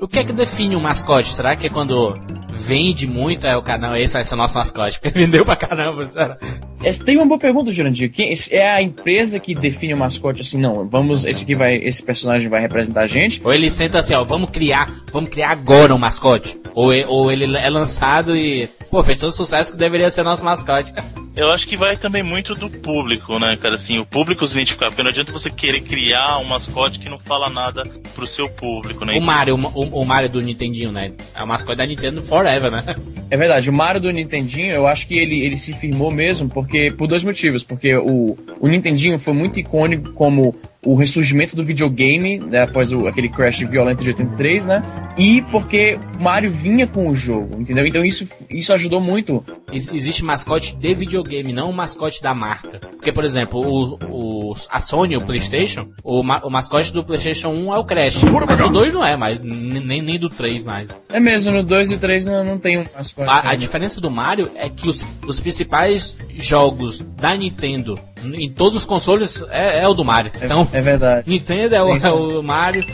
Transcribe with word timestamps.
O 0.00 0.08
que 0.08 0.18
é 0.18 0.24
que 0.24 0.32
define 0.32 0.74
um 0.74 0.80
mascote? 0.80 1.30
Será 1.30 1.54
que 1.54 1.66
é 1.66 1.70
quando 1.70 2.14
vende 2.54 3.06
muito, 3.06 3.46
é 3.46 3.54
o 3.54 3.62
canal, 3.62 3.94
esse 3.94 4.14
vai 4.14 4.24
ser 4.24 4.32
o 4.32 4.38
nosso 4.38 4.56
mascote, 4.56 4.98
porque 5.00 5.16
vendeu 5.16 5.44
pra 5.44 5.54
caramba, 5.54 6.08
será? 6.08 6.38
Essa 6.82 7.04
tem 7.04 7.18
uma 7.18 7.26
boa 7.26 7.38
pergunta, 7.38 7.70
Jurandir. 7.70 8.10
Quem, 8.10 8.32
é 8.50 8.70
a 8.70 8.80
empresa 8.80 9.38
que 9.38 9.54
define 9.54 9.92
o 9.92 9.98
mascote 9.98 10.40
assim, 10.40 10.58
não, 10.58 10.88
vamos, 10.88 11.26
esse 11.26 11.44
aqui 11.44 11.54
vai, 11.54 11.76
esse 11.76 12.02
personagem 12.02 12.48
vai 12.48 12.62
representar 12.62 13.02
a 13.02 13.06
gente? 13.06 13.42
Ou 13.44 13.52
ele 13.52 13.70
senta 13.70 13.98
assim, 13.98 14.14
ó, 14.14 14.24
vamos 14.24 14.48
criar, 14.48 14.90
vamos 15.12 15.28
criar 15.28 15.50
agora 15.50 15.94
um 15.94 15.98
mascote. 15.98 16.58
Ou, 16.74 16.92
ou 17.06 17.30
ele 17.30 17.56
é 17.58 17.68
lançado 17.68 18.34
e, 18.34 18.66
pô, 18.90 19.04
fez 19.04 19.18
todo 19.18 19.32
sucesso 19.32 19.72
que 19.72 19.78
deveria 19.78 20.10
ser 20.10 20.22
nosso 20.22 20.44
mascote. 20.44 20.94
Eu 21.36 21.50
acho 21.50 21.66
que 21.66 21.76
vai 21.76 21.96
também 21.96 22.22
muito 22.22 22.54
do 22.54 22.68
público, 22.68 23.38
né, 23.38 23.56
cara? 23.56 23.76
Assim, 23.76 23.98
o 23.98 24.04
público 24.04 24.46
se 24.46 24.54
identificar, 24.54 24.88
porque 24.88 25.02
não 25.02 25.10
adianta 25.10 25.30
você 25.30 25.48
querer 25.48 25.80
criar 25.80 26.38
um 26.38 26.44
mascote 26.44 26.98
que 26.98 27.08
não 27.08 27.20
fala 27.20 27.48
nada 27.48 27.82
pro 28.14 28.26
seu 28.26 28.48
público, 28.48 29.04
né? 29.04 29.16
O 29.16 29.22
Mario, 29.22 29.54
o, 29.54 30.00
o 30.00 30.04
Mario 30.04 30.28
do 30.28 30.40
Nintendinho, 30.40 30.90
né? 30.90 31.12
É 31.34 31.42
o 31.42 31.46
mascote 31.46 31.78
da 31.78 31.86
Nintendo 31.86 32.22
Forever, 32.22 32.70
né? 32.70 32.82
É 33.30 33.36
verdade, 33.36 33.70
o 33.70 33.72
Mario 33.72 34.00
do 34.00 34.10
Nintendinho, 34.10 34.72
eu 34.72 34.88
acho 34.88 35.06
que 35.06 35.16
ele, 35.16 35.40
ele 35.40 35.56
se 35.56 35.72
firmou 35.72 36.10
mesmo 36.10 36.48
porque 36.48 36.90
por 36.90 37.06
dois 37.06 37.22
motivos. 37.22 37.62
Porque 37.62 37.94
o, 37.94 38.36
o 38.58 38.68
Nintendinho 38.68 39.20
foi 39.20 39.32
muito 39.32 39.60
icônico 39.60 40.12
como 40.14 40.52
o 40.84 40.94
ressurgimento 40.94 41.54
do 41.54 41.64
videogame, 41.64 42.38
né, 42.38 42.62
após 42.62 42.92
o, 42.92 43.06
aquele 43.06 43.28
crash 43.28 43.60
violento 43.60 44.02
de 44.02 44.10
83, 44.10 44.66
né? 44.66 44.82
E 45.16 45.42
porque 45.42 45.98
Mario 46.18 46.50
vinha 46.50 46.86
com 46.86 47.08
o 47.08 47.14
jogo, 47.14 47.60
entendeu? 47.60 47.86
Então 47.86 48.04
isso, 48.04 48.26
isso 48.48 48.72
ajudou 48.72 49.00
muito. 49.00 49.44
existe 49.70 50.24
mascote 50.24 50.74
de 50.74 50.94
videogame, 50.94 51.19
não 51.52 51.70
o 51.70 51.72
mascote 51.72 52.22
da 52.22 52.34
marca. 52.34 52.78
Porque, 52.78 53.12
por 53.12 53.24
exemplo, 53.24 53.60
o, 53.60 54.50
o, 54.50 54.54
a 54.70 54.80
Sony, 54.80 55.16
o 55.16 55.24
PlayStation, 55.24 55.88
o, 56.02 56.22
ma, 56.22 56.40
o 56.44 56.50
mascote 56.50 56.92
do 56.92 57.04
PlayStation 57.04 57.48
1 57.48 57.74
é 57.74 57.78
o 57.78 57.84
Crash. 57.84 58.22
Mas 58.24 58.60
o 58.60 58.68
2 58.68 58.92
não 58.92 59.04
é 59.04 59.16
mais, 59.16 59.42
nem, 59.42 60.02
nem 60.02 60.18
do 60.18 60.28
3 60.28 60.64
mais. 60.64 60.98
É 61.08 61.20
mesmo, 61.20 61.52
no 61.52 61.62
2 61.62 61.90
e 61.90 61.94
o 61.94 61.98
3 61.98 62.26
não, 62.26 62.44
não 62.44 62.58
tem 62.58 62.78
um 62.78 62.84
mascote. 62.94 63.28
A, 63.28 63.50
a 63.50 63.54
diferença 63.54 64.00
do 64.00 64.10
Mario 64.10 64.50
é 64.54 64.68
que 64.68 64.88
os, 64.88 65.04
os 65.26 65.40
principais 65.40 66.16
jogos 66.36 67.00
da 67.00 67.34
Nintendo 67.34 67.98
em 68.24 68.50
todos 68.50 68.76
os 68.76 68.84
consoles 68.84 69.42
é, 69.50 69.80
é 69.80 69.88
o 69.88 69.94
do 69.94 70.04
Mario. 70.04 70.32
É, 70.40 70.44
então, 70.44 70.66
é 70.72 70.80
verdade. 70.80 71.28
Nintendo 71.28 71.74
é 71.74 71.82
o, 71.82 71.96
é 71.96 72.10
o 72.10 72.42
Mario, 72.42 72.84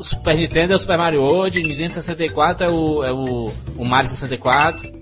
Super 0.00 0.36
Nintendo 0.36 0.72
é 0.72 0.76
o 0.76 0.78
Super 0.78 0.98
Mario 0.98 1.22
World, 1.22 1.62
Nintendo 1.62 1.94
64 1.94 2.66
é 2.66 2.70
o, 2.70 3.04
é 3.04 3.12
o, 3.12 3.52
o 3.76 3.84
Mario 3.84 4.10
64. 4.10 4.92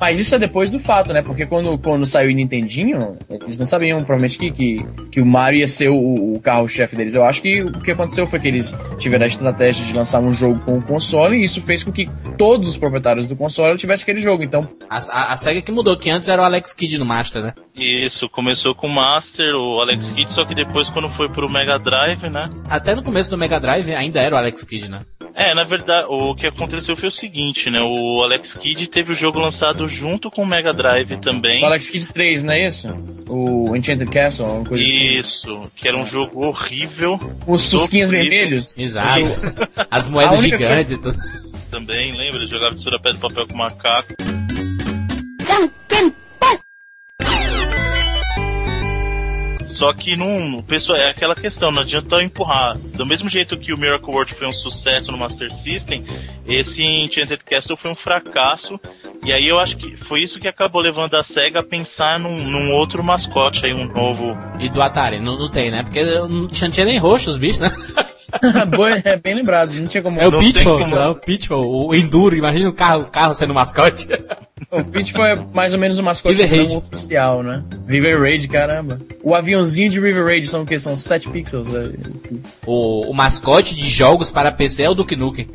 Mas 0.00 0.18
isso 0.18 0.34
é 0.34 0.38
depois 0.38 0.70
do 0.70 0.78
fato, 0.78 1.12
né? 1.12 1.22
Porque 1.22 1.46
quando, 1.46 1.76
quando 1.78 2.06
saiu 2.06 2.30
o 2.30 2.34
Nintendinho, 2.34 3.16
eles 3.28 3.58
não 3.58 3.66
sabiam 3.66 3.98
provavelmente 3.98 4.38
que, 4.38 4.50
que, 4.50 4.86
que 5.10 5.20
o 5.20 5.26
Mario 5.26 5.60
ia 5.60 5.66
ser 5.66 5.88
o, 5.88 6.34
o 6.34 6.40
carro-chefe 6.40 6.96
deles. 6.96 7.14
Eu 7.14 7.24
acho 7.24 7.42
que 7.42 7.62
o 7.62 7.72
que 7.80 7.90
aconteceu 7.90 8.26
foi 8.26 8.38
que 8.38 8.48
eles 8.48 8.78
tiveram 8.98 9.24
a 9.24 9.28
estratégia 9.28 9.84
de 9.84 9.92
lançar 9.92 10.20
um 10.20 10.32
jogo 10.32 10.60
com 10.60 10.78
o 10.78 10.82
console 10.82 11.38
e 11.38 11.44
isso 11.44 11.60
fez 11.60 11.82
com 11.82 11.92
que 11.92 12.08
todos 12.36 12.68
os 12.68 12.76
proprietários 12.76 13.26
do 13.26 13.36
console 13.36 13.76
tivessem 13.76 14.04
aquele 14.04 14.20
jogo. 14.20 14.42
Então. 14.42 14.68
A, 14.88 14.98
a, 14.98 15.32
a 15.32 15.36
SEGA 15.36 15.62
que 15.62 15.72
mudou, 15.72 15.96
que 15.96 16.10
antes 16.10 16.28
era 16.28 16.42
o 16.42 16.44
Alex 16.44 16.72
Kidd 16.72 16.98
no 16.98 17.04
Master, 17.04 17.42
né? 17.42 17.54
Isso, 17.74 18.28
começou 18.28 18.74
com 18.74 18.86
o 18.86 18.94
Master, 18.94 19.54
o 19.54 19.80
Alex 19.80 20.12
Kidd, 20.12 20.30
só 20.32 20.44
que 20.44 20.54
depois 20.54 20.90
quando 20.90 21.08
foi 21.08 21.28
pro 21.28 21.50
Mega 21.50 21.78
Drive, 21.78 22.28
né? 22.28 22.48
Até 22.68 22.94
no 22.94 23.02
começo 23.02 23.30
do 23.30 23.38
Mega 23.38 23.58
Drive 23.58 23.92
ainda 23.94 24.20
era 24.20 24.34
o 24.34 24.38
Alex 24.38 24.62
Kidd, 24.64 24.90
né? 24.90 25.00
É, 25.38 25.54
na 25.54 25.62
verdade, 25.62 26.08
o 26.10 26.34
que 26.34 26.48
aconteceu 26.48 26.96
foi 26.96 27.08
o 27.08 27.12
seguinte, 27.12 27.70
né? 27.70 27.80
O 27.80 28.24
Alex 28.24 28.54
Kidd 28.54 28.88
teve 28.88 29.12
o 29.12 29.14
jogo 29.14 29.38
lançado 29.38 29.88
junto 29.88 30.32
com 30.32 30.42
o 30.42 30.46
Mega 30.46 30.72
Drive 30.72 31.16
também. 31.18 31.62
O 31.62 31.66
Alex 31.66 31.88
Kidd 31.88 32.08
3, 32.12 32.42
não 32.42 32.54
é 32.54 32.66
isso? 32.66 32.88
O 33.28 33.76
Enchanted 33.76 34.10
Castle, 34.10 34.44
uma 34.44 34.64
coisa 34.64 34.82
isso, 34.82 34.98
assim. 34.98 35.18
Isso, 35.20 35.72
que 35.76 35.86
era 35.86 35.96
um 35.96 36.04
jogo 36.04 36.44
horrível. 36.44 37.20
Os 37.46 37.70
fusquinhas 37.70 38.10
vermelhos? 38.10 38.76
Exato. 38.76 39.20
As 39.88 40.08
moedas 40.08 40.42
gigantes 40.42 40.94
e 40.94 40.98
tudo. 40.98 41.16
Também, 41.70 42.10
lembra? 42.10 42.40
Ele 42.40 42.48
jogava 42.48 42.74
tesoura 42.74 42.98
pé 42.98 43.12
de 43.12 43.18
papel 43.18 43.46
com 43.46 43.56
macaco. 43.56 44.14
Só 49.78 49.92
que 49.92 50.16
não. 50.16 50.60
Pessoal, 50.60 50.98
é 50.98 51.08
aquela 51.08 51.36
questão, 51.36 51.70
não 51.70 51.82
adianta 51.82 52.20
empurrar. 52.20 52.76
Do 52.76 53.06
mesmo 53.06 53.28
jeito 53.28 53.56
que 53.56 53.72
o 53.72 53.78
Miracle 53.78 54.12
World 54.12 54.34
foi 54.34 54.48
um 54.48 54.52
sucesso 54.52 55.12
no 55.12 55.18
Master 55.18 55.52
System, 55.52 56.04
esse 56.48 56.82
Enchanted 56.82 57.44
Castle 57.44 57.76
foi 57.76 57.92
um 57.92 57.94
fracasso. 57.94 58.80
E 59.24 59.32
aí 59.32 59.46
eu 59.46 59.56
acho 59.60 59.76
que 59.76 59.96
foi 59.96 60.20
isso 60.20 60.40
que 60.40 60.48
acabou 60.48 60.82
levando 60.82 61.14
a 61.14 61.22
SEGA 61.22 61.60
a 61.60 61.62
pensar 61.62 62.18
num, 62.18 62.38
num 62.38 62.72
outro 62.72 63.04
mascote 63.04 63.66
aí, 63.66 63.72
um 63.72 63.86
novo. 63.86 64.36
E 64.58 64.68
do 64.68 64.82
Atari, 64.82 65.20
não, 65.20 65.38
não 65.38 65.48
tem, 65.48 65.70
né? 65.70 65.84
Porque 65.84 66.02
não 66.02 66.48
tinha 66.48 66.84
nem 66.84 66.98
roxo 66.98 67.30
os 67.30 67.38
bichos, 67.38 67.60
né? 67.60 67.70
é 69.04 69.16
bem 69.16 69.34
lembrado, 69.36 69.72
não 69.74 69.86
tinha 69.86 70.02
como. 70.02 70.20
É 70.20 70.26
o 70.26 70.38
Pitfall, 70.40 70.80
como... 70.80 70.96
é 70.96 71.08
o 71.08 71.14
Pitfall, 71.14 71.86
o 71.86 71.94
Enduro, 71.94 72.34
imagina 72.34 72.68
o 72.68 72.72
carro, 72.72 73.02
o 73.02 73.06
carro 73.06 73.32
sendo 73.32 73.54
mascote. 73.54 74.08
O 74.70 74.84
Pitfall 74.84 75.24
é 75.24 75.34
mais 75.54 75.72
ou 75.72 75.80
menos 75.80 75.98
o 75.98 76.02
mascote 76.02 76.46
não 76.46 76.76
oficial, 76.76 77.42
né? 77.42 77.64
River 77.86 78.20
Raid, 78.20 78.48
caramba. 78.48 79.00
O 79.22 79.34
aviãozinho 79.34 79.88
de 79.88 79.98
River 79.98 80.26
Raid 80.26 80.46
são 80.46 80.62
o 80.62 80.66
que? 80.66 80.78
São 80.78 80.94
7 80.94 81.30
pixels. 81.30 81.74
É. 81.74 81.90
O, 82.66 83.10
o 83.10 83.14
mascote 83.14 83.74
de 83.74 83.88
jogos 83.88 84.30
para 84.30 84.52
PC 84.52 84.82
é 84.82 84.90
o 84.90 84.94
Duke 84.94 85.16
Nukem. 85.16 85.48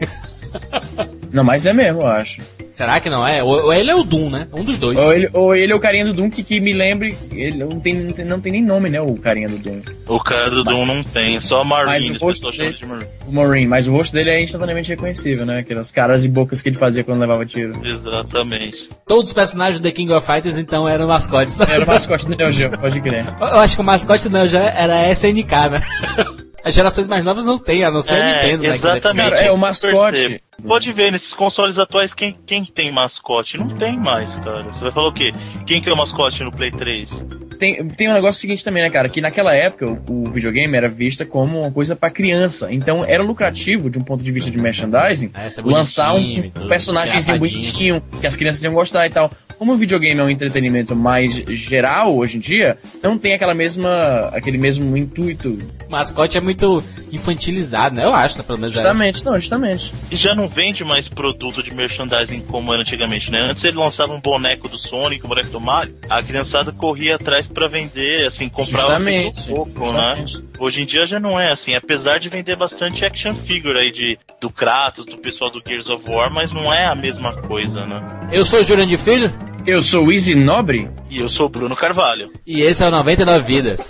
Não, 1.31 1.43
mas 1.43 1.67
é 1.67 1.73
mesmo, 1.73 2.01
eu 2.01 2.07
acho. 2.07 2.41
Será 2.73 2.99
que 2.99 3.07
não 3.07 3.25
é? 3.25 3.43
Ou, 3.43 3.65
ou 3.65 3.73
ele 3.73 3.91
é 3.91 3.95
o 3.95 4.03
Doom, 4.03 4.31
né? 4.31 4.47
Um 4.51 4.63
dos 4.63 4.79
dois. 4.79 4.97
Ou 4.97 5.13
ele, 5.13 5.29
ou 5.31 5.55
ele 5.55 5.71
é 5.71 5.75
o 5.75 5.79
carinha 5.79 6.05
do 6.05 6.13
Doom 6.13 6.27
que, 6.27 6.43
que 6.43 6.59
me 6.59 6.73
lembre. 6.73 7.15
Ele 7.31 7.57
não 7.57 7.79
tem, 7.79 7.93
não 7.93 8.11
tem, 8.11 8.25
não 8.25 8.41
tem 8.41 8.51
nem 8.51 8.63
nome, 8.63 8.89
né? 8.89 8.99
O 8.99 9.15
carinha 9.15 9.47
do 9.47 9.59
Doom. 9.59 9.79
O 10.07 10.19
cara 10.19 10.49
do 10.49 10.63
Doom 10.63 10.83
não 10.83 11.03
tem, 11.03 11.39
só 11.39 11.63
Marine. 11.63 12.17
O, 12.17 12.19
rosto 12.19 12.51
dele, 12.51 12.73
de 12.73 12.85
Marine. 13.31 13.67
Mas 13.67 13.87
o 13.87 13.91
rosto 13.91 14.11
dele 14.13 14.31
é 14.31 14.41
instantaneamente 14.41 14.89
reconhecível, 14.89 15.45
né? 15.45 15.59
Aquelas 15.59 15.91
caras 15.91 16.25
e 16.25 16.29
bocas 16.29 16.63
que 16.63 16.69
ele 16.69 16.77
fazia 16.77 17.03
quando 17.03 17.19
levava 17.19 17.45
tiro. 17.45 17.79
Exatamente. 17.85 18.89
Todos 19.07 19.27
os 19.27 19.33
personagens 19.33 19.79
do 19.79 19.83
The 19.83 19.91
King 19.91 20.11
of 20.11 20.25
Fighters 20.25 20.57
então 20.57 20.89
eram 20.89 21.07
mascotes. 21.07 21.55
Era 21.59 21.85
o 21.85 21.87
mascote 21.87 22.27
do 22.27 22.35
Neo 22.35 22.51
Geo, 22.51 22.71
pode 22.71 22.99
crer. 22.99 23.23
Eu 23.39 23.59
acho 23.59 23.75
que 23.75 23.81
o 23.81 23.85
mascote 23.85 24.27
do 24.27 24.35
Neo 24.35 24.47
Geo 24.47 24.59
era 24.59 25.11
SNK, 25.11 25.51
né? 25.69 25.81
As 26.65 26.73
gerações 26.73 27.09
mais 27.09 27.25
novas 27.25 27.45
não 27.45 27.57
tem, 27.57 27.83
a 27.83 27.91
não 27.91 28.01
ser 28.01 28.15
é, 28.15 28.21
a 28.21 28.35
Nintendo, 28.35 28.63
né? 28.63 28.69
Exatamente. 28.69 29.29
Cara, 29.31 29.41
é 29.41 29.51
o 29.51 29.57
mascote. 29.57 30.41
Pode 30.67 30.91
ver, 30.91 31.11
nesses 31.11 31.33
consoles 31.33 31.77
atuais, 31.77 32.13
quem, 32.13 32.37
quem 32.45 32.63
tem 32.63 32.91
mascote? 32.91 33.57
Não 33.57 33.67
tem 33.67 33.97
mais, 33.97 34.37
cara. 34.37 34.63
Você 34.63 34.83
vai 34.83 34.91
falar 34.91 35.07
o 35.09 35.13
quê? 35.13 35.33
Quem 35.67 35.81
que 35.81 35.89
é 35.89 35.93
o 35.93 35.97
mascote 35.97 36.43
no 36.43 36.51
Play 36.51 36.71
3? 36.71 37.42
Tem, 37.63 37.87
tem 37.87 38.09
um 38.09 38.13
negócio 38.13 38.41
seguinte 38.41 38.61
também, 38.61 38.83
né, 38.83 38.89
cara? 38.89 39.07
Que 39.07 39.21
naquela 39.21 39.55
época 39.55 39.89
o, 39.89 40.27
o 40.27 40.29
videogame 40.29 40.75
era 40.75 40.89
vista 40.89 41.25
como 41.25 41.61
uma 41.61 41.71
coisa 41.71 41.95
para 41.95 42.09
criança. 42.09 42.67
Então 42.69 43.05
era 43.05 43.23
lucrativo, 43.23 43.89
de 43.89 43.97
um 43.97 44.03
ponto 44.03 44.21
de 44.21 44.29
vista 44.33 44.51
de 44.51 44.57
merchandising, 44.57 45.31
é, 45.33 45.49
lançar 45.61 46.13
um, 46.13 46.39
um 46.39 46.67
personagemzinho 46.67 47.39
bonitinho 47.39 48.03
que 48.19 48.27
as 48.27 48.35
crianças 48.35 48.61
iam 48.65 48.73
gostar 48.73 49.07
e 49.07 49.09
tal 49.11 49.31
como 49.63 49.73
o 49.73 49.77
videogame 49.77 50.19
é 50.19 50.23
um 50.25 50.29
entretenimento 50.29 50.93
mais 50.93 51.35
geral 51.35 52.17
hoje 52.17 52.35
em 52.35 52.39
dia, 52.41 52.77
não 53.01 53.17
tem 53.17 53.33
aquela 53.33 53.53
mesma, 53.53 54.29
aquele 54.33 54.57
mesmo 54.57 54.97
intuito. 54.97 55.57
O 55.87 55.91
mascote 55.91 56.37
é 56.37 56.41
muito 56.41 56.83
infantilizado, 57.11 57.95
né? 57.95 58.03
Eu 58.03 58.13
acho, 58.13 58.37
né? 58.37 58.43
pelo 58.43 58.57
menos. 58.57 58.73
Justamente, 58.73 59.21
é. 59.21 59.25
não, 59.25 59.39
justamente. 59.39 59.93
E 60.11 60.17
já 60.17 60.35
não 60.35 60.49
vende 60.49 60.83
mais 60.83 61.07
produto 61.07 61.63
de 61.63 61.73
merchandising 61.73 62.41
como 62.41 62.73
era 62.73 62.81
antigamente, 62.81 63.31
né? 63.31 63.39
Antes 63.39 63.63
ele 63.63 63.77
lançava 63.77 64.13
um 64.13 64.19
boneco 64.19 64.67
do 64.67 64.77
Sonic, 64.77 65.25
um 65.25 65.29
boneco 65.29 65.49
do 65.49 65.61
Mario, 65.61 65.95
a 66.09 66.21
criançada 66.21 66.73
corria 66.73 67.15
atrás 67.15 67.47
para 67.53 67.67
vender, 67.67 68.25
assim, 68.25 68.49
comprava 68.49 68.97
um 68.99 69.31
pouco, 69.47 69.93
né? 69.93 70.25
Hoje 70.59 70.83
em 70.83 70.85
dia 70.85 71.05
já 71.05 71.19
não 71.19 71.39
é 71.39 71.51
assim, 71.51 71.75
apesar 71.75 72.17
de 72.19 72.29
vender 72.29 72.55
bastante 72.55 73.05
action 73.05 73.35
figure 73.35 73.77
aí 73.79 73.91
de, 73.91 74.17
do 74.41 74.49
Kratos, 74.49 75.05
do 75.05 75.17
pessoal 75.17 75.51
do 75.51 75.61
Gears 75.65 75.89
of 75.89 76.03
War, 76.09 76.31
mas 76.33 76.51
não 76.51 76.73
é 76.73 76.85
a 76.85 76.95
mesma 76.95 77.41
coisa, 77.41 77.85
né? 77.85 78.29
Eu 78.31 78.43
sou 78.43 78.59
o 78.59 78.63
Jurandir 78.63 78.99
Filho. 78.99 79.31
Eu 79.65 79.81
sou 79.81 80.07
o 80.07 80.11
Easy 80.11 80.35
Nobre. 80.35 80.89
E 81.09 81.19
eu 81.19 81.29
sou 81.29 81.45
o 81.45 81.49
Bruno 81.49 81.73
Carvalho. 81.73 82.29
E 82.45 82.61
esse 82.61 82.83
é 82.83 82.87
o 82.87 82.91
99 82.91 83.45
Vidas. 83.45 83.89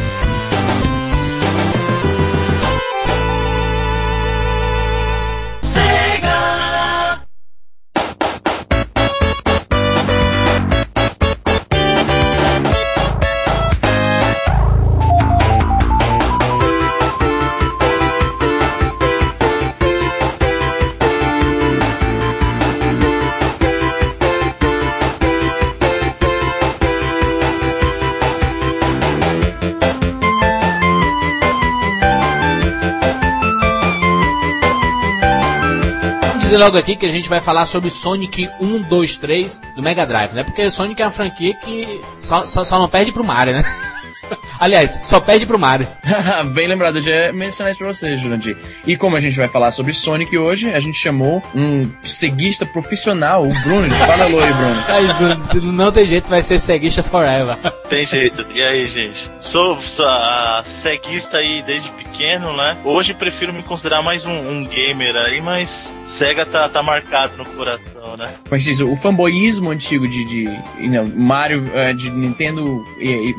logo 36.61 36.77
aqui 36.77 36.95
que 36.95 37.07
a 37.07 37.09
gente 37.09 37.27
vai 37.27 37.41
falar 37.41 37.65
sobre 37.65 37.89
Sonic 37.89 38.47
1, 38.59 38.83
2, 38.83 39.17
3 39.17 39.61
do 39.75 39.81
Mega 39.81 40.05
Drive, 40.05 40.33
né? 40.33 40.43
Porque 40.43 40.69
Sonic 40.69 41.01
é 41.01 41.05
uma 41.05 41.11
franquia 41.11 41.55
que 41.55 41.99
só, 42.19 42.45
só, 42.45 42.63
só 42.63 42.77
não 42.77 42.87
perde 42.87 43.11
pro 43.11 43.23
Mario, 43.23 43.53
né? 43.53 43.63
Aliás, 44.59 44.99
só 45.01 45.19
pede 45.19 45.47
pro 45.47 45.57
Mario. 45.57 45.87
Bem 46.53 46.67
lembrado, 46.67 46.97
eu 46.97 47.01
já 47.01 47.33
mencionei 47.33 47.71
isso 47.71 47.79
pra 47.79 47.87
você, 47.87 48.15
Jurandir. 48.15 48.55
E 48.85 48.95
como 48.95 49.15
a 49.15 49.19
gente 49.19 49.35
vai 49.35 49.47
falar 49.47 49.71
sobre 49.71 49.91
Sonic 49.91 50.37
hoje, 50.37 50.71
a 50.71 50.79
gente 50.79 50.99
chamou 50.99 51.41
um 51.55 51.89
ceguista 52.03 52.63
profissional, 52.63 53.43
o 53.43 53.61
Bruno. 53.63 53.93
Fala 53.95 54.25
alô 54.25 54.39
aí, 54.39 54.53
Bruno. 54.53 54.83
Aí, 54.87 55.07
Bruno, 55.15 55.71
não 55.71 55.91
tem 55.91 56.05
jeito, 56.05 56.29
vai 56.29 56.43
ser 56.43 56.59
ceguista 56.59 57.01
forever. 57.01 57.57
Tem 57.91 58.05
jeito. 58.05 58.45
E 58.55 58.63
aí, 58.63 58.87
gente? 58.87 59.29
Sou, 59.41 59.81
sou 59.81 60.07
a 60.07 60.61
ceguista 60.63 61.39
aí 61.39 61.61
desde 61.61 61.91
pequeno, 61.91 62.55
né? 62.55 62.77
Hoje 62.85 63.13
prefiro 63.13 63.51
me 63.51 63.61
considerar 63.61 64.01
mais 64.01 64.25
um, 64.25 64.31
um 64.31 64.65
gamer 64.65 65.13
aí, 65.17 65.41
mas 65.41 65.93
Sega 66.05 66.45
tá, 66.45 66.69
tá 66.69 66.81
marcado 66.81 67.35
no 67.35 67.43
coração, 67.43 68.15
né? 68.15 68.33
Mas 68.49 68.65
isso, 68.65 68.89
o 68.89 68.95
fanboyismo 68.95 69.71
antigo 69.71 70.07
de, 70.07 70.23
de 70.23 70.87
não, 70.87 71.05
Mario, 71.05 71.69
é, 71.73 71.91
de 71.91 72.09
Nintendo 72.11 72.85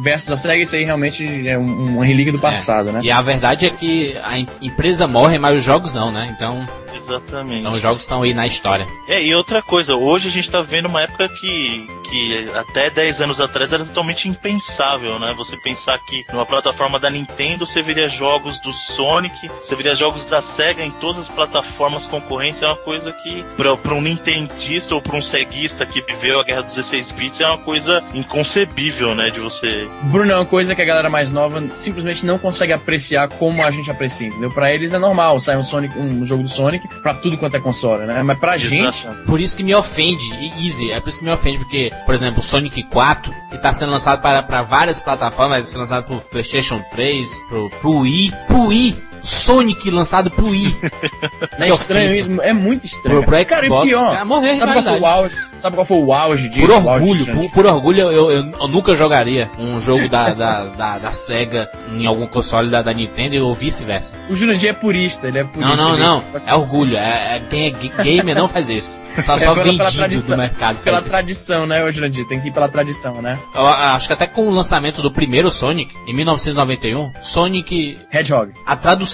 versus 0.02 0.31
a 0.31 0.37
Sega, 0.37 0.62
isso 0.62 0.76
aí 0.76 0.84
realmente 0.84 1.49
é 1.49 1.56
um, 1.56 1.94
uma 1.94 2.04
relíquia 2.04 2.32
do 2.32 2.38
é. 2.38 2.43
passado, 2.43 2.90
é. 2.90 2.93
né? 2.93 3.00
E 3.04 3.10
a 3.10 3.22
verdade 3.22 3.64
é 3.64 3.70
que 3.70 4.14
a 4.22 4.38
empresa 4.60 5.06
morre, 5.06 5.38
mas 5.38 5.56
os 5.56 5.64
jogos 5.64 5.94
não, 5.94 6.12
né? 6.12 6.31
Então. 6.37 6.69
Exatamente. 6.94 7.60
Então 7.60 7.72
os 7.72 7.82
jogos 7.82 8.02
estão 8.02 8.22
aí 8.22 8.34
na 8.34 8.46
história. 8.46 8.86
É, 9.08 9.22
e 9.22 9.34
outra 9.34 9.62
coisa, 9.62 9.94
hoje 9.94 10.28
a 10.28 10.30
gente 10.30 10.50
tá 10.50 10.62
vendo 10.62 10.86
uma 10.86 11.02
época 11.02 11.28
que, 11.28 11.86
que 12.08 12.50
até 12.54 12.90
10 12.90 13.22
anos 13.22 13.40
atrás 13.40 13.72
era 13.72 13.84
totalmente 13.84 14.28
impensável, 14.28 15.18
né? 15.18 15.34
Você 15.36 15.56
pensar 15.56 15.98
que 15.98 16.24
numa 16.32 16.46
plataforma 16.46 16.98
da 16.98 17.10
Nintendo 17.10 17.66
você 17.66 17.82
veria 17.82 18.08
jogos 18.08 18.60
do 18.60 18.72
Sonic, 18.72 19.48
você 19.60 19.74
veria 19.74 19.94
jogos 19.94 20.24
da 20.24 20.40
Sega 20.40 20.84
em 20.84 20.90
todas 20.90 21.18
as 21.18 21.28
plataformas 21.28 22.06
concorrentes, 22.06 22.62
é 22.62 22.66
uma 22.66 22.76
coisa 22.76 23.12
que 23.12 23.44
para 23.56 23.94
um 23.94 24.00
nintendista 24.00 24.94
ou 24.94 25.00
para 25.00 25.16
um 25.16 25.22
ceguista 25.22 25.86
que 25.86 26.00
viveu 26.02 26.40
a 26.40 26.44
guerra 26.44 26.62
dos 26.62 26.74
16 26.74 27.12
bits 27.12 27.40
é 27.40 27.46
uma 27.46 27.58
coisa 27.58 28.02
inconcebível, 28.14 29.14
né, 29.14 29.30
de 29.30 29.40
você. 29.40 29.88
Bruno, 30.04 30.32
é 30.32 30.36
uma 30.36 30.46
coisa 30.46 30.74
que 30.74 30.82
a 30.82 30.84
galera 30.84 31.08
mais 31.08 31.30
nova 31.30 31.62
simplesmente 31.74 32.24
não 32.26 32.38
consegue 32.38 32.72
apreciar 32.72 33.28
como 33.28 33.62
a 33.62 33.70
gente 33.70 33.90
aprecia, 33.90 34.28
entendeu? 34.28 34.50
Para 34.50 34.72
eles 34.72 34.94
é 34.94 34.98
normal 34.98 35.38
sair 35.40 35.56
um 35.56 35.62
Sonic, 35.62 35.98
um 35.98 36.24
jogo 36.24 36.42
do 36.42 36.48
Sonic 36.48 36.81
para 36.88 37.14
tudo 37.14 37.37
quanto 37.38 37.56
é 37.56 37.61
console, 37.61 38.06
né? 38.06 38.23
Mas 38.23 38.38
pra 38.38 38.56
Exato. 38.56 38.70
gente. 38.75 39.08
Por 39.26 39.40
isso 39.40 39.56
que 39.56 39.62
me 39.62 39.75
ofende, 39.75 40.32
Easy, 40.64 40.90
é 40.90 41.00
por 41.00 41.08
isso 41.08 41.19
que 41.19 41.25
me 41.25 41.32
ofende, 41.32 41.58
porque, 41.58 41.90
por 42.05 42.14
exemplo, 42.14 42.40
o 42.40 42.43
Sonic 42.43 42.82
4, 42.84 43.34
que 43.50 43.58
tá 43.58 43.73
sendo 43.73 43.93
lançado 43.93 44.20
para, 44.20 44.43
para 44.43 44.62
várias 44.62 45.00
plataformas, 45.00 45.58
vai 45.58 45.62
ser 45.64 45.79
lançado 45.79 46.05
pro 46.05 46.20
PlayStation 46.20 46.82
3, 46.90 47.29
pro, 47.49 47.70
pro 47.81 47.90
Wii, 47.99 48.32
pro 48.46 48.67
Wii 48.67 49.12
Sonic 49.22 49.88
lançado 49.90 50.30
pro 50.30 50.48
Wii. 50.48 50.76
é 51.58 51.69
estranho 51.69 52.10
isso, 52.10 52.42
é 52.42 52.52
muito 52.52 52.84
estranho. 52.84 53.22
Pro, 53.22 53.30
pro 53.30 53.36
Xbox, 53.36 53.50
cara, 53.50 53.66
e 53.66 53.88
pior, 53.88 54.12
cara, 54.12 54.24
morrer 54.24 54.56
sabe 54.56 54.72
qual, 54.72 54.84
foi 54.84 55.00
o 55.00 55.06
auge, 55.06 55.34
sabe 55.56 55.76
qual 55.76 55.86
foi 55.86 55.96
o 55.98 56.12
auge 56.12 56.48
disso? 56.48 56.66
Por 56.66 56.88
orgulho, 56.88 57.26
por, 57.26 57.50
por, 57.50 57.66
orgulho 57.66 58.00
eu, 58.00 58.12
eu, 58.12 58.30
eu, 58.30 58.69
nunca 58.69 58.94
jogaria 58.96 59.48
um 59.58 59.80
jogo 59.80 60.08
da, 60.08 60.30
da, 60.30 60.64
da, 60.64 60.98
da, 60.98 61.12
SEGA 61.12 61.70
em 61.92 62.04
algum 62.04 62.26
console 62.26 62.69
da, 62.69 62.82
da 62.82 62.92
Nintendo 62.92 63.46
ou 63.46 63.54
vice-versa. 63.54 64.16
O 64.28 64.34
Jurandir 64.34 64.70
é 64.70 64.72
purista, 64.72 65.28
ele 65.28 65.38
é 65.38 65.44
purista. 65.44 65.76
Não, 65.76 65.96
não, 65.96 65.96
não, 65.96 66.25
é 66.44 66.54
orgulho, 66.54 66.96
é, 66.96 67.36
é, 67.36 67.42
quem 67.48 67.66
é 67.66 68.02
gamer 68.02 68.34
não 68.34 68.48
faz 68.48 68.68
isso. 68.68 68.98
Só, 69.20 69.36
é 69.36 69.38
só 69.38 69.54
pela, 69.54 69.64
vendido 69.64 69.78
pela 69.78 69.90
tradição, 69.92 70.36
do 70.36 70.40
mercado. 70.40 70.78
Pela 70.78 71.02
tradição, 71.02 71.66
né, 71.66 71.92
Jurandir, 71.92 72.26
tem 72.26 72.40
que 72.40 72.48
ir 72.48 72.52
pela 72.52 72.68
tradição, 72.68 73.22
né? 73.22 73.38
Eu 73.54 73.66
acho 73.66 74.08
que 74.08 74.12
até 74.12 74.26
com 74.26 74.48
o 74.48 74.50
lançamento 74.50 75.00
do 75.00 75.12
primeiro 75.12 75.50
Sonic, 75.50 75.94
em 76.06 76.14
1991, 76.14 77.12
Sonic... 77.20 77.98
Hedgehog. 78.10 78.52
A 78.66 78.75
tradução 78.75 79.12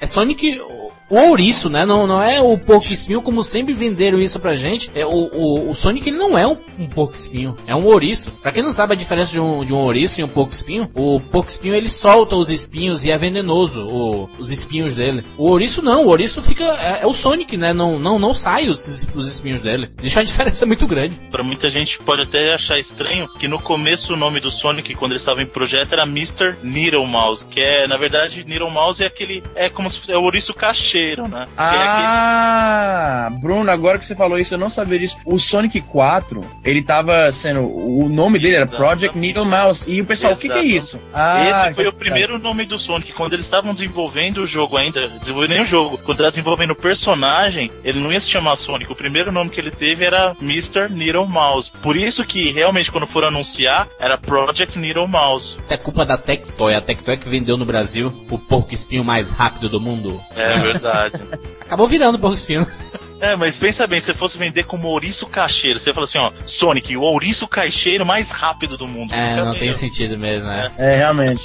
é 0.00 0.06
Sonic 0.06 0.06
Sonic 0.06 0.60
o 1.08 1.16
ouriço, 1.16 1.68
né? 1.68 1.86
Não, 1.86 2.06
não 2.06 2.22
é 2.22 2.40
o 2.40 2.56
porco 2.58 2.92
espinho 2.92 3.22
como 3.22 3.42
sempre 3.42 3.72
venderam 3.72 4.20
isso 4.20 4.40
pra 4.40 4.54
gente. 4.54 4.90
É, 4.94 5.04
o, 5.06 5.10
o, 5.10 5.70
o 5.70 5.74
Sonic 5.74 6.08
ele 6.08 6.18
não 6.18 6.36
é 6.36 6.46
um, 6.46 6.56
um 6.78 6.86
porco 6.86 7.14
espinho, 7.14 7.56
é 7.66 7.74
um 7.74 7.84
ouriço. 7.86 8.30
Pra 8.42 8.52
quem 8.52 8.62
não 8.62 8.72
sabe 8.72 8.94
a 8.94 8.96
diferença 8.96 9.32
de 9.32 9.40
um, 9.40 9.64
de 9.64 9.72
um 9.72 9.76
ouriço 9.76 10.20
e 10.20 10.24
um 10.24 10.28
porco 10.28 10.52
espinho, 10.52 10.90
o 10.94 11.20
porco 11.20 11.48
espinho 11.48 11.74
ele 11.74 11.88
solta 11.88 12.36
os 12.36 12.50
espinhos 12.50 13.04
e 13.04 13.10
é 13.10 13.18
venenoso, 13.18 13.82
o, 13.82 14.28
os 14.38 14.50
espinhos 14.50 14.94
dele. 14.94 15.24
O 15.36 15.44
ouriço 15.44 15.82
não, 15.82 16.04
o 16.04 16.08
ouriço 16.08 16.42
fica. 16.42 16.64
É, 16.64 17.02
é, 17.02 17.06
o 17.06 17.14
Sonic, 17.14 17.56
né? 17.56 17.72
Não, 17.72 17.98
não, 17.98 18.18
não 18.18 18.34
sai 18.34 18.68
os, 18.68 19.08
os 19.14 19.28
espinhos 19.28 19.62
dele. 19.62 19.90
Deixa 19.96 20.18
uma 20.18 20.24
diferença 20.26 20.66
muito 20.66 20.86
grande. 20.86 21.20
Pra 21.30 21.42
muita 21.42 21.70
gente 21.70 21.98
pode 21.98 22.22
até 22.22 22.54
achar 22.54 22.78
estranho 22.78 23.28
que 23.38 23.46
no 23.46 23.60
começo 23.60 24.14
o 24.14 24.16
nome 24.16 24.40
do 24.40 24.50
Sonic, 24.50 24.94
quando 24.94 25.12
ele 25.12 25.20
estava 25.20 25.42
em 25.42 25.46
projeto, 25.46 25.92
era 25.92 26.02
Mr. 26.02 26.56
Needle 26.62 27.06
Mouse, 27.06 27.46
que 27.46 27.60
é, 27.60 27.86
na 27.86 27.96
verdade, 27.96 28.44
Needle 28.44 28.70
Mouse 28.70 29.02
é 29.02 29.06
aquele. 29.06 29.42
É 29.54 29.68
como 29.68 29.90
se 29.90 29.98
fosse 29.98 30.12
é 30.12 30.18
o 30.18 30.22
ouriço 30.22 30.54
né? 31.28 31.46
Ah, 31.56 33.26
ah, 33.26 33.30
Bruno, 33.30 33.70
agora 33.70 33.98
que 33.98 34.06
você 34.06 34.14
falou 34.14 34.38
isso, 34.38 34.54
eu 34.54 34.58
não 34.58 34.70
sabia 34.70 34.98
disso. 34.98 35.18
O 35.24 35.38
Sonic 35.38 35.80
4, 35.80 36.44
ele 36.64 36.82
tava 36.82 37.30
sendo. 37.32 37.62
O 37.62 38.08
nome 38.08 38.38
dele 38.38 38.56
era 38.56 38.66
Project 38.66 39.16
Needle 39.16 39.44
Mouse. 39.44 39.90
E 39.90 40.00
o 40.00 40.06
pessoal, 40.06 40.32
Exato. 40.32 40.46
o 40.46 40.50
que, 40.50 40.60
que, 40.60 40.66
é 40.66 40.76
isso? 40.76 40.98
Ah, 41.12 41.48
Esse 41.48 41.74
foi 41.74 41.86
o 41.86 41.92
primeiro 41.92 42.38
nome 42.38 42.64
do 42.64 42.78
Sonic. 42.78 43.12
Quando 43.12 43.32
eles 43.32 43.46
estavam 43.46 43.74
desenvolvendo 43.74 44.38
o 44.38 44.46
jogo 44.46 44.76
ainda, 44.76 45.08
desenvolvendo 45.08 45.50
nem 45.50 45.62
o 45.62 45.66
jogo, 45.66 45.98
quando 45.98 46.12
estavam 46.12 46.30
desenvolvendo 46.30 46.70
o 46.70 46.76
personagem, 46.76 47.70
ele 47.84 48.00
não 48.00 48.12
ia 48.12 48.20
se 48.20 48.28
chamar 48.28 48.56
Sonic. 48.56 48.90
O 48.90 48.96
primeiro 48.96 49.32
nome 49.32 49.50
que 49.50 49.60
ele 49.60 49.70
teve 49.70 50.04
era 50.04 50.36
Mr. 50.40 50.88
Needle 50.88 51.26
Mouse. 51.26 51.70
Por 51.82 51.96
isso 51.96 52.24
que 52.24 52.52
realmente 52.52 52.90
quando 52.90 53.06
foram 53.06 53.28
anunciar, 53.28 53.88
era 53.98 54.16
Project 54.16 54.78
Needle 54.78 55.08
Mouse. 55.08 55.58
Isso 55.62 55.74
é 55.74 55.76
culpa 55.76 56.04
da 56.04 56.16
Tectoy. 56.16 56.74
A 56.74 56.80
Tectoy 56.80 57.16
que 57.16 57.28
vendeu 57.28 57.56
no 57.56 57.64
Brasil 57.64 58.26
o 58.30 58.38
porco 58.38 58.74
espinho 58.74 59.04
mais 59.04 59.30
rápido 59.30 59.68
do 59.68 59.80
mundo. 59.80 60.20
É 60.34 60.58
verdade. 60.58 60.85
Acabou 61.60 61.86
virando 61.86 62.18
porco 62.18 62.36
espinho. 62.36 62.66
É, 63.20 63.36
mas 63.36 63.56
pensa 63.56 63.86
bem, 63.86 64.00
se 64.00 64.12
fosse 64.14 64.38
vender 64.38 64.64
como 64.64 64.88
ouriço 64.88 65.26
caixeiro, 65.26 65.78
você 65.78 65.92
fala 65.92 66.04
assim, 66.04 66.18
ó, 66.18 66.30
Sonic, 66.44 66.96
o 66.96 67.02
ouriço 67.02 67.46
caixeiro 67.46 68.04
mais 68.04 68.30
rápido 68.30 68.76
do 68.76 68.86
mundo. 68.86 69.14
É, 69.14 69.36
não 69.36 69.54
tem 69.54 69.72
sentido 69.72 70.18
mesmo, 70.18 70.46
né? 70.48 70.70
É. 70.76 70.94
é, 70.94 70.96
realmente. 70.96 71.42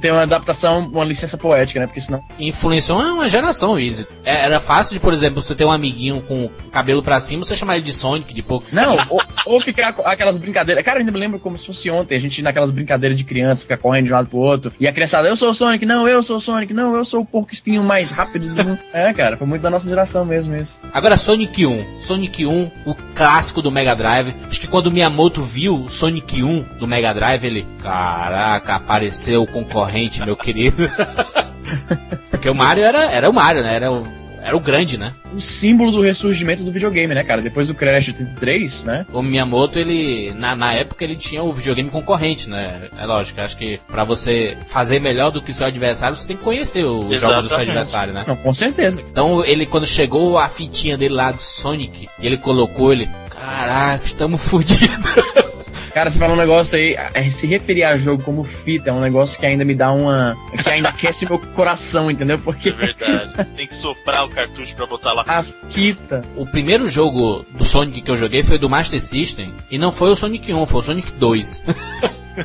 Tem 0.00 0.10
uma 0.10 0.22
adaptação, 0.22 0.80
uma 0.80 1.04
licença 1.04 1.36
poética, 1.36 1.80
né? 1.80 1.86
Porque 1.86 2.00
senão. 2.00 2.22
Influenciou 2.38 3.00
uma 3.00 3.28
geração, 3.28 3.78
Easy. 3.78 4.06
É, 4.24 4.44
era 4.44 4.60
fácil 4.60 4.94
de, 4.94 5.00
por 5.00 5.12
exemplo, 5.12 5.42
você 5.42 5.54
ter 5.54 5.64
um 5.64 5.72
amiguinho 5.72 6.22
com 6.22 6.48
cabelo 6.70 7.02
pra 7.02 7.20
cima, 7.20 7.44
você 7.44 7.54
chamar 7.54 7.76
ele 7.76 7.84
de 7.84 7.92
Sonic, 7.92 8.32
de 8.32 8.42
pouco 8.42 8.66
Não, 8.72 8.96
ou, 9.08 9.22
ou, 9.46 9.60
ficar 9.60 9.88
aquelas 10.04 10.38
brincadeiras. 10.38 10.84
Cara, 10.84 10.98
eu 10.98 11.00
ainda 11.00 11.12
me 11.12 11.18
lembro 11.18 11.38
como 11.38 11.58
se 11.58 11.66
fosse 11.66 11.90
ontem, 11.90 12.16
a 12.16 12.20
gente 12.20 12.42
naquelas 12.42 12.70
brincadeiras 12.70 13.16
de 13.16 13.24
criança, 13.24 13.62
ficar 13.62 13.78
correndo 13.78 14.06
de 14.06 14.12
um 14.12 14.16
lado 14.16 14.28
pro 14.28 14.38
outro. 14.38 14.72
E 14.78 14.86
a 14.86 14.92
criançada, 14.92 15.28
eu 15.28 15.36
sou 15.36 15.50
o 15.50 15.54
Sonic, 15.54 15.84
não, 15.84 16.06
eu 16.06 16.22
sou 16.22 16.36
o 16.36 16.40
Sonic, 16.40 16.72
não, 16.72 16.96
eu 16.96 17.04
sou 17.04 17.22
o 17.22 17.26
porco 17.26 17.52
espinho 17.52 17.82
mais 17.82 18.10
rápido 18.10 18.54
do 18.54 18.64
mundo. 18.64 18.78
é, 18.92 19.12
cara, 19.12 19.36
foi 19.36 19.46
muito 19.46 19.62
da 19.62 19.70
nossa 19.70 19.88
geração 19.88 20.24
mesmo 20.24 20.54
isso. 20.56 20.80
Agora, 20.92 21.07
Sonic 21.16 21.64
1. 21.66 21.98
Sonic 21.98 22.44
1, 22.44 22.70
o 22.84 22.94
clássico 23.14 23.62
do 23.62 23.70
Mega 23.70 23.94
Drive. 23.94 24.34
Acho 24.48 24.60
que 24.60 24.66
quando 24.66 24.88
o 24.88 24.90
Miyamoto 24.90 25.42
viu 25.42 25.84
o 25.84 25.90
Sonic 25.90 26.42
1 26.42 26.78
do 26.78 26.86
Mega 26.86 27.12
Drive, 27.14 27.44
ele, 27.44 27.66
caraca, 27.82 28.74
apareceu 28.74 29.42
o 29.42 29.46
concorrente, 29.46 30.24
meu 30.24 30.36
querido. 30.36 30.76
Porque 32.30 32.48
o 32.48 32.54
Mario 32.54 32.84
era, 32.84 33.10
era 33.10 33.28
o 33.28 33.32
Mario, 33.32 33.62
né? 33.62 33.74
Era 33.74 33.90
o 33.90 34.17
era 34.42 34.56
o 34.56 34.60
grande, 34.60 34.96
né? 34.98 35.12
O 35.34 35.40
símbolo 35.40 35.90
do 35.90 36.02
ressurgimento 36.02 36.64
do 36.64 36.72
videogame, 36.72 37.14
né, 37.14 37.22
cara? 37.24 37.42
Depois 37.42 37.68
do 37.68 37.74
Crash 37.74 38.08
83, 38.08 38.84
né? 38.84 39.06
O 39.12 39.22
Miyamoto, 39.22 39.78
ele, 39.78 40.32
na, 40.34 40.54
na 40.56 40.72
época, 40.72 41.04
ele 41.04 41.16
tinha 41.16 41.42
o 41.42 41.52
videogame 41.52 41.90
concorrente, 41.90 42.48
né? 42.48 42.88
É 42.98 43.06
lógico, 43.06 43.40
acho 43.40 43.56
que 43.56 43.78
para 43.88 44.04
você 44.04 44.56
fazer 44.66 45.00
melhor 45.00 45.30
do 45.30 45.42
que 45.42 45.50
o 45.50 45.54
seu 45.54 45.66
adversário, 45.66 46.16
você 46.16 46.26
tem 46.26 46.36
que 46.36 46.42
conhecer 46.42 46.84
os 46.84 47.20
jogos 47.20 47.44
do 47.44 47.48
seu 47.48 47.58
adversário, 47.58 48.12
né? 48.12 48.24
Não, 48.26 48.36
com 48.36 48.54
certeza. 48.54 49.02
Então, 49.10 49.44
ele, 49.44 49.66
quando 49.66 49.86
chegou 49.86 50.38
a 50.38 50.48
fitinha 50.48 50.96
dele 50.96 51.14
lá 51.14 51.32
do 51.32 51.40
Sonic, 51.40 52.08
e 52.18 52.26
ele 52.26 52.36
colocou 52.36 52.92
ele, 52.92 53.08
caraca, 53.30 54.04
estamos 54.04 54.42
fodidos. 54.48 55.47
Cara, 55.92 56.10
você 56.10 56.18
fala 56.18 56.34
um 56.34 56.36
negócio 56.36 56.76
aí, 56.76 56.94
é, 57.14 57.30
se 57.30 57.46
referir 57.46 57.84
a 57.84 57.96
jogo 57.96 58.22
como 58.22 58.44
fita 58.44 58.90
é 58.90 58.92
um 58.92 59.00
negócio 59.00 59.38
que 59.38 59.46
ainda 59.46 59.64
me 59.64 59.74
dá 59.74 59.92
uma. 59.92 60.36
que 60.62 60.68
ainda 60.68 60.88
aquece 60.88 61.26
meu 61.26 61.38
coração, 61.38 62.10
entendeu? 62.10 62.38
Porque. 62.38 62.68
É 62.68 62.72
verdade. 62.72 63.44
Tem 63.56 63.66
que 63.66 63.74
soprar 63.74 64.24
o 64.24 64.28
cartucho 64.28 64.74
pra 64.74 64.86
botar 64.86 65.12
lá. 65.12 65.24
A 65.26 65.42
fita. 65.42 66.22
O 66.36 66.46
primeiro 66.46 66.88
jogo 66.88 67.44
do 67.56 67.64
Sonic 67.64 68.02
que 68.02 68.10
eu 68.10 68.16
joguei 68.16 68.42
foi 68.42 68.58
do 68.58 68.68
Master 68.68 69.00
System. 69.00 69.52
E 69.70 69.78
não 69.78 69.90
foi 69.90 70.10
o 70.10 70.16
Sonic 70.16 70.52
1, 70.52 70.66
foi 70.66 70.80
o 70.80 70.84
Sonic 70.84 71.12
2. 71.12 71.64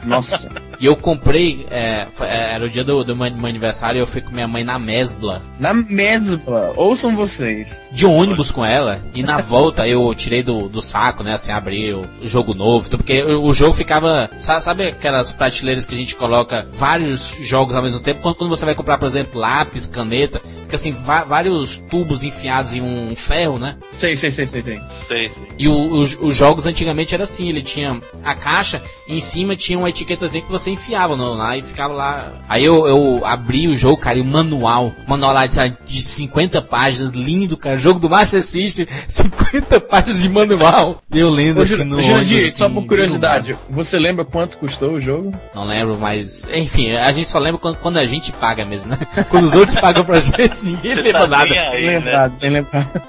Nossa. 0.05 0.49
E 0.83 0.85
eu 0.85 0.97
comprei, 0.97 1.65
é, 1.71 2.07
é, 2.19 2.55
era 2.55 2.65
o 2.65 2.69
dia 2.69 2.83
do, 2.83 3.05
do 3.05 3.15
meu 3.15 3.25
aniversário 3.25 3.99
e 3.99 4.01
eu 4.01 4.05
fui 4.05 4.19
com 4.19 4.31
minha 4.31 4.49
mãe 4.49 4.65
na 4.65 4.77
Mesbla. 4.77 5.41
Na 5.57 5.73
Mesbla? 5.73 6.73
Ouçam 6.75 7.15
vocês. 7.15 7.81
De 7.89 8.05
ônibus 8.05 8.51
com 8.51 8.65
ela. 8.65 8.99
E 9.15 9.23
na 9.23 9.39
volta 9.41 9.87
eu 9.87 10.13
tirei 10.13 10.43
do, 10.43 10.67
do 10.67 10.81
saco, 10.81 11.23
né? 11.23 11.35
Assim, 11.35 11.53
abri 11.53 11.93
o, 11.93 12.01
o 12.21 12.27
jogo 12.27 12.53
novo. 12.53 12.89
Porque 12.89 13.23
o, 13.23 13.45
o, 13.45 13.53
jogo 13.53 13.71
ficava. 13.71 14.29
Sabe, 14.39 14.61
sabe, 14.61 14.87
aquelas 14.89 15.31
prateleiras 15.31 15.85
que 15.85 15.95
a 15.95 15.97
gente 15.97 16.17
coloca 16.17 16.67
vários 16.73 17.33
jogos 17.39 17.77
ao 17.77 17.81
mesmo 17.81 18.01
tempo? 18.01 18.19
Quando, 18.19 18.35
quando 18.35 18.49
você 18.49 18.65
vai 18.65 18.75
comprar, 18.75 18.97
por 18.97 19.05
exemplo, 19.05 19.39
lápis, 19.39 19.87
caneta, 19.87 20.41
fica 20.63 20.75
assim, 20.75 20.91
vários 20.91 21.77
tubos 21.77 22.25
enfiados 22.25 22.73
em 22.73 22.81
um 22.81 23.15
ferro, 23.15 23.57
né? 23.57 23.77
Sei, 23.91 24.17
sei, 24.17 24.31
sei, 24.31 24.47
sei, 24.47 24.61
sei. 24.61 24.81
sei, 24.89 25.29
sei. 25.29 25.47
E 25.57 25.69
o, 25.69 25.93
os, 25.93 26.17
os, 26.19 26.35
jogos 26.35 26.65
antigamente 26.65 27.13
era 27.15 27.23
assim, 27.23 27.47
ele 27.47 27.61
tinha 27.61 28.01
a 28.21 28.35
caixa 28.35 28.81
e 29.07 29.15
em 29.15 29.21
cima 29.21 29.55
tinha 29.55 29.79
uma 29.79 29.89
etiquetazinha 29.89 30.43
que 30.43 30.51
você 30.51 30.72
enfiava 30.73 31.15
no, 31.15 31.33
lá 31.33 31.57
e 31.57 31.63
ficava 31.63 31.93
lá. 31.93 32.31
Aí 32.47 32.63
eu, 32.63 32.87
eu 32.87 33.25
abri 33.25 33.67
o 33.67 33.75
jogo, 33.75 33.97
cara, 33.97 34.17
e 34.17 34.21
o 34.21 34.25
manual, 34.25 34.91
manual 35.07 35.33
lá 35.33 35.45
de, 35.45 35.57
de 35.85 36.01
50 36.01 36.61
páginas, 36.61 37.11
lindo, 37.11 37.55
cara, 37.55 37.77
jogo 37.77 37.99
do 37.99 38.09
Master 38.09 38.43
System, 38.43 38.87
50 39.07 39.79
páginas 39.81 40.21
de 40.21 40.29
manual. 40.29 41.01
Eu 41.11 41.29
lendo 41.29 41.59
Ô, 41.59 41.63
assim 41.63 41.83
no 41.83 42.01
Jurandir, 42.01 42.45
assim, 42.45 42.49
só 42.49 42.69
por 42.69 42.85
curiosidade, 42.85 43.57
você 43.69 43.97
lembra 43.97 44.25
quanto 44.25 44.57
custou 44.57 44.93
o 44.93 45.01
jogo? 45.01 45.33
Não 45.53 45.65
lembro, 45.65 45.97
mas 45.97 46.47
enfim, 46.51 46.91
a 46.91 47.11
gente 47.11 47.27
só 47.27 47.39
lembra 47.39 47.59
quando, 47.59 47.77
quando 47.77 47.97
a 47.97 48.05
gente 48.05 48.31
paga 48.31 48.65
mesmo, 48.65 48.91
né? 48.91 48.97
Quando 49.29 49.45
os 49.45 49.55
outros 49.55 49.79
pagam 49.79 50.03
pra 50.03 50.19
gente, 50.21 50.63
ninguém 50.63 50.95
lembra 50.95 51.21
tá 51.21 51.27
nada. 51.27 51.53
Aí, 51.53 51.85
né? 51.85 51.99
lembrado, 51.99 52.39
bem 52.39 52.49
lembrado. 52.49 53.01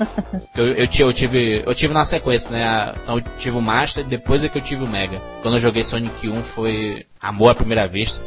Eu, 0.56 0.66
eu, 0.68 0.88
eu, 0.98 1.12
tive, 1.12 1.62
eu 1.66 1.74
tive 1.74 1.92
na 1.92 2.04
sequência, 2.04 2.50
né? 2.50 2.94
Então 3.02 3.16
eu 3.16 3.24
tive 3.38 3.56
o 3.56 3.62
Master, 3.62 4.04
depois 4.04 4.44
é 4.44 4.48
que 4.48 4.58
eu 4.58 4.62
tive 4.62 4.84
o 4.84 4.88
Mega. 4.88 5.20
Quando 5.42 5.54
eu 5.54 5.60
joguei 5.60 5.84
Sonic 5.84 6.28
1 6.28 6.42
foi 6.42 7.06
amor 7.20 7.43
à 7.48 7.54
primeira 7.54 7.86
vista. 7.86 8.22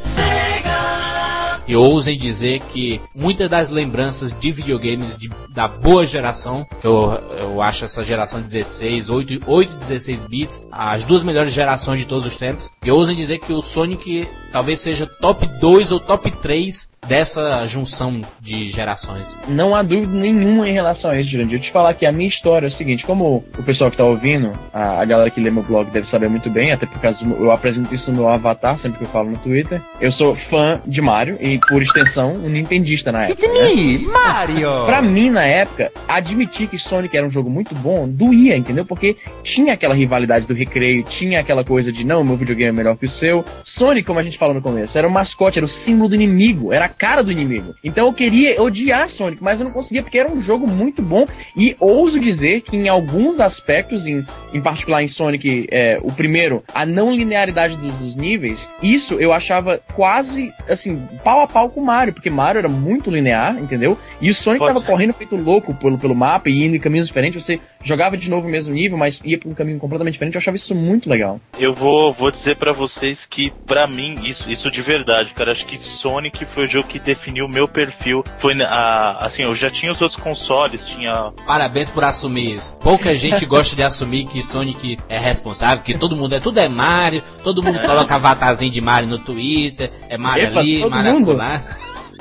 E 1.68 1.76
ousem 1.76 2.16
dizer 2.16 2.60
que 2.60 2.98
muitas 3.14 3.50
das 3.50 3.68
lembranças 3.68 4.32
de 4.32 4.50
videogames 4.50 5.14
de, 5.14 5.28
da 5.54 5.68
boa 5.68 6.06
geração, 6.06 6.66
eu, 6.82 7.12
eu 7.38 7.60
acho 7.60 7.84
essa 7.84 8.02
geração 8.02 8.40
16, 8.40 9.10
8, 9.10 9.40
8 9.46 9.74
16 9.74 10.24
bits, 10.24 10.66
as 10.72 11.04
duas 11.04 11.22
melhores 11.22 11.52
gerações 11.52 12.00
de 12.00 12.06
todos 12.06 12.24
os 12.24 12.38
tempos. 12.38 12.70
E 12.82 12.90
ousem 12.90 13.14
dizer 13.14 13.38
que 13.40 13.52
o 13.52 13.60
Sonic 13.60 14.26
talvez 14.50 14.80
seja 14.80 15.06
top 15.20 15.46
2 15.60 15.92
ou 15.92 16.00
top 16.00 16.30
3 16.30 16.88
dessa 17.08 17.66
junção 17.66 18.20
de 18.38 18.68
gerações. 18.68 19.36
Não 19.48 19.74
há 19.74 19.82
dúvida 19.82 20.12
nenhuma 20.12 20.68
em 20.68 20.72
relação 20.72 21.10
a 21.10 21.18
isso, 21.18 21.30
Jurandir. 21.30 21.58
Eu 21.58 21.62
te 21.62 21.72
falar 21.72 21.94
que 21.94 22.04
a 22.04 22.12
minha 22.12 22.28
história 22.28 22.66
é 22.66 22.68
o 22.68 22.76
seguinte, 22.76 23.04
como 23.04 23.42
o 23.58 23.62
pessoal 23.62 23.90
que 23.90 23.94
está 23.94 24.04
ouvindo, 24.04 24.52
a, 24.72 25.00
a, 25.00 25.04
galera 25.04 25.30
que 25.30 25.40
lê 25.40 25.50
meu 25.50 25.62
blog 25.62 25.90
deve 25.90 26.08
saber 26.10 26.28
muito 26.28 26.50
bem, 26.50 26.70
até 26.70 26.84
porque 26.84 27.06
eu 27.06 27.50
apresento 27.50 27.92
isso 27.94 28.10
no 28.10 28.18
meu 28.18 28.28
avatar, 28.28 28.78
sempre 28.80 28.98
que 28.98 29.04
eu 29.04 29.08
falo 29.08 29.30
no 29.30 29.38
Twitter. 29.38 29.80
Eu 30.00 30.12
sou 30.12 30.36
fã 30.50 30.80
de 30.86 31.00
Mario 31.00 31.38
e, 31.40 31.58
por 31.58 31.82
extensão, 31.82 32.34
um 32.34 32.48
nintendista 32.48 33.10
na 33.10 33.24
época. 33.24 33.46
It's 33.46 33.52
me, 33.52 33.98
né? 33.98 34.12
Mario! 34.12 34.68
pra 34.86 35.00
mim, 35.00 35.30
na 35.30 35.44
época, 35.44 35.90
admitir 36.06 36.68
que 36.68 36.78
Sonic 36.78 37.16
era 37.16 37.26
um 37.26 37.30
jogo 37.30 37.48
muito 37.48 37.74
bom, 37.76 38.06
doía, 38.06 38.56
entendeu? 38.56 38.84
Porque 38.84 39.16
tinha 39.44 39.72
aquela 39.72 39.94
rivalidade 39.94 40.46
do 40.46 40.54
recreio, 40.54 41.02
tinha 41.04 41.40
aquela 41.40 41.64
coisa 41.64 41.90
de, 41.90 42.04
não, 42.04 42.22
meu 42.22 42.36
videogame 42.36 42.70
é 42.70 42.72
melhor 42.72 42.96
que 42.96 43.06
o 43.06 43.10
seu. 43.10 43.44
Sonic, 43.76 44.06
como 44.06 44.20
a 44.20 44.22
gente 44.22 44.38
falou 44.38 44.54
no 44.54 44.62
começo, 44.62 44.96
era 44.98 45.06
o 45.06 45.10
mascote, 45.10 45.58
era 45.58 45.66
o 45.66 45.84
símbolo 45.84 46.10
do 46.10 46.14
inimigo, 46.14 46.72
era 46.72 46.84
a 46.84 46.88
cara 46.98 47.22
do 47.22 47.30
inimigo. 47.30 47.74
Então 47.82 48.06
eu 48.06 48.12
queria 48.12 48.60
odiar 48.60 49.10
Sonic, 49.10 49.42
mas 49.42 49.58
eu 49.58 49.66
não 49.66 49.72
conseguia 49.72 50.02
porque 50.02 50.18
era 50.18 50.30
um 50.30 50.42
jogo 50.42 50.66
muito 50.66 51.00
bom 51.00 51.24
e 51.56 51.76
ouso 51.78 52.18
dizer 52.18 52.62
que 52.62 52.76
em 52.76 52.88
alguns 52.88 53.40
aspectos, 53.40 54.04
em, 54.06 54.26
em 54.52 54.60
particular 54.60 55.02
em 55.02 55.08
Sonic, 55.08 55.68
é, 55.70 55.96
o 56.02 56.12
primeiro, 56.12 56.62
a 56.74 56.84
não 56.84 57.14
linearidade 57.14 57.76
dos, 57.76 57.92
dos, 57.94 58.16
níveis, 58.16 58.68
isso 58.82 59.14
eu 59.14 59.32
achava 59.32 59.80
quase 59.94 60.52
assim, 60.68 61.00
pau 61.22 61.40
a 61.40 61.46
pau 61.46 61.70
com 61.70 61.80
o 61.80 61.84
Mario, 61.84 62.12
porque 62.12 62.28
Mario 62.28 62.58
era 62.58 62.68
muito 62.68 63.10
linear, 63.10 63.56
entendeu? 63.58 63.96
E 64.20 64.28
o 64.28 64.34
Sonic 64.34 64.58
Pode. 64.58 64.74
tava 64.74 64.84
correndo 64.84 65.12
feito 65.12 65.36
louco 65.36 65.72
pelo, 65.74 65.98
pelo 65.98 66.14
mapa 66.14 66.48
e 66.48 66.64
indo 66.64 66.74
em 66.74 66.80
caminhos 66.80 67.06
diferentes, 67.06 67.44
você 67.44 67.60
jogava 67.82 68.16
de 68.16 68.28
novo 68.28 68.48
o 68.48 68.50
mesmo 68.50 68.74
nível, 68.74 68.98
mas 68.98 69.20
ia 69.24 69.38
para 69.38 69.48
um 69.48 69.54
caminho 69.54 69.78
completamente 69.78 70.14
diferente, 70.14 70.34
eu 70.34 70.40
achava 70.40 70.56
isso 70.56 70.74
muito 70.74 71.08
legal. 71.08 71.40
Eu 71.58 71.72
vou, 71.72 72.12
vou 72.12 72.30
dizer 72.30 72.56
para 72.56 72.72
vocês 72.72 73.24
que, 73.24 73.52
para 73.66 73.86
mim, 73.86 74.16
isso, 74.24 74.50
isso 74.50 74.70
de 74.70 74.82
verdade, 74.82 75.32
cara, 75.34 75.52
acho 75.52 75.66
que 75.66 75.78
Sonic 75.78 76.44
foi 76.44 76.64
o 76.64 76.68
jogo 76.78 76.88
que 76.88 76.98
definiu 76.98 77.46
o 77.46 77.48
meu 77.48 77.68
perfil. 77.68 78.24
Foi 78.38 78.54
a, 78.62 79.18
assim, 79.20 79.42
eu 79.42 79.54
já 79.54 79.68
tinha 79.68 79.90
os 79.92 80.00
outros 80.00 80.20
consoles, 80.20 80.86
tinha. 80.86 81.32
Parabéns 81.46 81.90
por 81.90 82.04
assumir 82.04 82.54
isso. 82.54 82.76
Pouca 82.76 83.14
gente 83.14 83.44
gosta 83.46 83.74
de 83.76 83.82
assumir 83.82 84.26
que 84.26 84.42
Sonic 84.42 84.98
é 85.08 85.18
responsável, 85.18 85.82
que 85.82 85.96
todo 85.96 86.16
mundo 86.16 86.34
é 86.34 86.40
tudo 86.40 86.58
é 86.58 86.68
Mario, 86.68 87.22
todo 87.42 87.62
mundo 87.62 87.78
é. 87.78 87.86
coloca 87.86 88.14
avatarzinho 88.14 88.70
de 88.70 88.80
Mario 88.80 89.08
no 89.08 89.18
Twitter, 89.18 89.90
é 90.08 90.16
Mario 90.16 90.46
Epa, 90.46 90.60
ali, 90.60 90.88
Mario 90.88 91.36
lá. 91.36 91.62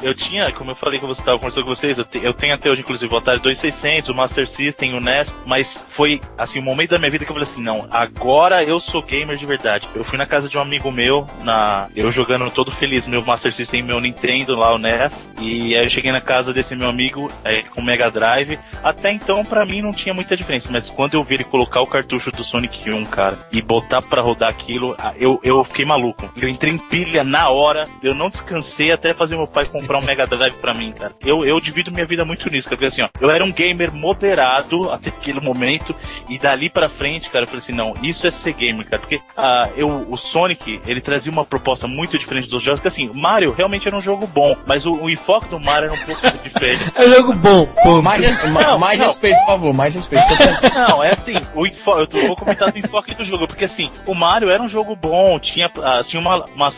Eu 0.02 0.14
tinha, 0.14 0.52
como 0.52 0.72
eu 0.72 0.76
falei 0.76 1.00
que 1.00 1.06
você 1.06 1.22
estava 1.22 1.38
conversando 1.38 1.64
com 1.64 1.76
vocês, 1.76 1.98
eu, 1.98 2.06
te, 2.06 2.24
eu, 2.24 2.34
tenho 2.34 2.54
até 2.54 2.70
hoje, 2.70 2.82
inclusive, 2.82 3.14
o 3.14 3.18
Atari 3.18 3.40
2600, 3.40 4.10
o 4.10 4.16
Master 4.16 4.48
System, 4.48 4.94
o 4.94 5.00
NES, 5.00 5.36
mas 5.46 5.86
foi, 5.90 6.22
assim, 6.38 6.60
o 6.60 6.62
um 6.62 6.66
momento 6.66 6.92
da 6.92 7.00
minha 7.00 7.12
vida 7.12 7.26
que 7.26 7.32
eu 7.32 7.34
falei 7.34 7.50
assim, 7.50 7.62
não, 7.62 7.88
agora 7.90 8.64
eu 8.64 8.80
sou 8.80 9.02
gamer 9.02 9.38
de 9.38 9.46
verdade. 9.46 9.88
Eu 9.96 10.04
fui 10.04 10.18
na 10.18 10.26
casa 10.26 10.48
de 10.48 10.58
um 10.58 10.62
amigo 10.62 10.92
meu, 10.92 11.28
na 11.44 11.88
eu 11.96 12.12
jogando 12.12 12.50
todo 12.52 12.72
feliz 12.72 13.08
meu 13.08 13.24
Master 13.24 13.54
System, 13.54 13.82
meu 13.82 14.00
Nintendo 14.00 14.56
lá, 14.56 14.74
o 14.74 14.78
NES, 14.78 15.30
e 15.42 15.76
aí 15.76 15.86
eu 15.86 15.90
cheguei 15.90 16.12
na 16.12 16.22
casa 16.22 16.54
desse 16.54 16.76
meu 16.76 16.90
amigo 16.90 17.32
é, 17.44 17.64
com 17.64 17.82
Mega 17.82 18.12
Drive. 18.12 18.60
Até 18.84 19.12
então, 19.12 19.44
para 19.44 19.66
mim, 19.66 19.82
não 19.82 19.92
tinha 19.92 20.14
muita 20.14 20.36
diferença, 20.36 20.70
mas 20.72 20.90
quando 20.90 21.16
eu 21.16 21.24
vi 21.24 21.36
ele 21.36 21.44
colocar 21.44 21.82
o 21.82 21.88
cartucho 21.88 22.32
do 22.32 22.44
Sonic 22.44 22.90
1, 22.90 23.06
cara, 23.06 23.38
e 23.52 23.62
botar 23.62 24.02
para 24.02 24.22
rodar 24.22 24.50
aquilo, 24.50 24.96
eu, 25.18 25.40
eu 25.44 25.64
fiquei 25.64 25.86
maluco. 25.86 26.30
Eu 26.36 26.48
entrei 26.48 26.74
em 26.74 26.78
pilha 26.78 27.24
na 27.24 27.50
hora, 27.50 27.86
eu 28.04 28.14
não 28.14 28.30
descansei 28.30 28.92
até 28.92 29.14
fazer 29.14 29.36
meu 29.36 29.48
pai 29.48 29.66
comprar 29.66 29.87
comprar 29.88 30.00
um 30.00 30.04
Mega 30.04 30.28
Drive 30.28 30.56
pra 30.56 30.74
mim, 30.74 30.92
cara. 30.92 31.14
Eu, 31.26 31.46
eu 31.46 31.60
divido 31.62 31.92
minha 31.92 32.06
vida 32.06 32.26
muito 32.26 32.50
nisso, 32.52 32.68
cara. 32.68 32.76
Porque 32.76 32.88
assim, 32.88 33.02
ó, 33.02 33.10
eu 33.22 33.32
era 33.32 33.44
um 33.44 33.52
gamer 33.52 33.92
moderado 33.94 34.92
até 34.92 35.10
aquele 35.10 35.40
momento, 35.40 35.96
e 36.28 36.38
dali 36.38 36.70
pra 36.70 36.90
frente, 36.90 37.30
cara, 37.30 37.46
eu 37.46 37.48
falei 37.48 37.60
assim, 37.60 37.72
não, 37.72 37.94
isso 38.04 38.28
é 38.28 38.32
ser 38.32 38.54
gamer, 38.54 38.86
cara. 38.86 39.00
Porque 39.00 39.16
uh, 39.16 39.72
eu, 39.78 39.88
o 40.10 40.18
Sonic, 40.18 40.82
ele 40.86 41.00
trazia 41.00 41.32
uma 41.32 41.46
proposta 41.46 41.88
muito 41.88 42.18
diferente 42.18 42.50
dos 42.50 42.62
jogos, 42.62 42.82
que 42.82 42.88
assim, 42.88 43.10
Mario 43.14 43.54
realmente 43.54 43.88
era 43.88 43.96
um 43.96 44.02
jogo 44.02 44.28
bom, 44.28 44.56
mas 44.66 44.86
o, 44.86 44.92
o 44.92 45.10
enfoque 45.10 45.48
do 45.48 45.60
Mario 45.60 45.86
era 45.86 45.94
um 45.94 46.06
pouco 46.06 46.22
diferente. 46.44 46.92
é 46.94 47.06
um 47.06 47.12
jogo 47.12 47.34
bom, 47.34 47.66
pô. 47.84 48.02
Mais, 48.02 48.22
res, 48.22 48.44
não, 48.44 48.78
mais 48.78 49.00
não. 49.00 49.08
respeito, 49.08 49.38
por 49.40 49.46
favor, 49.46 49.74
mais 49.74 49.96
respeito. 49.96 50.26
não, 50.76 51.04
é 51.04 51.14
assim, 51.14 51.34
o 51.56 51.66
enfoque, 51.66 52.18
eu 52.18 52.28
vou 52.28 52.36
comentar 52.36 52.72
do 52.72 52.78
enfoque 52.78 53.16
do 53.16 53.24
jogo, 53.24 53.48
porque 53.48 53.66
assim, 53.66 53.90
o 54.06 54.14
Mario 54.14 54.50
era 54.50 54.62
um 54.62 54.70
jogo 54.70 54.96
bom, 54.96 55.40
tinha, 55.40 55.68
uh, 55.68 56.04
tinha 56.04 56.20
uma, 56.20 56.46
uma... 56.54 56.70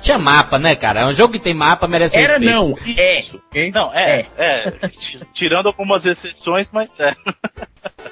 Tinha 0.00 0.18
mapa, 0.18 0.58
né, 0.58 0.74
cara? 0.74 1.00
É 1.00 1.06
um 1.06 1.12
jogo 1.12 1.32
que 1.32 1.38
tem 1.38 1.54
mapa, 1.54 1.86
merece 1.86 2.18
era, 2.18 2.34
respeito. 2.34 2.49
Não, 2.50 2.74
é. 2.96 3.70
Não, 3.72 3.94
é, 3.94 4.26
é, 4.36 4.68
é. 4.82 4.88
Tirando 5.32 5.66
algumas 5.66 6.06
exceções, 6.06 6.70
mas 6.70 6.98
é. 7.00 7.14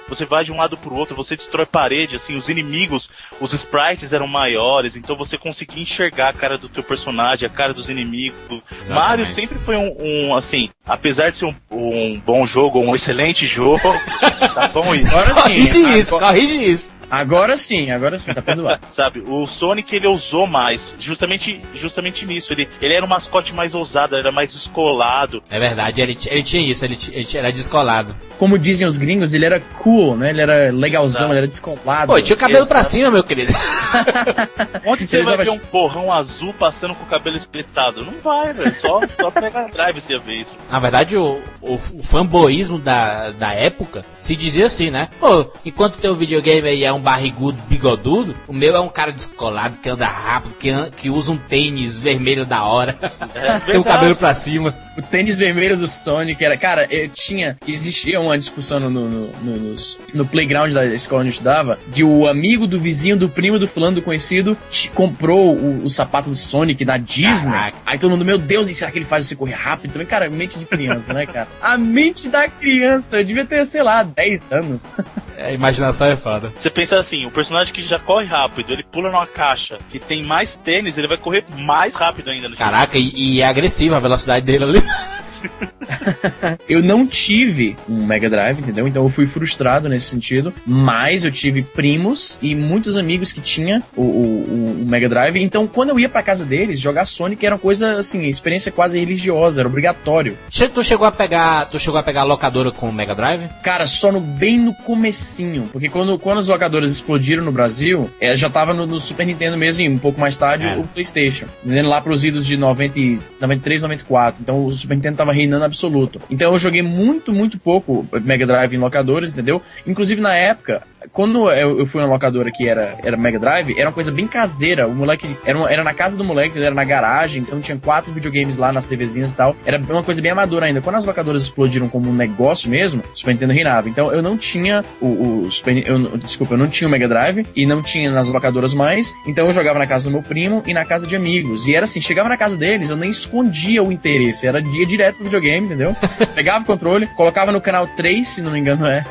Você 0.08 0.24
vai 0.24 0.42
de 0.42 0.50
um 0.50 0.56
lado 0.56 0.76
pro 0.76 0.94
outro, 0.94 1.14
você 1.14 1.36
destrói 1.36 1.66
parede, 1.66 2.16
assim, 2.16 2.34
os 2.34 2.48
inimigos, 2.48 3.10
os 3.38 3.52
sprites 3.52 4.14
eram 4.14 4.26
maiores, 4.26 4.96
então 4.96 5.14
você 5.14 5.36
conseguia 5.36 5.82
enxergar 5.82 6.30
a 6.30 6.32
cara 6.32 6.56
do 6.56 6.68
teu 6.68 6.82
personagem, 6.82 7.46
a 7.46 7.50
cara 7.50 7.74
dos 7.74 7.90
inimigos. 7.90 8.38
Exatamente. 8.70 8.90
Mario 8.90 9.28
sempre 9.28 9.58
foi 9.58 9.76
um, 9.76 9.94
um, 10.00 10.34
assim, 10.34 10.70
apesar 10.86 11.30
de 11.30 11.36
ser 11.38 11.44
um, 11.44 11.54
um 11.70 12.18
bom 12.18 12.46
jogo, 12.46 12.80
um 12.80 12.94
excelente 12.94 13.46
jogo, 13.46 13.82
tá 14.54 14.68
bom 14.68 14.94
isso. 14.94 15.10
Agora 15.10 15.34
sim. 15.34 15.42
Corrige 15.42 15.98
isso, 15.98 16.18
corrige 16.18 16.64
isso. 16.64 16.97
Agora 17.10 17.56
sim, 17.56 17.90
agora 17.90 18.18
sim, 18.18 18.34
tá 18.34 18.42
perdoado. 18.42 18.80
Sabe, 18.90 19.22
o 19.26 19.46
Sonic 19.46 19.94
ele 19.94 20.06
ousou 20.06 20.46
mais, 20.46 20.94
justamente, 20.98 21.60
justamente 21.74 22.26
nisso. 22.26 22.52
Ele, 22.52 22.68
ele 22.80 22.94
era 22.94 23.04
um 23.04 23.08
mascote 23.08 23.54
mais 23.54 23.74
ousado, 23.74 24.16
era 24.16 24.30
mais 24.30 24.52
descolado. 24.52 25.42
É 25.50 25.58
verdade, 25.58 26.00
ele, 26.00 26.16
ele 26.26 26.42
tinha 26.42 26.70
isso, 26.70 26.84
ele, 26.84 26.98
ele 27.12 27.28
era 27.34 27.52
descolado. 27.52 28.14
Como 28.38 28.58
dizem 28.58 28.86
os 28.86 28.98
gringos, 28.98 29.34
ele 29.34 29.44
era 29.44 29.60
cool, 29.78 30.16
né? 30.16 30.30
Ele 30.30 30.40
era 30.40 30.70
legalzão, 30.70 31.20
Exato. 31.20 31.32
ele 31.32 31.38
era 31.38 31.46
descolado. 31.46 32.12
Pô, 32.12 32.20
tinha 32.20 32.36
o 32.36 32.38
cabelo 32.38 32.58
Exato. 32.60 32.72
pra 32.74 32.84
cima, 32.84 33.10
meu 33.10 33.24
querido. 33.24 33.52
Onde 34.84 35.06
você 35.06 35.22
vai 35.22 35.36
ver 35.38 35.50
um 35.50 35.58
porrão 35.58 36.12
azul 36.12 36.52
passando 36.52 36.94
com 36.94 37.04
o 37.04 37.06
cabelo 37.06 37.36
espetado? 37.36 38.04
Não 38.04 38.14
vai, 38.22 38.52
velho. 38.52 38.74
Só, 38.74 39.00
só 39.08 39.30
pega 39.30 39.68
drive 39.68 40.00
você 40.00 40.14
ia 40.14 40.18
ver 40.18 40.34
isso. 40.34 40.56
Na 40.70 40.78
verdade, 40.78 41.16
o, 41.16 41.40
o, 41.60 41.74
o 41.74 42.02
fanboísmo 42.02 42.78
da, 42.78 43.30
da 43.30 43.52
época 43.52 44.04
se 44.20 44.36
dizia 44.36 44.66
assim, 44.66 44.90
né? 44.90 45.08
Pô, 45.18 45.50
enquanto 45.64 45.98
teu 45.98 46.14
videogame 46.14 46.68
aí 46.68 46.84
é 46.84 46.92
um 46.92 46.97
um 46.98 47.00
barrigudo 47.00 47.58
bigodudo. 47.68 48.34
O 48.46 48.52
meu 48.52 48.76
é 48.76 48.80
um 48.80 48.88
cara 48.88 49.12
descolado 49.12 49.78
que 49.78 49.88
anda 49.88 50.06
rápido, 50.06 50.54
que, 50.54 50.70
que 50.96 51.10
usa 51.10 51.32
um 51.32 51.36
tênis 51.36 52.02
vermelho 52.02 52.44
da 52.44 52.64
hora. 52.64 52.98
É, 53.34 53.58
Tem 53.72 53.76
o 53.78 53.84
cabelo 53.84 54.16
pra 54.16 54.34
cima. 54.34 54.74
O 54.96 55.02
tênis 55.02 55.38
vermelho 55.38 55.76
do 55.76 55.86
Sonic 55.86 56.42
era. 56.44 56.56
Cara, 56.56 56.86
eu 56.90 57.08
tinha. 57.08 57.56
Existia 57.66 58.20
uma 58.20 58.36
discussão 58.36 58.80
no, 58.80 58.90
no, 58.90 59.08
no, 59.28 59.76
no, 60.14 60.26
playground 60.26 60.72
da 60.72 60.84
escola 60.86 61.20
onde 61.20 61.28
eu 61.28 61.32
estudava 61.32 61.78
de 61.88 62.02
o 62.02 62.26
amigo 62.26 62.66
do 62.66 62.78
vizinho, 62.78 63.16
do 63.16 63.28
primo, 63.28 63.58
do 63.58 63.68
fulano, 63.68 63.96
do 63.96 64.02
conhecido 64.02 64.56
comprou 64.94 65.54
o, 65.54 65.84
o 65.84 65.90
sapato 65.90 66.30
do 66.30 66.36
Sonic 66.36 66.84
da 66.84 66.96
Disney. 66.96 67.52
Caraca. 67.52 67.78
Aí 67.86 67.98
todo 67.98 68.10
mundo, 68.10 68.24
meu 68.24 68.38
Deus, 68.38 68.68
e 68.68 68.74
será 68.74 68.90
que 68.90 68.98
ele 68.98 69.04
faz 69.04 69.26
você 69.26 69.36
correr 69.36 69.54
rápido 69.54 69.92
também? 69.92 70.06
Cara, 70.06 70.28
mente 70.28 70.58
de 70.58 70.66
criança, 70.66 71.12
né, 71.12 71.26
cara? 71.26 71.48
A 71.60 71.76
mente 71.76 72.28
da 72.28 72.48
criança. 72.48 73.20
Eu 73.20 73.24
devia 73.24 73.44
ter, 73.44 73.64
sei 73.64 73.82
lá, 73.82 74.02
10 74.02 74.52
anos. 74.52 74.88
É, 75.36 75.48
a 75.48 75.52
imaginação 75.52 76.08
é 76.08 76.16
foda. 76.16 76.52
Você 76.56 76.70
pensa 76.70 76.87
pensa 76.88 77.00
assim, 77.00 77.26
o 77.26 77.30
personagem 77.30 77.72
que 77.72 77.82
já 77.82 77.98
corre 77.98 78.24
rápido, 78.24 78.72
ele 78.72 78.82
pula 78.82 79.10
numa 79.10 79.26
caixa 79.26 79.78
que 79.90 79.98
tem 79.98 80.22
mais 80.22 80.56
tênis, 80.56 80.96
ele 80.96 81.06
vai 81.06 81.18
correr 81.18 81.44
mais 81.58 81.94
rápido 81.94 82.30
ainda 82.30 82.48
no 82.48 82.56
Caraca, 82.56 82.96
e, 82.96 83.10
e, 83.14 83.40
é 83.42 83.44
agressiva 83.44 83.98
a 83.98 84.00
velocidade 84.00 84.46
dele 84.46 84.64
ali. 84.64 84.82
eu 86.68 86.82
não 86.82 87.06
tive 87.06 87.76
um 87.88 88.04
Mega 88.04 88.28
Drive, 88.28 88.60
entendeu? 88.60 88.86
Então 88.86 89.04
eu 89.04 89.08
fui 89.08 89.26
frustrado 89.26 89.88
nesse 89.88 90.06
sentido, 90.06 90.52
mas 90.66 91.24
eu 91.24 91.30
tive 91.30 91.62
primos 91.62 92.38
e 92.42 92.54
muitos 92.54 92.96
amigos 92.96 93.32
que 93.32 93.40
tinha 93.40 93.82
o, 93.96 94.02
o, 94.02 94.82
o 94.82 94.86
Mega 94.86 95.08
Drive. 95.08 95.36
Então 95.36 95.66
quando 95.66 95.90
eu 95.90 95.98
ia 95.98 96.08
pra 96.08 96.22
casa 96.22 96.44
deles, 96.44 96.80
jogar 96.80 97.04
Sonic 97.04 97.44
era 97.44 97.54
uma 97.54 97.60
coisa, 97.60 97.98
assim, 97.98 98.24
experiência 98.24 98.70
quase 98.72 98.98
religiosa, 98.98 99.62
era 99.62 99.68
obrigatório. 99.68 100.36
Tu 100.74 100.84
chegou 100.84 101.06
a 101.06 101.12
pegar, 101.12 101.66
tu 101.66 101.78
chegou 101.78 101.98
a 101.98 102.02
pegar 102.02 102.22
a 102.22 102.24
locadora 102.24 102.70
com 102.70 102.88
o 102.88 102.92
Mega 102.92 103.14
Drive? 103.14 103.48
Cara, 103.62 103.86
só 103.86 104.12
no 104.12 104.20
bem 104.20 104.58
no 104.58 104.74
comecinho, 104.74 105.68
porque 105.72 105.88
quando, 105.88 106.18
quando 106.18 106.38
as 106.38 106.48
locadoras 106.48 106.90
explodiram 106.90 107.44
no 107.44 107.52
Brasil, 107.52 108.10
é, 108.20 108.36
já 108.36 108.48
tava 108.48 108.72
no, 108.74 108.86
no, 108.86 109.00
Super 109.00 109.26
Nintendo 109.26 109.56
mesmo 109.56 109.84
e 109.84 109.88
um 109.88 109.98
pouco 109.98 110.20
mais 110.20 110.36
tarde 110.36 110.66
é. 110.66 110.76
o 110.76 110.84
PlayStation. 110.84 111.46
Lá 111.64 112.00
pros 112.00 112.24
idos 112.24 112.46
de 112.46 112.56
90, 112.56 112.98
93, 113.40 113.82
94. 113.82 114.42
Então 114.42 114.66
o 114.66 114.72
Super 114.72 114.94
Nintendo 114.94 115.16
tava 115.16 115.32
reinando 115.32 115.64
absoluto. 115.78 116.20
Então 116.28 116.52
eu 116.52 116.58
joguei 116.58 116.82
muito, 116.82 117.32
muito 117.32 117.58
pouco 117.58 118.06
Mega 118.22 118.44
Drive 118.44 118.74
em 118.74 118.78
locadoras, 118.78 119.32
entendeu? 119.32 119.62
Inclusive 119.86 120.20
na 120.20 120.34
época, 120.34 120.82
quando 121.12 121.50
eu, 121.50 121.86
fui 121.86 122.00
na 122.00 122.08
locadora 122.08 122.50
que 122.50 122.68
era, 122.68 122.98
era 123.02 123.16
Mega 123.16 123.38
Drive, 123.38 123.74
era 123.76 123.88
uma 123.88 123.92
coisa 123.92 124.10
bem 124.10 124.26
caseira. 124.26 124.86
O 124.86 124.94
moleque 124.94 125.36
era, 125.44 125.56
uma, 125.56 125.70
era 125.70 125.84
na 125.84 125.94
casa 125.94 126.16
do 126.16 126.24
moleque, 126.24 126.60
era 126.60 126.74
na 126.74 126.84
garagem, 126.84 127.42
então 127.42 127.60
tinha 127.60 127.78
quatro 127.78 128.12
videogames 128.12 128.56
lá 128.56 128.72
nas 128.72 128.86
TVzinhas 128.86 129.32
e 129.32 129.36
tal. 129.36 129.56
Era 129.64 129.78
uma 129.78 130.02
coisa 130.02 130.20
bem 130.20 130.32
amadora 130.32 130.66
ainda. 130.66 130.80
Quando 130.80 130.96
as 130.96 131.04
locadoras 131.04 131.42
explodiram 131.42 131.88
como 131.88 132.10
um 132.10 132.14
negócio 132.14 132.70
mesmo, 132.70 133.02
o 133.12 133.16
Super 133.16 133.32
Nintendo 133.32 133.52
reinava. 133.52 133.88
Então 133.88 134.12
eu 134.12 134.22
não 134.22 134.36
tinha 134.36 134.84
o, 135.00 135.44
o 135.44 135.50
Super, 135.50 135.86
eu, 135.86 136.16
desculpa, 136.18 136.54
eu 136.54 136.58
não 136.58 136.66
tinha 136.66 136.88
o 136.88 136.90
Mega 136.90 137.08
Drive 137.08 137.46
e 137.54 137.66
não 137.66 137.82
tinha 137.82 138.10
nas 138.10 138.32
locadoras 138.32 138.74
mais. 138.74 139.14
Então 139.26 139.46
eu 139.46 139.52
jogava 139.52 139.78
na 139.78 139.86
casa 139.86 140.06
do 140.06 140.10
meu 140.10 140.22
primo 140.22 140.62
e 140.66 140.74
na 140.74 140.84
casa 140.84 141.06
de 141.06 141.14
amigos. 141.14 141.68
E 141.68 141.74
era 141.74 141.84
assim, 141.84 142.00
chegava 142.00 142.28
na 142.28 142.36
casa 142.36 142.56
deles, 142.56 142.90
eu 142.90 142.96
nem 142.96 143.10
escondia 143.10 143.82
o 143.82 143.92
interesse, 143.92 144.46
era 144.46 144.60
dia 144.60 144.84
direto 144.84 145.16
pro 145.16 145.24
videogame, 145.24 145.67
entendeu? 145.68 145.94
Pegava 146.34 146.64
o 146.64 146.66
controle, 146.66 147.06
colocava 147.08 147.52
no 147.52 147.60
canal 147.60 147.86
3, 147.86 148.26
se 148.26 148.42
não 148.42 148.52
me 148.52 148.58
engano 148.58 148.86
era. 148.86 149.04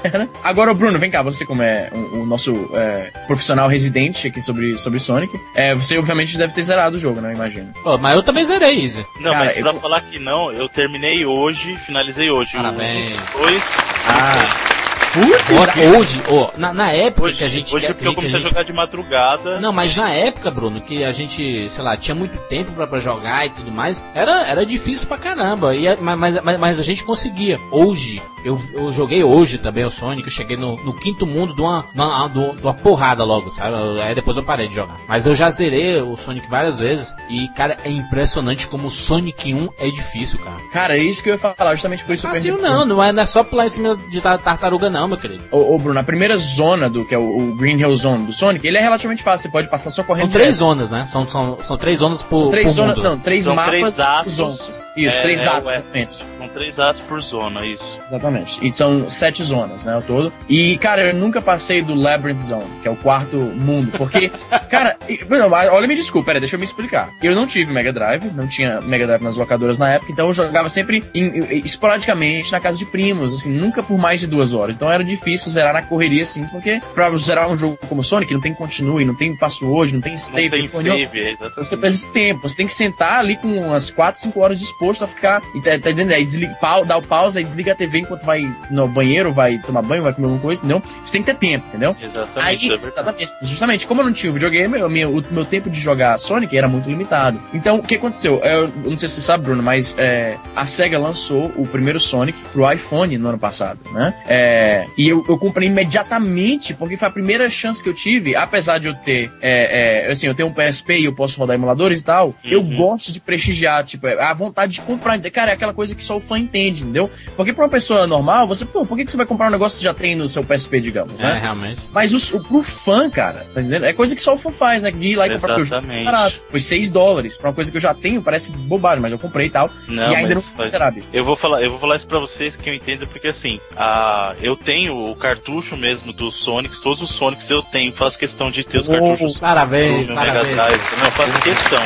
Agora, 0.44 0.74
Bruno, 0.74 0.98
vem 0.98 1.10
cá, 1.10 1.22
você 1.22 1.46
como 1.46 1.62
é 1.62 1.90
o, 1.94 2.22
o 2.22 2.26
nosso 2.26 2.70
é, 2.74 3.12
profissional 3.28 3.68
residente 3.68 4.28
aqui 4.28 4.42
sobre, 4.42 4.78
sobre 4.78 5.00
Sonic, 5.00 5.40
é, 5.56 5.74
você 5.76 5.98
obviamente 5.98 6.38
deve 6.38 6.54
ter 6.54 6.64
zerado 6.64 6.96
o 6.96 7.00
jogo, 7.00 7.22
né? 7.22 7.34
Imagino. 7.34 7.74
Oh, 7.86 7.98
mas 7.98 8.16
eu 8.16 8.24
também 8.24 8.44
zerei, 8.44 8.82
Easy. 8.82 9.06
Não, 9.20 9.32
Cara, 9.32 9.46
mas 9.46 9.58
pra 9.58 9.72
eu... 9.72 9.80
falar 9.80 10.02
que 10.02 10.20
não, 10.20 10.52
eu 10.52 10.68
terminei 10.68 11.26
hoje, 11.26 11.78
finalizei 11.86 12.30
hoje. 12.30 12.54
Parabéns. 12.54 13.18
Dois. 13.34 13.64
Ah. 14.10 14.76
Putz, 15.17 15.97
hoje, 15.97 16.21
oh, 16.29 16.50
na, 16.57 16.74
na 16.74 16.91
época 16.91 17.27
hoje, 17.27 17.38
que 17.38 17.43
a 17.43 17.47
gente. 17.47 17.75
Hoje 17.75 17.88
que, 17.88 17.93
porque 17.93 18.07
eu 18.07 18.13
comecei 18.13 18.38
a, 18.38 18.41
gente... 18.41 18.47
a, 18.47 18.50
jogar 18.50 18.63
de 18.63 18.74
madrugada. 18.74 19.59
Não, 19.59 19.74
mas 19.74 19.95
na 19.95 20.12
época, 20.12 20.51
Bruno, 20.51 20.81
que 20.81 21.03
a 21.03 21.12
gente, 21.12 21.69
sei 21.71 21.83
lá, 21.83 21.97
tinha 21.97 22.13
muito 22.13 22.38
tempo 22.47 22.71
pra, 22.74 22.86
pra 22.86 23.00
jogar 23.00 23.45
e 23.45 23.50
tudo 23.50 23.71
mais, 23.71 24.03
era, 24.13 24.45
era 24.47 24.65
difícil 24.65 25.07
pra 25.07 25.17
caramba. 25.17 25.75
E, 25.75 25.95
mas, 25.97 26.43
mas, 26.43 26.59
mas 26.59 26.79
a 26.79 26.83
gente 26.83 27.03
conseguia. 27.03 27.59
Hoje, 27.71 28.21
eu, 28.43 28.59
eu 28.74 28.91
joguei 28.91 29.24
hoje 29.24 29.57
também 29.57 29.83
o 29.83 29.89
Sonic, 29.89 30.27
eu 30.27 30.33
cheguei 30.33 30.55
no, 30.55 30.77
no 30.83 30.93
quinto 30.93 31.25
mundo 31.25 31.53
de 31.53 31.62
uma, 31.62 31.86
uma, 31.93 32.27
de 32.29 32.62
uma 32.62 32.74
porrada 32.74 33.24
logo, 33.24 33.50
sabe? 33.50 33.75
Aí 34.01 34.15
depois 34.15 34.38
eu 34.38 34.43
parei 34.43 34.67
de 34.67 34.75
jogar. 34.75 34.97
Mas 35.07 35.25
eu 35.25 35.36
já 35.36 35.50
zerei 35.50 36.01
o 36.01 36.15
Sonic 36.15 36.50
várias 36.50 36.79
vezes 36.79 37.13
e, 37.29 37.50
cara, 37.50 37.77
é 37.83 37.89
impressionante 37.89 38.67
como 38.67 38.88
o 38.88 38.91
Sonic 38.91 39.53
1 39.53 39.69
é 39.77 39.89
difícil, 39.89 40.39
cara. 40.39 40.57
Cara, 40.71 40.97
é 40.97 41.01
isso 41.01 41.21
que 41.21 41.29
eu 41.29 41.33
ia 41.33 41.39
falar, 41.39 41.75
justamente 41.75 42.03
por 42.05 42.13
isso 42.13 42.29
que 42.29 42.47
eu 42.47 42.57
não, 42.57 42.86
não 42.86 43.03
é, 43.03 43.12
não 43.12 43.24
é 43.24 43.25
só 43.25 43.43
pular 43.43 43.65
em 43.65 43.69
cima 43.69 43.97
de 44.09 44.21
tartaruga, 44.21 44.89
não, 44.89 45.07
meu 45.08 45.18
querido. 45.18 45.44
Ô, 45.52 45.76
ô 45.76 45.78
Bruno, 45.78 46.00
a 46.00 46.04
primeira 46.04 46.38
zona 46.38 46.90
do 46.90 47.06
que 47.06 47.14
é 47.14 47.18
o, 47.18 47.52
o, 47.52 47.56
Green 47.56 47.80
Hill 47.80 47.96
Zone 47.96 48.26
do 48.26 48.34
Sonic, 48.34 48.66
ele 48.66 48.78
é 48.78 48.82
relativamente 48.82 49.24
fácil, 49.24 49.44
você 49.44 49.52
pode 49.52 49.70
passar 49.70 49.90
só 49.90 50.04
correndo. 50.04 50.32
São 50.32 50.42
três 50.42 50.56
zonas, 50.56 50.90
né? 50.90 51.06
São, 51.08 51.28
são, 51.28 51.58
são 51.64 51.78
três 51.78 52.00
zonas 52.00 52.24
por. 52.24 52.40
São 52.40 52.50
três 52.52 52.72
zonas, 52.72 52.98
não, 52.98 53.20
três 53.20 53.44
são 53.44 53.56
mapas 53.56 53.72
três 53.72 54.00
atos, 54.00 54.34
zonas. 54.34 54.90
Isso, 54.96 55.18
é, 55.18 55.22
três 55.22 55.46
é, 55.46 55.50
atos, 55.50 56.26
São 56.38 56.48
três 56.54 56.80
atos 56.80 57.02
por 57.02 57.22
zona, 57.22 57.66
isso. 57.66 58.00
Exatamente. 58.04 58.66
E 58.66 58.72
são 58.72 59.10
sete 59.10 59.44
zonas, 59.44 59.86
né, 59.86 59.98
o 59.98 60.02
todo. 60.02 60.32
E, 60.50 60.78
cara, 60.78 61.10
eu 61.10 61.16
nunca 61.16 61.42
passei 61.42 61.82
do 61.82 61.94
Labyrinth 61.94 62.40
Zone, 62.40 62.66
que 62.82 62.88
é 62.88 62.92
o 62.92 62.96
quarto 62.96 63.38
mundo, 63.38 63.92
porque, 63.98 64.32
cara, 64.70 64.98
não, 65.30 65.52
olha, 65.52 65.88
me 65.88 65.96
desculpa, 65.96 66.28
pera, 66.28 66.40
deixa 66.40 66.56
eu 66.56 66.60
me 66.60 66.66
explicar. 66.66 67.10
Eu 67.22 67.34
não 67.36 67.48
tive 67.48 67.72
Mega 67.72 67.93
Drive, 67.93 68.26
não 68.34 68.48
tinha 68.48 68.82
Mega 68.82 69.06
Drive 69.06 69.22
nas 69.22 69.38
locadoras 69.38 69.80
na 69.80 69.89
época, 69.93 70.12
então 70.12 70.28
eu 70.28 70.34
jogava 70.34 70.70
sempre 70.70 71.04
em, 71.13 71.62
esporadicamente 71.63 72.52
na 72.52 72.60
casa 72.60 72.78
de 72.78 72.86
primos, 72.86 73.34
assim, 73.34 73.52
nunca 73.52 73.82
por 73.82 73.98
mais 73.98 74.20
de 74.20 74.28
duas 74.28 74.54
horas. 74.54 74.76
Então 74.76 74.87
era 74.91 75.04
difícil 75.04 75.52
zerar 75.52 75.73
na 75.73 75.84
correria, 75.84 76.23
assim, 76.23 76.45
porque 76.47 76.82
pra 76.93 77.15
zerar 77.17 77.50
um 77.50 77.58
jogo 77.58 77.78
como 77.88 78.04
Sonic, 78.04 78.34
não 78.34 78.41
tem 78.41 78.54
continue, 78.54 79.06
não 79.06 79.15
tem 79.15 79.36
password, 79.36 79.93
não 79.93 80.02
tem 80.02 80.17
save. 80.17 80.50
Não 80.50 80.67
tem 80.67 80.69
save, 80.69 81.19
é, 81.19 81.32
exatamente. 81.32 81.67
Você 81.67 81.78
precisa 81.78 82.08
de 82.08 82.13
tempo, 82.13 82.50
você 82.50 82.58
tem 82.58 82.67
que 82.67 82.73
sentar 82.73 83.19
ali 83.19 83.36
com 83.38 83.47
umas 83.47 83.89
4, 83.89 84.21
5 84.21 84.39
horas 84.39 84.60
disposto 84.60 85.04
a 85.04 85.08
ficar, 85.08 85.41
tá, 85.41 85.47
tá 85.63 85.76
entendendo? 85.76 86.12
Aí 86.12 86.23
desliga, 86.23 86.54
pau, 86.56 86.86
dá 86.86 86.97
o 86.97 87.02
pause, 87.02 87.38
aí 87.38 87.43
desliga 87.43 87.71
a 87.71 87.76
TV 87.76 88.00
enquanto 88.00 88.26
vai 88.26 88.50
no 88.69 88.88
banheiro, 88.88 89.32
vai 89.32 89.58
tomar 89.60 89.82
banho, 89.82 90.04
vai 90.04 90.13
comer 90.13 90.26
alguma 90.26 90.41
coisa, 90.41 90.62
entendeu? 90.62 90.82
Você 91.04 91.12
tem 91.12 91.21
que 91.21 91.34
ter 91.34 91.38
tempo, 91.38 91.67
entendeu? 91.67 91.95
Exatamente. 92.02 92.71
Aí, 92.71 92.71
é 92.71 92.88
exatamente. 92.88 93.34
Justamente, 93.41 93.88
como 93.88 94.02
eu 94.02 94.06
não 94.06 94.13
tinha 94.13 94.30
o 94.30 94.34
videogame, 94.34 94.82
o 94.82 94.89
meu, 94.89 95.17
o 95.17 95.23
meu 95.32 95.45
tempo 95.45 95.69
de 95.69 95.80
jogar 95.80 96.17
Sonic 96.17 96.58
era 96.58 96.67
muito 96.67 96.89
limitado. 96.89 97.39
Então, 97.54 97.78
o 97.78 97.84
que 97.84 97.95
aconteceu? 97.95 98.39
Eu, 98.43 98.63
eu 98.63 98.89
não 98.89 98.97
sei 98.97 99.10
se 99.10 99.15
você 99.15 99.21
sabe, 99.21 99.45
Bruno, 99.45 99.63
mas 99.63 99.95
é, 99.97 100.38
a 100.56 100.65
SEGA 100.65 101.00
lançou 101.00 101.52
o 101.56 101.65
primeiro 101.65 102.00
Sonic 102.00 102.38
pro 102.52 102.69
iPhone 102.71 103.17
no 103.17 103.30
ano 103.30 103.39
passado, 103.39 103.80
né? 103.91 104.13
É, 104.28 104.77
e 104.98 105.08
eu, 105.08 105.26
eu 105.28 105.38
comprei 105.38 105.68
imediatamente, 105.68 106.74
porque 106.74 106.98
foi 106.98 107.08
a 107.08 107.12
primeira 107.12 107.50
chance 107.50 107.84
que 107.84 107.90
eu 107.90 107.94
tive, 107.94 108.36
apesar 108.36 108.78
de 108.78 108.88
eu 108.88 108.96
ter, 108.96 109.32
é, 109.42 110.06
é, 110.08 110.12
assim, 110.12 110.28
eu 110.28 110.36
tenho 110.36 110.50
um 110.50 110.54
PSP 110.54 111.00
e 111.00 111.06
eu 111.06 111.13
posso 111.13 111.40
rodar 111.40 111.56
emuladores 111.56 112.02
e 112.02 112.06
tal, 112.06 112.28
uhum. 112.28 112.34
eu 112.44 112.63
gosto 112.63 113.12
de 113.12 113.20
prestigiar, 113.20 113.84
tipo, 113.84 114.08
a 114.08 114.34
vontade 114.34 114.74
de 114.74 114.82
comprar. 114.82 115.20
Cara, 115.32 115.52
é 115.52 115.54
aquela 115.54 115.74
coisa 115.74 115.96
que 115.96 116.04
só 116.04 116.18
o 116.18 116.22
fã 116.22 116.38
entende, 116.38 116.84
entendeu? 116.84 117.10
Porque 117.36 117.54
pra 117.54 117.63
uma 117.63 117.70
pessoa 117.70 118.08
normal, 118.08 118.48
você, 118.48 118.66
pô, 118.66 118.86
por 118.86 118.98
que, 118.98 119.06
que 119.06 119.12
você 119.12 119.18
vai 119.18 119.26
comprar 119.26 119.48
um 119.48 119.52
negócio 119.52 119.78
que 119.78 119.84
já 119.84 119.94
tem 119.94 120.16
no 120.16 120.28
seu 120.28 120.44
PSP, 120.44 120.80
digamos, 120.80 121.22
né? 121.22 121.38
É, 121.38 121.40
realmente. 121.40 121.82
Mas 121.92 122.13
o, 122.13 122.40
pro 122.40 122.62
fã, 122.62 123.10
cara, 123.10 123.46
tá 123.54 123.62
entendendo? 123.62 123.86
É 123.86 123.94
coisa 123.94 124.16
que 124.16 124.22
só 124.22 124.34
o 124.34 124.38
fã 124.38 124.52
faz, 124.52 124.84
né? 124.84 124.92
De 124.92 125.08
ir 125.08 125.16
lá 125.16 125.28
e 125.28 125.32
comprar 125.32 125.60
o 125.60 125.63
jogo 125.63 125.88
barato. 126.04 126.40
Foi 126.50 126.60
6 126.60 126.92
dólares. 126.92 127.38
Pra 127.38 127.50
uma 127.50 127.56
coisa 127.56 127.72
que 127.72 127.78
eu 127.78 127.82
já 127.82 127.94
tenho, 127.94 128.22
parece 128.22 128.52
bobagem, 128.52 129.02
mas 129.02 129.12
eu 129.12 129.20
comprei 129.20 129.48
e 129.48 129.50
tal. 129.50 129.70
Não, 129.88 130.12
e 130.12 130.16
ainda 130.16 130.36
não 130.36 130.42
precisa 130.42 130.66
ser 130.66 130.82
Eu 131.13 131.24
vou 131.24 131.36
falar, 131.36 131.62
eu 131.62 131.70
vou 131.72 131.80
falar 131.80 131.96
isso 131.96 132.08
pra 132.08 132.20
vocês 132.20 132.56
que 132.56 132.70
eu 132.70 132.74
entendo, 132.74 133.08
porque 133.08 133.28
assim, 133.28 133.60
a, 133.76 134.36
eu 134.42 134.56
tenho 134.67 135.10
o 135.10 135.15
cartucho 135.15 135.77
mesmo 135.77 136.12
dos 136.12 136.36
Sonics, 136.36 136.82
todos 136.82 137.01
os 137.01 137.12
Sonics 137.12 137.49
eu 137.49 137.63
tenho, 137.63 137.93
faço 137.93 138.19
questão 138.19 138.51
de 138.51 138.65
ter 138.65 138.80
os 138.80 138.88
cartuchos. 138.89 139.38
Parabéns, 139.38 140.12
parabéns. 140.12 140.45
Mega 140.45 140.56
Drive. 140.56 140.82
Não, 141.01 141.12
faço 141.12 141.41
questão 141.41 141.80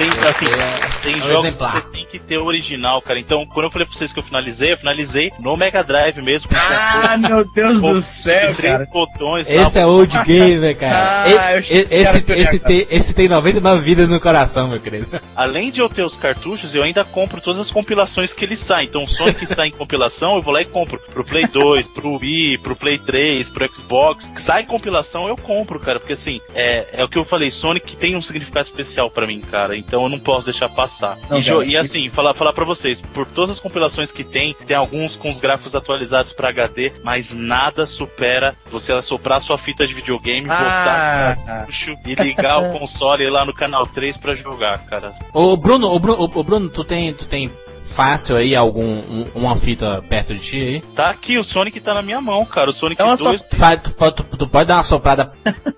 tem, 0.00 0.08
assim, 0.26 0.46
é, 0.46 1.02
tem 1.02 1.12
é 1.12 1.16
um 1.16 1.28
jogos 1.28 1.44
exemplar. 1.44 1.72
que 1.74 1.80
você 1.80 1.92
tem 1.92 2.06
que 2.06 2.18
ter 2.18 2.38
o 2.38 2.46
original, 2.46 3.02
cara. 3.02 3.18
Então, 3.18 3.44
quando 3.44 3.66
eu 3.66 3.70
falei 3.70 3.86
pra 3.86 3.94
vocês 3.94 4.10
que 4.10 4.18
eu 4.18 4.22
finalizei, 4.22 4.72
eu 4.72 4.78
finalizei 4.78 5.30
no 5.38 5.54
Mega 5.56 5.82
Drive 5.84 6.22
mesmo. 6.22 6.50
Ah, 6.54 7.18
meu 7.18 7.44
Deus 7.52 7.82
do 7.82 8.00
céu, 8.00 8.54
três 8.54 8.78
cara. 8.78 8.88
botões. 8.90 9.50
Esse 9.50 9.78
é 9.78 9.86
old 9.86 10.16
game, 10.24 10.72
cara. 10.76 11.24
ah, 11.24 11.56
e, 11.56 11.86
esse, 11.90 12.24
esse, 12.30 12.58
tem, 12.58 12.86
esse 12.88 13.14
tem 13.14 13.28
99 13.28 13.82
vidas 13.82 14.08
no 14.08 14.18
coração, 14.18 14.68
meu 14.68 14.80
querido. 14.80 15.06
Além 15.36 15.70
de 15.70 15.80
eu 15.80 15.88
ter 15.88 16.02
os 16.02 16.16
cartuchos, 16.16 16.74
eu 16.74 16.82
ainda 16.82 17.04
compro 17.04 17.40
todas 17.40 17.60
as 17.60 17.70
compilações 17.70 18.32
que 18.32 18.44
ele 18.44 18.56
sai. 18.56 18.84
Então, 18.84 19.04
o 19.04 19.08
Sonic 19.08 19.44
sai 19.52 19.68
em 19.68 19.72
compilação, 19.72 20.36
eu 20.36 20.42
vou 20.42 20.54
lá 20.54 20.62
e 20.62 20.66
compro. 20.66 20.98
Pro 21.12 21.24
Play 21.24 21.46
2, 21.46 21.88
pro 21.88 22.18
Wii, 22.20 22.58
pro 22.58 22.76
Play 22.76 22.98
3, 22.98 23.48
pro 23.48 23.74
Xbox. 23.74 24.30
Sai 24.36 24.64
compilação, 24.64 25.28
eu 25.28 25.36
compro, 25.36 25.80
cara. 25.80 25.98
Porque 25.98 26.12
assim, 26.12 26.40
é, 26.54 26.88
é 26.92 27.04
o 27.04 27.08
que 27.08 27.18
eu 27.18 27.24
falei, 27.24 27.50
Sonic 27.50 27.96
tem 27.96 28.16
um 28.16 28.22
significado 28.22 28.66
especial 28.66 29.10
para 29.10 29.26
mim, 29.26 29.40
cara. 29.40 29.76
Então 29.76 30.02
eu 30.04 30.08
não 30.08 30.18
posso 30.18 30.46
deixar 30.46 30.68
passar. 30.68 31.16
Não, 31.28 31.38
e, 31.38 31.44
cara, 31.44 31.64
e, 31.64 31.76
assim, 31.76 32.06
isso... 32.06 32.14
falar, 32.14 32.34
falar 32.34 32.52
pra 32.52 32.64
vocês, 32.64 33.00
por 33.00 33.26
todas 33.26 33.56
as 33.56 33.60
compilações 33.60 34.12
que 34.12 34.24
tem, 34.24 34.54
tem 34.66 34.76
alguns 34.76 35.16
com 35.16 35.30
os 35.30 35.40
gráficos 35.40 35.74
atualizados 35.74 36.32
para 36.32 36.48
HD, 36.48 36.92
mas 37.02 37.32
nada 37.32 37.86
supera 37.86 38.54
você 38.70 38.92
assoprar 38.92 39.40
sua 39.40 39.58
fita 39.58 39.86
de 39.86 39.94
videogame, 39.94 40.48
ah, 40.50 40.56
botar 40.56 41.38
ah. 41.48 41.66
e 42.06 42.14
ligar 42.14 42.58
o 42.58 42.72
console 42.78 43.28
lá 43.28 43.44
no 43.44 43.54
canal 43.54 43.86
3 43.86 44.16
para 44.16 44.34
jogar, 44.34 44.78
cara. 44.86 45.12
Ô 45.32 45.56
Bruno, 45.56 45.88
ô 45.92 45.98
Bruno, 45.98 46.30
ô 46.34 46.42
Bruno, 46.42 46.68
tu 46.68 46.84
tem, 46.84 47.12
tu 47.12 47.26
tem 47.26 47.50
fácil 47.90 48.36
aí 48.36 48.54
algum 48.54 48.82
um, 48.82 49.26
uma 49.34 49.56
fita 49.56 50.02
perto 50.08 50.34
de 50.34 50.40
ti 50.40 50.60
aí? 50.60 50.80
Tá 50.94 51.10
aqui, 51.10 51.38
o 51.38 51.44
Sonic 51.44 51.80
tá 51.80 51.94
na 51.94 52.02
minha 52.02 52.20
mão, 52.20 52.44
cara. 52.44 52.70
O 52.70 52.72
Sonic 52.72 53.02
então, 53.02 53.14
2. 53.14 53.42
Tu, 53.42 53.48
tu, 53.50 54.12
tu, 54.12 54.36
tu, 54.36 54.48
pode 54.48 54.68
dar 54.68 54.76
uma 54.76 54.82
soprada. 54.82 55.32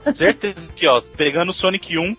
Certeza 0.04 0.70
que, 0.74 0.86
ó, 0.86 1.00
pegando 1.16 1.50
o 1.50 1.52
Sonic 1.52 1.98
1. 1.98 2.16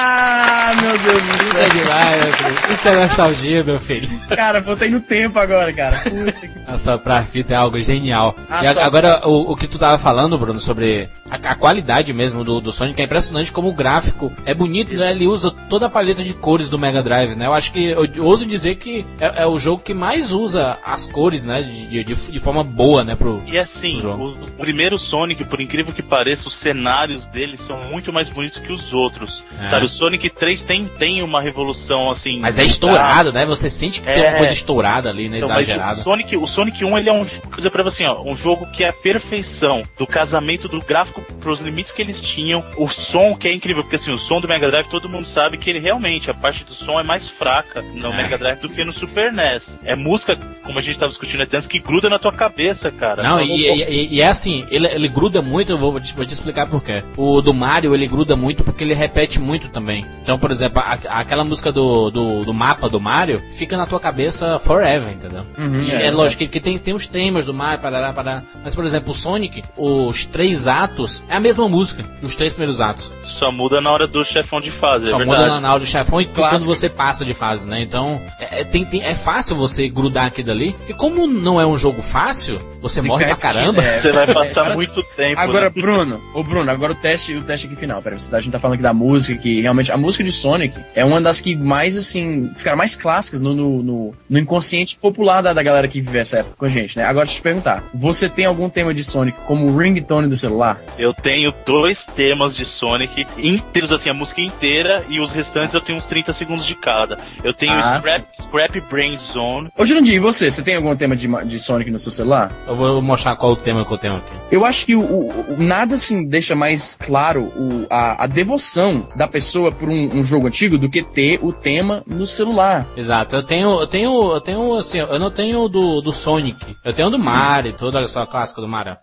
Ah, 0.00 0.74
meu 0.80 0.98
Deus 0.98 1.22
do 1.22 1.28
céu. 1.28 1.48
Isso 1.48 1.58
é 1.58 1.68
demais, 1.70 2.70
Isso 2.70 2.88
é 2.88 2.96
nostalgia, 2.96 3.64
meu 3.64 3.80
filho. 3.80 4.08
Cara, 4.28 4.60
voltei 4.60 4.88
no 4.90 5.00
tempo 5.00 5.38
agora, 5.38 5.72
cara. 5.72 5.98
Puta 5.98 6.32
que... 6.32 6.58
Nossa, 6.70 6.98
pra 6.98 7.22
fita 7.22 7.54
é 7.54 7.56
algo 7.56 7.80
genial. 7.80 8.36
Ah, 8.48 8.62
e 8.62 8.66
agora, 8.68 9.26
o, 9.26 9.52
o 9.52 9.56
que 9.56 9.66
tu 9.66 9.78
tava 9.78 9.98
falando, 9.98 10.38
Bruno, 10.38 10.60
sobre 10.60 11.08
a, 11.30 11.36
a 11.36 11.54
qualidade 11.54 12.12
mesmo 12.12 12.44
do, 12.44 12.60
do 12.60 12.70
Sonic, 12.70 13.00
é 13.00 13.04
impressionante 13.04 13.52
como 13.52 13.68
o 13.68 13.72
gráfico 13.72 14.32
é 14.44 14.54
bonito, 14.54 14.94
né? 14.94 15.10
Ele 15.10 15.26
usa 15.26 15.50
toda 15.50 15.86
a 15.86 15.90
paleta 15.90 16.22
de 16.22 16.34
cores 16.34 16.68
do 16.68 16.78
Mega 16.78 17.02
Drive, 17.02 17.34
né? 17.34 17.46
Eu 17.46 17.54
acho 17.54 17.72
que, 17.72 17.90
eu 17.90 18.24
ouso 18.24 18.46
dizer 18.46 18.76
que 18.76 19.04
é, 19.18 19.42
é 19.42 19.46
o 19.46 19.58
jogo 19.58 19.82
que 19.82 19.94
mais 19.94 20.32
usa 20.32 20.78
as 20.84 21.06
cores, 21.06 21.42
né? 21.42 21.62
De, 21.62 22.04
de, 22.04 22.14
de 22.14 22.40
forma 22.40 22.62
boa, 22.62 23.02
né? 23.02 23.16
Pro, 23.16 23.42
e 23.46 23.58
assim, 23.58 24.00
o, 24.04 24.32
o 24.32 24.58
primeiro 24.58 24.98
Sonic, 24.98 25.44
por 25.44 25.60
incrível 25.60 25.92
que 25.92 26.02
pareça, 26.02 26.48
os 26.48 26.54
cenários 26.54 27.26
dele 27.26 27.56
são 27.56 27.82
muito 27.84 28.12
mais 28.12 28.28
bonitos 28.28 28.58
que 28.58 28.72
os 28.72 28.92
outros. 28.92 29.42
É. 29.60 29.66
Sabe, 29.66 29.87
o 29.88 29.90
Sonic 29.90 30.28
3 30.30 30.58
versões 30.58 30.62
tem, 30.62 30.86
tem 30.86 31.22
uma 31.22 31.40
revolução 31.40 32.10
assim. 32.10 32.40
Mas 32.40 32.58
é 32.58 32.64
estourado, 32.64 33.32
né? 33.32 33.46
Você 33.46 33.70
sente 33.70 34.00
que 34.00 34.08
é, 34.08 34.14
tem 34.14 34.24
uma 34.24 34.38
coisa 34.38 34.52
estourada 34.52 35.08
ali, 35.08 35.28
né? 35.28 35.38
Então, 35.38 35.50
Exagerada. 35.50 35.98
O 35.98 36.02
Sonic, 36.02 36.36
o 36.36 36.46
Sonic 36.46 36.84
1 36.84 36.98
ele 36.98 37.08
é 37.08 37.12
um 37.12 37.24
coisa 37.52 37.70
para 37.70 37.82
você, 37.82 38.04
ó, 38.04 38.22
um 38.22 38.34
jogo 38.34 38.66
que 38.72 38.84
é 38.84 38.88
a 38.88 38.92
perfeição 38.92 39.82
do 39.96 40.06
casamento 40.06 40.68
do 40.68 40.80
gráfico 40.80 41.22
pros 41.40 41.60
limites 41.60 41.92
que 41.92 42.02
eles 42.02 42.20
tinham, 42.20 42.64
o 42.76 42.88
som 42.88 43.34
que 43.36 43.48
é 43.48 43.52
incrível, 43.52 43.82
porque 43.82 43.96
assim, 43.96 44.10
o 44.10 44.18
som 44.18 44.40
do 44.40 44.48
Mega 44.48 44.68
Drive 44.70 44.88
todo 44.88 45.08
mundo 45.08 45.26
sabe 45.26 45.58
que 45.58 45.70
ele 45.70 45.78
realmente 45.78 46.30
a 46.30 46.34
parte 46.34 46.64
do 46.64 46.72
som 46.72 46.98
é 46.98 47.02
mais 47.02 47.28
fraca 47.28 47.82
no 47.82 48.12
é. 48.12 48.16
Mega 48.16 48.38
Drive 48.38 48.60
do 48.60 48.68
que 48.68 48.84
no 48.84 48.92
Super 48.92 49.32
NES. 49.32 49.78
É 49.84 49.94
música, 49.94 50.36
como 50.64 50.78
a 50.78 50.82
gente 50.82 50.98
tava 50.98 51.10
discutindo 51.10 51.42
antes, 51.42 51.66
que 51.66 51.78
gruda 51.78 52.08
na 52.08 52.18
tua 52.18 52.32
cabeça, 52.32 52.90
cara. 52.90 53.22
Não, 53.22 53.40
e, 53.40 53.66
e, 53.66 54.14
e, 54.14 54.20
é 54.20 54.28
assim, 54.28 54.66
ele, 54.70 54.86
ele 54.86 55.08
gruda 55.08 55.42
muito, 55.42 55.72
eu 55.72 55.78
vou, 55.78 55.92
vou 55.92 56.00
te 56.00 56.32
explicar 56.32 56.66
por 56.68 56.82
quê. 56.82 57.02
O 57.16 57.40
do 57.40 57.52
Mario, 57.52 57.94
ele 57.94 58.06
gruda 58.06 58.36
muito 58.36 58.64
porque 58.64 58.84
ele 58.84 58.94
repete 58.94 59.40
muito 59.40 59.68
também. 59.78 60.04
Então, 60.22 60.38
por 60.38 60.50
exemplo, 60.50 60.82
a, 60.84 61.20
aquela 61.20 61.44
música 61.44 61.70
do, 61.70 62.10
do, 62.10 62.44
do, 62.44 62.52
mapa 62.52 62.88
do 62.88 63.00
Mario 63.00 63.42
fica 63.52 63.76
na 63.76 63.86
tua 63.86 64.00
cabeça 64.00 64.58
forever, 64.58 65.12
entendeu? 65.12 65.44
Uhum, 65.56 65.88
é, 65.88 66.06
é, 66.06 66.10
lógico 66.10 66.40
que, 66.40 66.48
que, 66.48 66.60
tem, 66.60 66.76
tem 66.78 66.92
os 66.92 67.06
temas 67.06 67.46
do 67.46 67.54
Mario, 67.54 67.80
parará, 67.80 68.12
parará. 68.12 68.42
Mas, 68.62 68.74
por 68.74 68.84
exemplo, 68.84 69.12
o 69.12 69.14
Sonic, 69.14 69.62
os 69.76 70.26
três 70.26 70.66
atos 70.66 71.22
é 71.28 71.36
a 71.36 71.40
mesma 71.40 71.68
música, 71.68 72.04
os 72.22 72.34
três 72.34 72.52
primeiros 72.52 72.80
atos. 72.80 73.12
Só 73.24 73.52
muda 73.52 73.80
na 73.80 73.90
hora 73.90 74.06
do 74.06 74.24
chefão 74.24 74.60
de 74.60 74.70
fase, 74.70 75.10
Só 75.10 75.20
é 75.20 75.24
muda 75.24 75.60
na, 75.60 75.70
hora 75.70 75.80
do 75.80 75.86
chefão 75.86 76.20
e 76.20 76.26
quando 76.26 76.64
você 76.64 76.88
passa 76.88 77.24
de 77.24 77.32
fase, 77.32 77.66
né? 77.66 77.80
Então, 77.80 78.20
é, 78.38 78.60
é, 78.60 78.64
tem, 78.64 78.84
tem, 78.84 79.02
é 79.04 79.14
fácil 79.14 79.56
você 79.56 79.88
grudar 79.88 80.26
aquilo 80.26 80.50
ali. 80.50 80.74
E 80.88 80.92
como 80.92 81.26
não 81.26 81.60
é 81.60 81.66
um 81.66 81.78
jogo 81.78 82.02
fácil, 82.02 82.60
você 82.80 83.00
morre 83.00 83.26
pra 83.26 83.36
caramba. 83.36 83.82
É. 83.82 83.94
Você 83.94 84.12
vai 84.12 84.32
passar 84.32 84.74
muito 84.74 85.02
tempo. 85.16 85.40
Agora, 85.40 85.66
né? 85.66 85.70
Bruno, 85.70 86.20
ô 86.34 86.42
Bruno, 86.42 86.70
agora 86.70 86.92
o 86.92 86.96
teste, 86.96 87.34
o 87.34 87.42
teste 87.42 87.66
aqui 87.66 87.76
final. 87.76 88.02
Pera, 88.02 88.16
a 88.16 88.40
gente 88.40 88.52
tá 88.52 88.58
falando 88.58 88.74
aqui 88.74 88.82
da 88.82 88.92
música, 88.92 89.40
que 89.40 89.60
realmente 89.68 89.92
a 89.92 89.96
música 89.96 90.24
de 90.24 90.32
Sonic 90.32 90.78
é 90.94 91.04
uma 91.04 91.20
das 91.20 91.40
que 91.40 91.54
mais, 91.54 91.96
assim, 91.96 92.50
ficaram 92.56 92.76
mais 92.76 92.96
clássicas 92.96 93.40
no, 93.40 93.54
no, 93.54 93.82
no, 93.82 94.14
no 94.28 94.38
inconsciente 94.38 94.98
popular 94.98 95.42
da, 95.42 95.52
da 95.52 95.62
galera 95.62 95.86
que 95.86 96.00
vive 96.00 96.18
essa 96.18 96.38
época 96.38 96.56
com 96.56 96.64
a 96.64 96.68
gente, 96.68 96.96
né? 96.96 97.04
Agora, 97.04 97.24
deixa 97.24 97.38
eu 97.38 97.40
te 97.40 97.42
perguntar, 97.42 97.84
você 97.94 98.28
tem 98.28 98.44
algum 98.44 98.68
tema 98.68 98.92
de 98.92 99.04
Sonic 99.04 99.38
como 99.46 99.76
ringtone 99.76 100.28
do 100.28 100.36
celular? 100.36 100.80
Eu 100.98 101.12
tenho 101.12 101.52
dois 101.64 102.04
temas 102.04 102.56
de 102.56 102.64
Sonic 102.64 103.26
inteiros, 103.38 103.92
assim, 103.92 104.08
a 104.08 104.14
música 104.14 104.40
inteira 104.40 105.04
e 105.08 105.20
os 105.20 105.30
restantes 105.30 105.74
eu 105.74 105.80
tenho 105.80 105.98
uns 105.98 106.06
30 106.06 106.32
segundos 106.32 106.66
de 106.66 106.74
cada. 106.74 107.18
Eu 107.44 107.52
tenho 107.52 107.72
ah, 107.72 108.00
Scrap, 108.00 108.24
Scrap 108.34 108.80
Brain 108.90 109.16
Zone. 109.16 109.68
Ô, 109.76 109.84
Jurandir, 109.84 110.14
e 110.14 110.18
você? 110.18 110.50
Você 110.50 110.62
tem 110.62 110.76
algum 110.76 110.94
tema 110.96 111.14
de, 111.14 111.28
de 111.44 111.58
Sonic 111.58 111.90
no 111.90 111.98
seu 111.98 112.12
celular? 112.12 112.50
Eu 112.66 112.74
vou 112.74 113.02
mostrar 113.02 113.36
qual 113.36 113.52
o 113.52 113.56
tema 113.56 113.84
que 113.84 113.92
eu 113.92 113.98
tenho 113.98 114.16
aqui. 114.16 114.32
Eu 114.50 114.64
acho 114.64 114.86
que 114.86 114.94
o, 114.94 115.00
o, 115.00 115.54
o 115.54 115.62
nada 115.62 115.94
assim 115.94 116.24
deixa 116.24 116.54
mais 116.54 116.94
claro 116.94 117.42
o, 117.42 117.86
a, 117.90 118.24
a, 118.24 118.26
devoção 118.26 119.08
da 119.16 119.26
pessoa 119.26 119.57
por 119.72 119.88
um, 119.88 120.18
um, 120.18 120.24
jogo 120.24 120.46
antigo 120.46 120.78
do 120.78 120.88
que 120.88 121.02
ter 121.02 121.38
o 121.42 121.52
tema 121.52 122.02
no 122.06 122.26
celular. 122.26 122.86
Exato. 122.96 123.36
Eu 123.36 123.42
tenho, 123.42 123.80
eu 123.80 123.86
tenho, 123.86 124.32
eu 124.32 124.40
tenho 124.40 124.74
assim, 124.74 124.98
eu 124.98 125.18
não 125.18 125.30
tenho 125.30 125.68
do, 125.68 126.00
do 126.00 126.12
Sonic. 126.12 126.76
Eu 126.84 126.92
tenho 126.92 127.10
do 127.10 127.18
Mario, 127.18 127.72
toda 127.72 128.00
a 128.00 128.08
sua 128.08 128.26
clássica 128.26 128.60
do 128.60 128.68
Mario. 128.68 128.96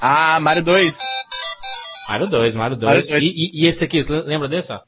Ah, 0.00 0.40
Mario 0.40 0.62
2. 0.62 0.96
Mario 2.08 2.26
2, 2.26 2.56
Mario 2.56 2.76
2. 2.76 2.92
Mario 2.92 3.08
2. 3.08 3.22
E, 3.22 3.26
e, 3.26 3.64
e, 3.64 3.68
esse 3.68 3.84
aqui, 3.84 4.00
lembra 4.02 4.48
desse? 4.48 4.72
Ó? 4.72 4.80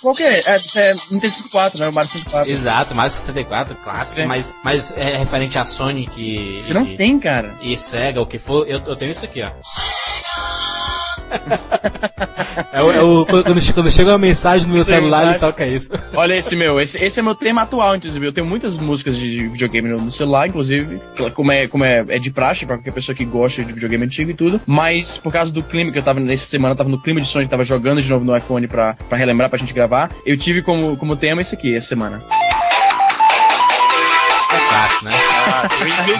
Qual 0.00 0.14
que 0.14 0.22
é? 0.22 0.40
É, 0.40 0.60
é 0.76 0.94
Nintendo 1.10 1.34
64, 1.34 1.78
né? 1.78 1.88
O 1.88 1.92
Mario 1.92 2.10
64. 2.10 2.50
Exato, 2.50 2.94
Mario 2.94 3.10
64, 3.10 3.76
clássico, 3.76 4.20
é. 4.20 4.26
mas, 4.26 4.54
mas 4.64 4.92
é 4.96 5.16
referente 5.16 5.58
a 5.58 5.64
Sonic. 5.64 6.62
Você 6.62 6.70
e, 6.70 6.74
não 6.74 6.96
tem, 6.96 7.18
cara. 7.18 7.54
E 7.60 7.76
Sega, 7.76 8.20
o 8.20 8.26
que 8.26 8.38
for, 8.38 8.66
eu, 8.68 8.80
eu 8.86 8.96
tenho 8.96 9.10
isso 9.10 9.24
aqui, 9.24 9.42
ó. 9.42 9.50
É 12.72 12.82
o, 12.82 12.92
é 12.92 13.02
o, 13.02 13.26
quando, 13.26 13.44
quando 13.44 13.90
chega 13.90 14.10
uma 14.10 14.18
mensagem 14.18 14.66
no 14.66 14.74
meu 14.74 14.84
celular, 14.84 15.26
mensagem. 15.26 15.30
ele 15.30 15.38
toca 15.38 15.66
isso. 15.66 15.90
Olha 16.14 16.34
esse 16.34 16.56
meu, 16.56 16.80
esse, 16.80 17.02
esse 17.02 17.20
é 17.20 17.22
meu 17.22 17.34
tema 17.34 17.62
atual, 17.62 17.96
inclusive. 17.96 18.26
Eu 18.26 18.32
tenho 18.32 18.46
muitas 18.46 18.76
músicas 18.78 19.16
de 19.16 19.48
videogame 19.48 19.88
no, 19.88 19.98
no 19.98 20.10
celular, 20.10 20.48
inclusive, 20.48 21.00
como 21.34 21.52
é, 21.52 21.68
como 21.68 21.84
é, 21.84 22.04
é 22.08 22.18
de 22.18 22.30
praxe 22.30 22.66
pra 22.66 22.76
qualquer 22.76 22.92
pessoa 22.92 23.14
que 23.14 23.24
gosta 23.24 23.64
de 23.64 23.72
videogame 23.72 24.04
antigo 24.04 24.30
e 24.30 24.34
tudo. 24.34 24.60
Mas 24.66 25.18
por 25.18 25.32
causa 25.32 25.52
do 25.52 25.62
clima 25.62 25.92
que 25.92 25.98
eu 25.98 26.02
tava 26.02 26.20
nessa 26.20 26.46
semana, 26.46 26.72
eu 26.72 26.78
tava 26.78 26.90
no 26.90 27.00
clima 27.00 27.20
de 27.20 27.28
Sonic, 27.28 27.50
tava 27.50 27.64
jogando 27.64 28.02
de 28.02 28.10
novo 28.10 28.24
no 28.24 28.36
iPhone 28.36 28.66
pra, 28.66 28.94
pra 29.08 29.18
relembrar, 29.18 29.48
pra 29.48 29.58
gente 29.58 29.72
gravar. 29.72 30.10
Eu 30.24 30.36
tive 30.36 30.62
como, 30.62 30.96
como 30.96 31.16
tema 31.16 31.40
esse 31.40 31.54
aqui, 31.54 31.74
essa 31.74 31.88
semana 31.88 32.22
né? 35.02 35.29
Ah, 35.40 35.68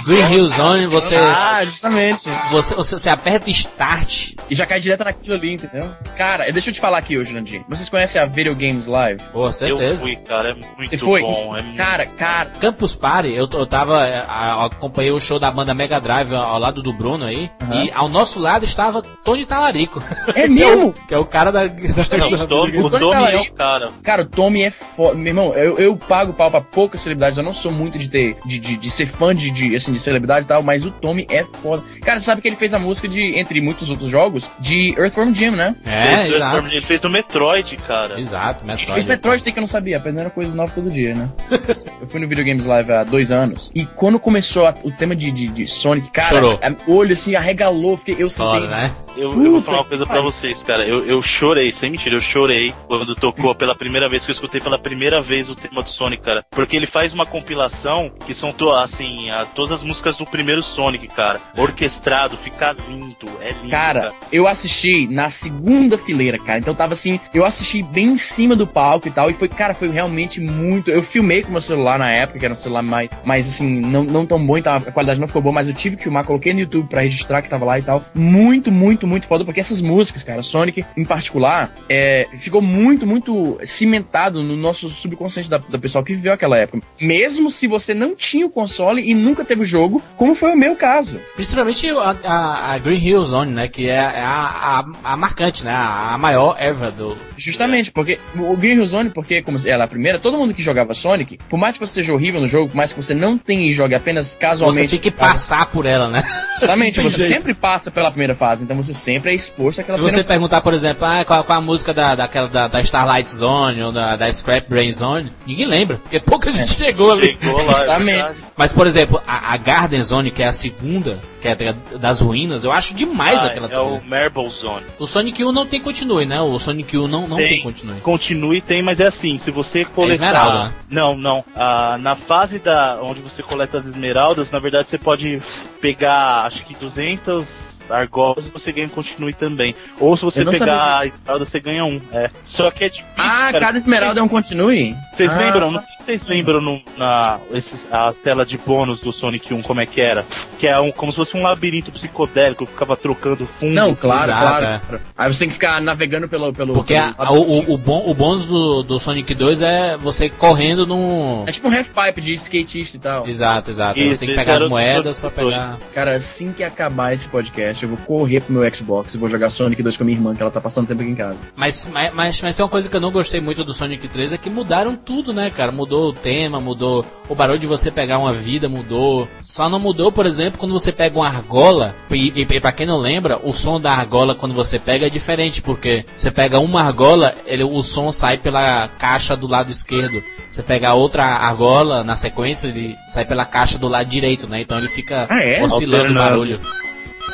Green 0.07 0.33
Hill 0.33 0.49
Zone, 0.49 0.87
você. 0.87 1.17
Ah, 1.17 1.65
justamente. 1.65 2.29
Você, 2.51 2.75
você, 2.75 2.99
você, 2.99 3.11
aperta 3.11 3.51
Start. 3.51 4.35
E 4.49 4.55
já 4.55 4.67
cai 4.67 4.81
direto 4.81 5.05
naquilo 5.05 5.35
ali, 5.35 5.55
entendeu? 5.55 5.95
Cara, 6.17 6.51
deixa 6.51 6.71
eu 6.71 6.75
te 6.75 6.81
falar 6.81 6.99
aqui 6.99 7.19
hoje, 7.19 7.35
Nandinho. 7.35 7.65
Vocês 7.69 7.89
conhecem 7.89 8.21
a 8.21 8.27
Video 8.27 8.55
Games 8.55 8.87
Live? 8.87 9.23
Pô, 9.33 9.53
certeza. 9.53 9.95
Eu 9.95 9.99
fui, 9.99 10.17
cara, 10.17 10.51
é 10.51 10.55
muito 10.55 10.91
você 10.91 10.99
foi? 10.99 11.21
bom. 11.21 11.57
É 11.57 11.63
cara, 11.77 12.07
cara. 12.07 12.51
Campus 12.61 12.97
Party, 12.97 13.35
eu, 13.35 13.49
eu 13.53 13.67
tava. 13.67 14.07
É, 14.07 14.25
acompanhei 14.65 15.13
o 15.13 15.21
show 15.21 15.39
da 15.39 15.51
banda 15.51 15.75
Mega 15.75 16.01
Drive 16.01 16.35
ao 16.35 16.59
lado 16.59 16.83
do 16.83 16.93
Bruno 16.93 17.25
aí. 17.25 17.51
Uhum. 17.63 17.85
E 17.85 17.93
ao 17.93 18.09
nosso 18.09 18.41
lado 18.41 18.65
estava 18.65 19.03
Tony 19.03 19.45
Talarico. 19.45 20.03
É 20.35 20.49
mesmo? 20.49 20.93
que, 20.93 20.93
é 20.93 20.99
o, 20.99 21.07
que 21.09 21.15
é 21.15 21.19
o 21.19 21.25
cara 21.25 21.53
da. 21.53 21.61
Não, 21.65 22.29
o 22.29 22.47
Tommy, 22.47 22.79
o 22.79 22.91
Tommy 22.91 23.33
é 23.33 23.41
o 23.41 23.53
cara. 23.53 23.91
Cara, 24.03 24.23
o 24.23 24.27
Tommy 24.27 24.63
é 24.63 24.71
foda. 24.71 25.15
Meu 25.15 25.29
irmão, 25.29 25.55
eu, 25.55 25.77
eu 25.79 25.97
pago 25.97 26.33
pau 26.33 26.51
pra 26.51 26.61
poucas 26.61 27.01
celebridades. 27.03 27.39
Eu 27.39 27.45
não 27.45 27.53
sou 27.53 27.71
muito 27.71 27.99
de 27.99 28.09
ter. 28.09 28.37
de, 28.45 28.59
de, 28.59 28.77
de 28.77 28.91
ser 28.91 29.10
fã 29.11 29.35
de, 29.35 29.51
de, 29.51 29.75
assim, 29.77 29.93
de 29.93 29.99
celebridade 29.99 30.45
e 30.45 30.49
tal, 30.49 30.63
mas 30.63 30.85
o 30.85 30.91
Tommy 30.91 31.27
é 31.31 31.45
foda. 31.63 31.83
Cara, 32.03 32.21
sabe 32.21 32.41
que 32.41 32.49
ele 32.49 32.57
fez 32.57 32.73
a 32.75 32.79
música 32.79 33.09
de, 33.09 33.39
entre 33.39 33.61
muitos 33.61 33.91
outros 33.91 34.09
jogos, 34.09 34.51
de 34.59 34.95
Earthworm 34.99 35.35
Jim, 35.35 35.51
né? 35.51 35.75
É, 35.85 36.27
ele, 36.27 36.37
exato. 36.37 36.67
Ele 36.67 36.81
fez 36.81 37.01
do 37.01 37.11
Metroid, 37.11 37.77
cara. 37.77 38.19
Exato, 38.19 38.65
Metroid. 38.65 38.83
Ele 38.83 38.95
fez 38.95 39.09
Metroid, 39.09 39.45
tem 39.45 39.53
que 39.53 39.59
eu 39.59 39.63
não 39.63 39.69
sabia, 39.69 39.97
aprendendo 39.97 40.31
coisas 40.31 40.55
novas 40.55 40.75
todo 40.75 40.91
dia, 40.91 41.15
né? 41.15 41.29
eu 42.01 42.07
fui 42.09 42.21
no 42.21 42.29
Videogames 42.29 42.65
Live 42.65 42.93
há 42.93 43.05
dois 43.05 43.31
anos, 43.31 43.71
e 43.75 43.85
quando 43.85 44.19
começou 44.19 44.67
a, 44.67 44.75
o 44.83 44.91
tema 44.91 45.15
de, 45.15 45.31
de, 45.31 45.49
de, 45.49 45.67
Sonic, 45.67 46.11
cara, 46.11 46.29
Chorou. 46.29 46.61
A, 46.63 46.91
olho 46.91 47.13
assim, 47.13 47.35
arregalou, 47.35 47.97
fiquei, 47.97 48.17
eu 48.19 48.29
senti... 48.29 48.67
né? 48.67 48.91
Eu, 49.17 49.33
eu, 49.45 49.53
vou 49.53 49.63
falar 49.63 49.79
uma 49.79 49.85
coisa 49.85 50.07
pra 50.07 50.23
vocês, 50.23 50.63
cara. 50.63 50.87
Eu, 50.87 51.05
eu 51.05 51.21
chorei, 51.21 51.73
sem 51.73 51.91
mentira, 51.91 52.15
eu 52.15 52.21
chorei 52.21 52.73
quando 52.87 53.15
tocou 53.15 53.55
pela 53.55 53.75
primeira 53.75 54.09
vez, 54.09 54.25
que 54.25 54.31
eu 54.31 54.35
escutei 54.35 54.61
pela 54.61 54.79
primeira 54.79 55.21
vez 55.21 55.51
o 55.51 55.55
tema 55.55 55.83
do 55.83 55.89
Sonic, 55.89 56.23
cara. 56.23 56.45
Porque 56.51 56.77
ele 56.77 56.87
faz 56.87 57.13
uma 57.13 57.27
compilação 57.27 58.11
que 58.27 58.33
são, 58.33 58.53
assim, 59.01 59.31
a, 59.31 59.45
todas 59.47 59.73
as 59.73 59.83
músicas 59.83 60.17
do 60.17 60.25
primeiro 60.25 60.63
Sonic, 60.63 61.09
cara. 61.09 61.41
Orquestrado, 61.57 62.37
fica 62.37 62.75
lindo, 62.89 63.27
é 63.41 63.53
lindo. 63.53 63.71
Cara, 63.71 64.01
cara, 64.01 64.13
eu 64.33 64.47
assisti 64.47 65.07
na 65.09 65.31
segunda 65.31 65.99
fileira, 65.99 66.39
cara. 66.39 66.59
Então 66.59 66.75
tava 66.75 66.93
assim, 66.93 67.19
eu 67.35 67.45
assisti 67.45 67.83
bem 67.83 68.09
em 68.09 68.17
cima 68.17 68.55
do 68.55 68.67
palco 68.67 69.09
e 69.09 69.11
tal. 69.11 69.31
E 69.31 69.35
foi, 69.35 69.49
cara, 69.49 69.75
foi 69.75 69.89
realmente 69.89 70.41
muito. 70.41 70.91
Eu 70.91 71.03
filmei 71.03 71.43
com 71.43 71.51
meu 71.51 71.61
celular 71.61 71.99
na 71.99 72.11
época, 72.11 72.39
que 72.39 72.45
era 72.45 72.53
um 72.53 72.57
celular 72.57 72.83
mais, 72.83 73.11
mais 73.25 73.49
assim, 73.49 73.81
não, 73.81 74.05
não 74.05 74.27
tão 74.27 74.45
bom, 74.45 74.57
então 74.57 74.75
a 74.75 74.81
qualidade 74.81 75.21
não 75.21 75.27
ficou 75.27 75.43
boa, 75.43 75.55
mas 75.55 75.69
eu 75.69 75.75
tive 75.75 75.97
que 75.97 76.05
filmar, 76.05 76.25
coloquei 76.25 76.53
no 76.53 76.61
YouTube 76.61 76.89
pra 76.89 77.03
registrar 77.03 77.43
que 77.43 77.49
tava 77.49 77.65
lá 77.65 77.79
e 77.79 77.83
tal. 77.83 78.05
Muito, 78.15 78.71
muito, 78.71 79.07
muito 79.07 79.27
foda, 79.27 79.45
porque 79.45 79.61
essas 79.61 79.81
músicas, 79.81 80.23
cara, 80.23 80.43
Sonic 80.43 80.85
em 80.97 81.05
particular, 81.05 81.73
é, 81.89 82.27
ficou 82.39 82.63
muito, 82.63 83.07
muito 83.07 83.59
cimentado 83.65 84.43
no 84.43 84.57
nosso 84.57 84.89
subconsciente 84.89 85.49
da, 85.49 85.59
da 85.59 85.79
pessoa 85.79 86.05
que 86.05 86.15
viveu 86.15 86.33
aquela 86.33 86.57
época. 86.57 86.81
Mesmo 87.01 87.51
se 87.51 87.67
você 87.67 87.95
não 87.95 88.15
tinha 88.15 88.47
o 88.47 88.51
console 88.51 88.90
e 88.99 89.15
nunca 89.15 89.45
teve 89.45 89.63
o 89.63 89.65
jogo, 89.65 90.03
como 90.17 90.35
foi 90.35 90.53
o 90.53 90.57
meu 90.57 90.75
caso. 90.75 91.21
Principalmente 91.35 91.89
a, 91.91 92.17
a, 92.25 92.73
a 92.73 92.79
Green 92.79 93.05
Hill 93.05 93.25
Zone, 93.25 93.53
né? 93.53 93.69
Que 93.69 93.89
é, 93.89 93.95
é 93.95 94.23
a, 94.23 94.85
a, 95.05 95.13
a, 95.13 95.17
marcante, 95.17 95.65
né? 95.65 95.73
A, 95.73 96.17
maior 96.19 96.57
ever 96.59 96.91
do. 96.91 97.17
Justamente, 97.37 97.91
porque 97.91 98.19
o 98.37 98.57
Green 98.57 98.77
Hill 98.77 98.87
Zone, 98.87 99.11
porque 99.11 99.43
como 99.43 99.59
ela 99.67 99.85
é 99.85 99.87
a 99.87 99.89
primeira, 99.89 100.19
todo 100.19 100.37
mundo 100.37 100.55
que 100.55 100.63
jogava 100.63 100.95
Sonic, 100.95 101.39
por 101.49 101.59
mais 101.59 101.77
que 101.77 101.87
você 101.87 101.95
seja 101.95 102.13
horrível 102.13 102.41
no 102.41 102.47
jogo, 102.47 102.69
por 102.69 102.77
mais 102.77 102.93
que 102.93 103.03
você 103.03 103.15
não 103.15 103.39
tenha 103.39 103.69
e 103.69 103.73
jogue 103.73 103.95
apenas 103.95 104.35
casualmente. 104.35 104.91
Você 104.91 104.99
tem 104.99 105.11
que 105.11 105.11
passar 105.11 105.67
por 105.67 105.87
ela, 105.87 106.09
né? 106.09 106.23
Justamente, 106.59 107.01
você 107.01 107.19
jeito. 107.19 107.33
sempre 107.33 107.55
passa 107.55 107.91
pela 107.91 108.11
primeira 108.11 108.35
fase, 108.35 108.65
então 108.65 108.77
você 108.77 108.93
sempre 108.93 109.31
é 109.31 109.35
exposto 109.35 109.81
àquela 109.81 109.97
Se 109.97 110.03
você 110.03 110.23
perguntar, 110.23 110.57
fase. 110.57 110.65
por 110.65 110.75
exemplo, 110.75 111.07
ah, 111.07 111.25
qual, 111.25 111.45
qual 111.45 111.59
a 111.59 111.63
música 111.63 111.95
da, 111.95 112.15
daquela, 112.15 112.49
da, 112.49 112.69
da 112.69 112.81
Starlight 112.81 113.31
Zone 113.31 113.83
ou 113.83 113.93
da, 113.93 114.17
da 114.17 114.31
Scrap 114.33 114.69
Brain 114.69 114.93
Zone, 114.93 115.33
ninguém 115.47 115.67
lembra, 115.67 115.97
porque 115.97 116.21
pouca 116.21 116.53
gente 116.53 116.83
é. 116.83 116.87
chegou 116.87 117.13
ali. 117.13 117.39
Chegou 117.41 117.65
lá, 117.65 117.73
é 117.73 117.77
Justamente. 117.79 118.41
É 118.41 118.45
Mas, 118.57 118.73
por 118.81 118.87
exemplo, 118.87 119.23
a, 119.27 119.53
a 119.53 119.59
Garden 119.59 120.03
Zone, 120.03 120.31
que 120.31 120.43
é 120.43 120.47
a 120.47 120.53
segunda, 120.53 121.19
que 121.39 121.47
é 121.47 121.55
das 121.99 122.23
ruínas, 122.23 122.65
eu 122.65 122.73
acho 122.73 122.95
demais 122.95 123.45
ah, 123.45 123.49
aquela 123.49 123.71
É 123.71 123.79
o 123.79 124.01
Marble 124.03 124.49
Zone. 124.49 124.87
O 124.99 125.07
Sonic 125.07 125.45
1 125.45 125.53
não 125.53 125.67
tem 125.67 125.79
continue, 125.79 126.25
né? 126.25 126.41
O 126.41 126.59
Sonic 126.59 126.97
1 126.97 127.07
não, 127.07 127.29
não 127.29 127.37
tem, 127.37 127.49
tem 127.49 127.63
continue. 127.63 128.01
Continue 128.01 128.63
tem, 128.63 128.81
mas 128.81 128.99
é 128.99 129.09
assim, 129.09 129.37
se 129.37 129.51
você 129.51 129.85
coletar... 129.85 130.13
É 130.25 130.29
esmeralda, 130.29 130.65
né? 130.65 130.75
Não, 130.89 131.15
não. 131.15 131.45
Ah, 131.55 131.99
na 132.01 132.17
fase 132.17 132.59
da 132.59 132.99
onde 133.03 133.21
você 133.21 133.43
coleta 133.43 133.77
as 133.77 133.85
esmeraldas, 133.85 134.51
na 134.51 134.59
verdade 134.59 134.89
você 134.89 134.97
pode 134.97 135.43
pegar, 135.79 136.47
acho 136.47 136.65
que 136.65 136.75
200 136.75 137.70
argolas, 137.91 138.49
você 138.49 138.73
ganha 138.73 138.87
um 138.87 138.91
continue 138.91 139.35
também. 139.35 139.75
Ou 139.99 140.17
se 140.17 140.25
você 140.25 140.45
pegar 140.45 140.99
a 140.99 141.07
esmeralda, 141.07 141.45
você 141.45 141.61
ganha 141.61 141.85
um. 141.85 142.01
É. 142.13 142.31
Só 142.45 142.71
que 142.71 142.85
é 142.85 142.89
difícil. 142.89 143.13
Ah, 143.17 143.51
cara. 143.53 143.61
cada 143.61 143.79
esmeralda 143.79 144.21
é 144.21 144.23
um 144.23 144.29
continue? 144.29 144.95
Vocês 145.13 145.33
ah. 145.35 145.39
lembram? 145.39 145.71
Não 145.71 145.79
sei 145.79 145.97
se 145.97 146.05
vocês 146.05 146.27
lembram 146.27 146.61
no, 146.61 146.83
na 146.97 147.39
esses, 147.53 147.87
a 147.91 148.13
tela 148.13 148.45
de 148.45 148.59
bônus 148.59 149.01
do 149.01 149.13
Sonic 149.13 149.53
1, 149.53 149.63
como 149.63 149.81
é 149.81 149.87
que 149.87 150.01
era? 150.01 150.25
Que 150.59 150.67
é 150.67 150.79
um, 150.79 150.91
como 150.91 151.13
se 151.13 151.17
fosse 151.17 151.37
um 151.37 151.43
labirinto 151.43 151.93
psicodélico, 151.93 152.67
ficava 152.67 152.97
trocando 152.97 153.47
fundo. 153.47 153.75
Não, 153.75 153.95
claro, 153.95 154.31
Exato, 154.31 154.59
claro. 154.59 154.97
É. 154.97 155.01
Aí 155.17 155.33
você 155.33 155.41
tem 155.41 155.49
que 155.49 155.55
ficar 155.55 155.81
navegando 155.81 156.29
pelo. 156.29 156.53
pelo 156.53 156.73
Porque 156.73 156.95
pelo, 156.95 157.15
a, 157.19 157.33
o, 157.33 157.75
o, 157.75 157.79
bom, 157.79 158.03
o 158.07 158.15
bônus 158.15 158.47
do, 158.47 158.83
do 158.83 158.99
Sonic 158.99 159.35
2 159.35 159.63
é 159.63 159.97
você 159.97 160.29
correndo 160.29 160.87
num. 160.87 161.45
É 161.47 161.53
tipo 161.53 161.69
um 161.69 161.77
half-pipe 161.77 162.21
de 162.21 162.35
skatista 162.35 162.97
e 162.97 163.01
tal. 163.01 163.29
Exato, 163.29 163.71
exato. 163.71 163.99
Isso, 163.99 164.15
você 164.15 164.27
tem 164.27 164.35
que 164.35 164.41
pegar 164.41 164.55
as 164.55 164.69
moedas 164.69 165.19
pra 165.19 165.31
pegar. 165.31 165.79
Cara, 165.95 166.17
assim 166.17 166.53
que 166.53 166.63
acabar 166.63 167.13
esse 167.13 167.29
podcast, 167.29 167.80
eu 167.85 167.91
vou 167.91 167.99
correr 167.99 168.41
pro 168.41 168.53
meu 168.53 168.75
Xbox 168.75 169.15
e 169.15 169.19
vou 169.19 169.29
jogar 169.29 169.51
Sonic 169.51 169.83
2 169.83 169.97
com 169.97 170.03
a 170.03 170.07
minha 170.07 170.19
irmã, 170.19 170.35
que 170.35 170.43
ela 170.43 170.51
tá 170.51 170.61
passando 170.61 170.87
tempo 170.87 171.03
aqui 171.03 171.11
em 171.11 171.15
casa. 171.15 171.37
Mas, 171.57 171.89
mas, 171.93 172.13
mas, 172.15 172.43
mas 172.43 172.55
tem 172.55 172.65
uma 172.65 172.71
coisa 172.71 172.89
que 172.89 172.97
eu 172.97 173.01
não 173.01 173.11
gostei 173.11 173.41
muito 173.41 173.65
do 173.65 173.73
Sonic 173.73 174.09
3 174.09 174.35
é 174.35 174.39
que 174.39 174.51
mudaram 174.51 174.97
tudo, 174.97 175.33
né, 175.33 175.51
cara? 175.51 175.73
Mudou 175.73 176.11
o 176.11 176.13
tema, 176.13 176.61
mudou 176.61 177.05
o 177.29 177.35
barulho 177.35 177.59
de 177.59 177.67
você 177.67 177.91
pegar 177.91 178.19
uma 178.19 178.33
vida, 178.33 178.69
mudou. 178.69 179.29
Só 179.43 179.69
não 179.69 179.79
mudou, 179.79 180.11
por 180.13 180.27
exemplo, 180.27 180.59
quando 180.59 180.73
você 180.73 180.93
pega 180.93 181.19
uma 181.19 181.27
argola, 181.27 181.95
e, 182.11 182.33
e, 182.35 182.43
e 182.43 182.61
pra 182.61 182.73
quem 182.73 182.87
não 182.87 182.99
lembra, 182.99 183.41
o 183.43 183.53
som 183.53 183.81
da 183.81 183.93
argola 183.93 184.35
quando 184.35 184.55
você 184.55 184.79
pega 184.79 185.07
é 185.07 185.11
diferente, 185.11 185.63
porque 185.63 186.05
você 186.17 186.31
pega 186.31 186.59
uma 186.59 186.83
argola, 186.83 187.35
ele, 187.47 187.65
o 187.65 187.83
som 187.83 188.13
sai 188.13 188.39
pela 188.39 188.89
caixa 188.89 189.37
do 189.37 189.47
lado 189.47 189.71
esquerdo. 189.71 190.23
Você 190.51 190.63
pega 190.63 190.95
outra 190.95 191.25
argola 191.25 192.03
na 192.03 192.17
sequência, 192.17 192.67
ele 192.67 192.97
sai 193.09 193.25
pela 193.25 193.45
caixa 193.45 193.79
do 193.79 193.89
lado 193.89 194.09
direito, 194.09 194.49
né? 194.49 194.61
Então 194.61 194.79
ele 194.79 194.89
fica 194.89 195.27
ah, 195.29 195.43
é? 195.43 195.63
oscilando 195.63 196.11
o 196.11 196.15
barulho. 196.15 196.61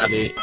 Ele, 0.05 0.35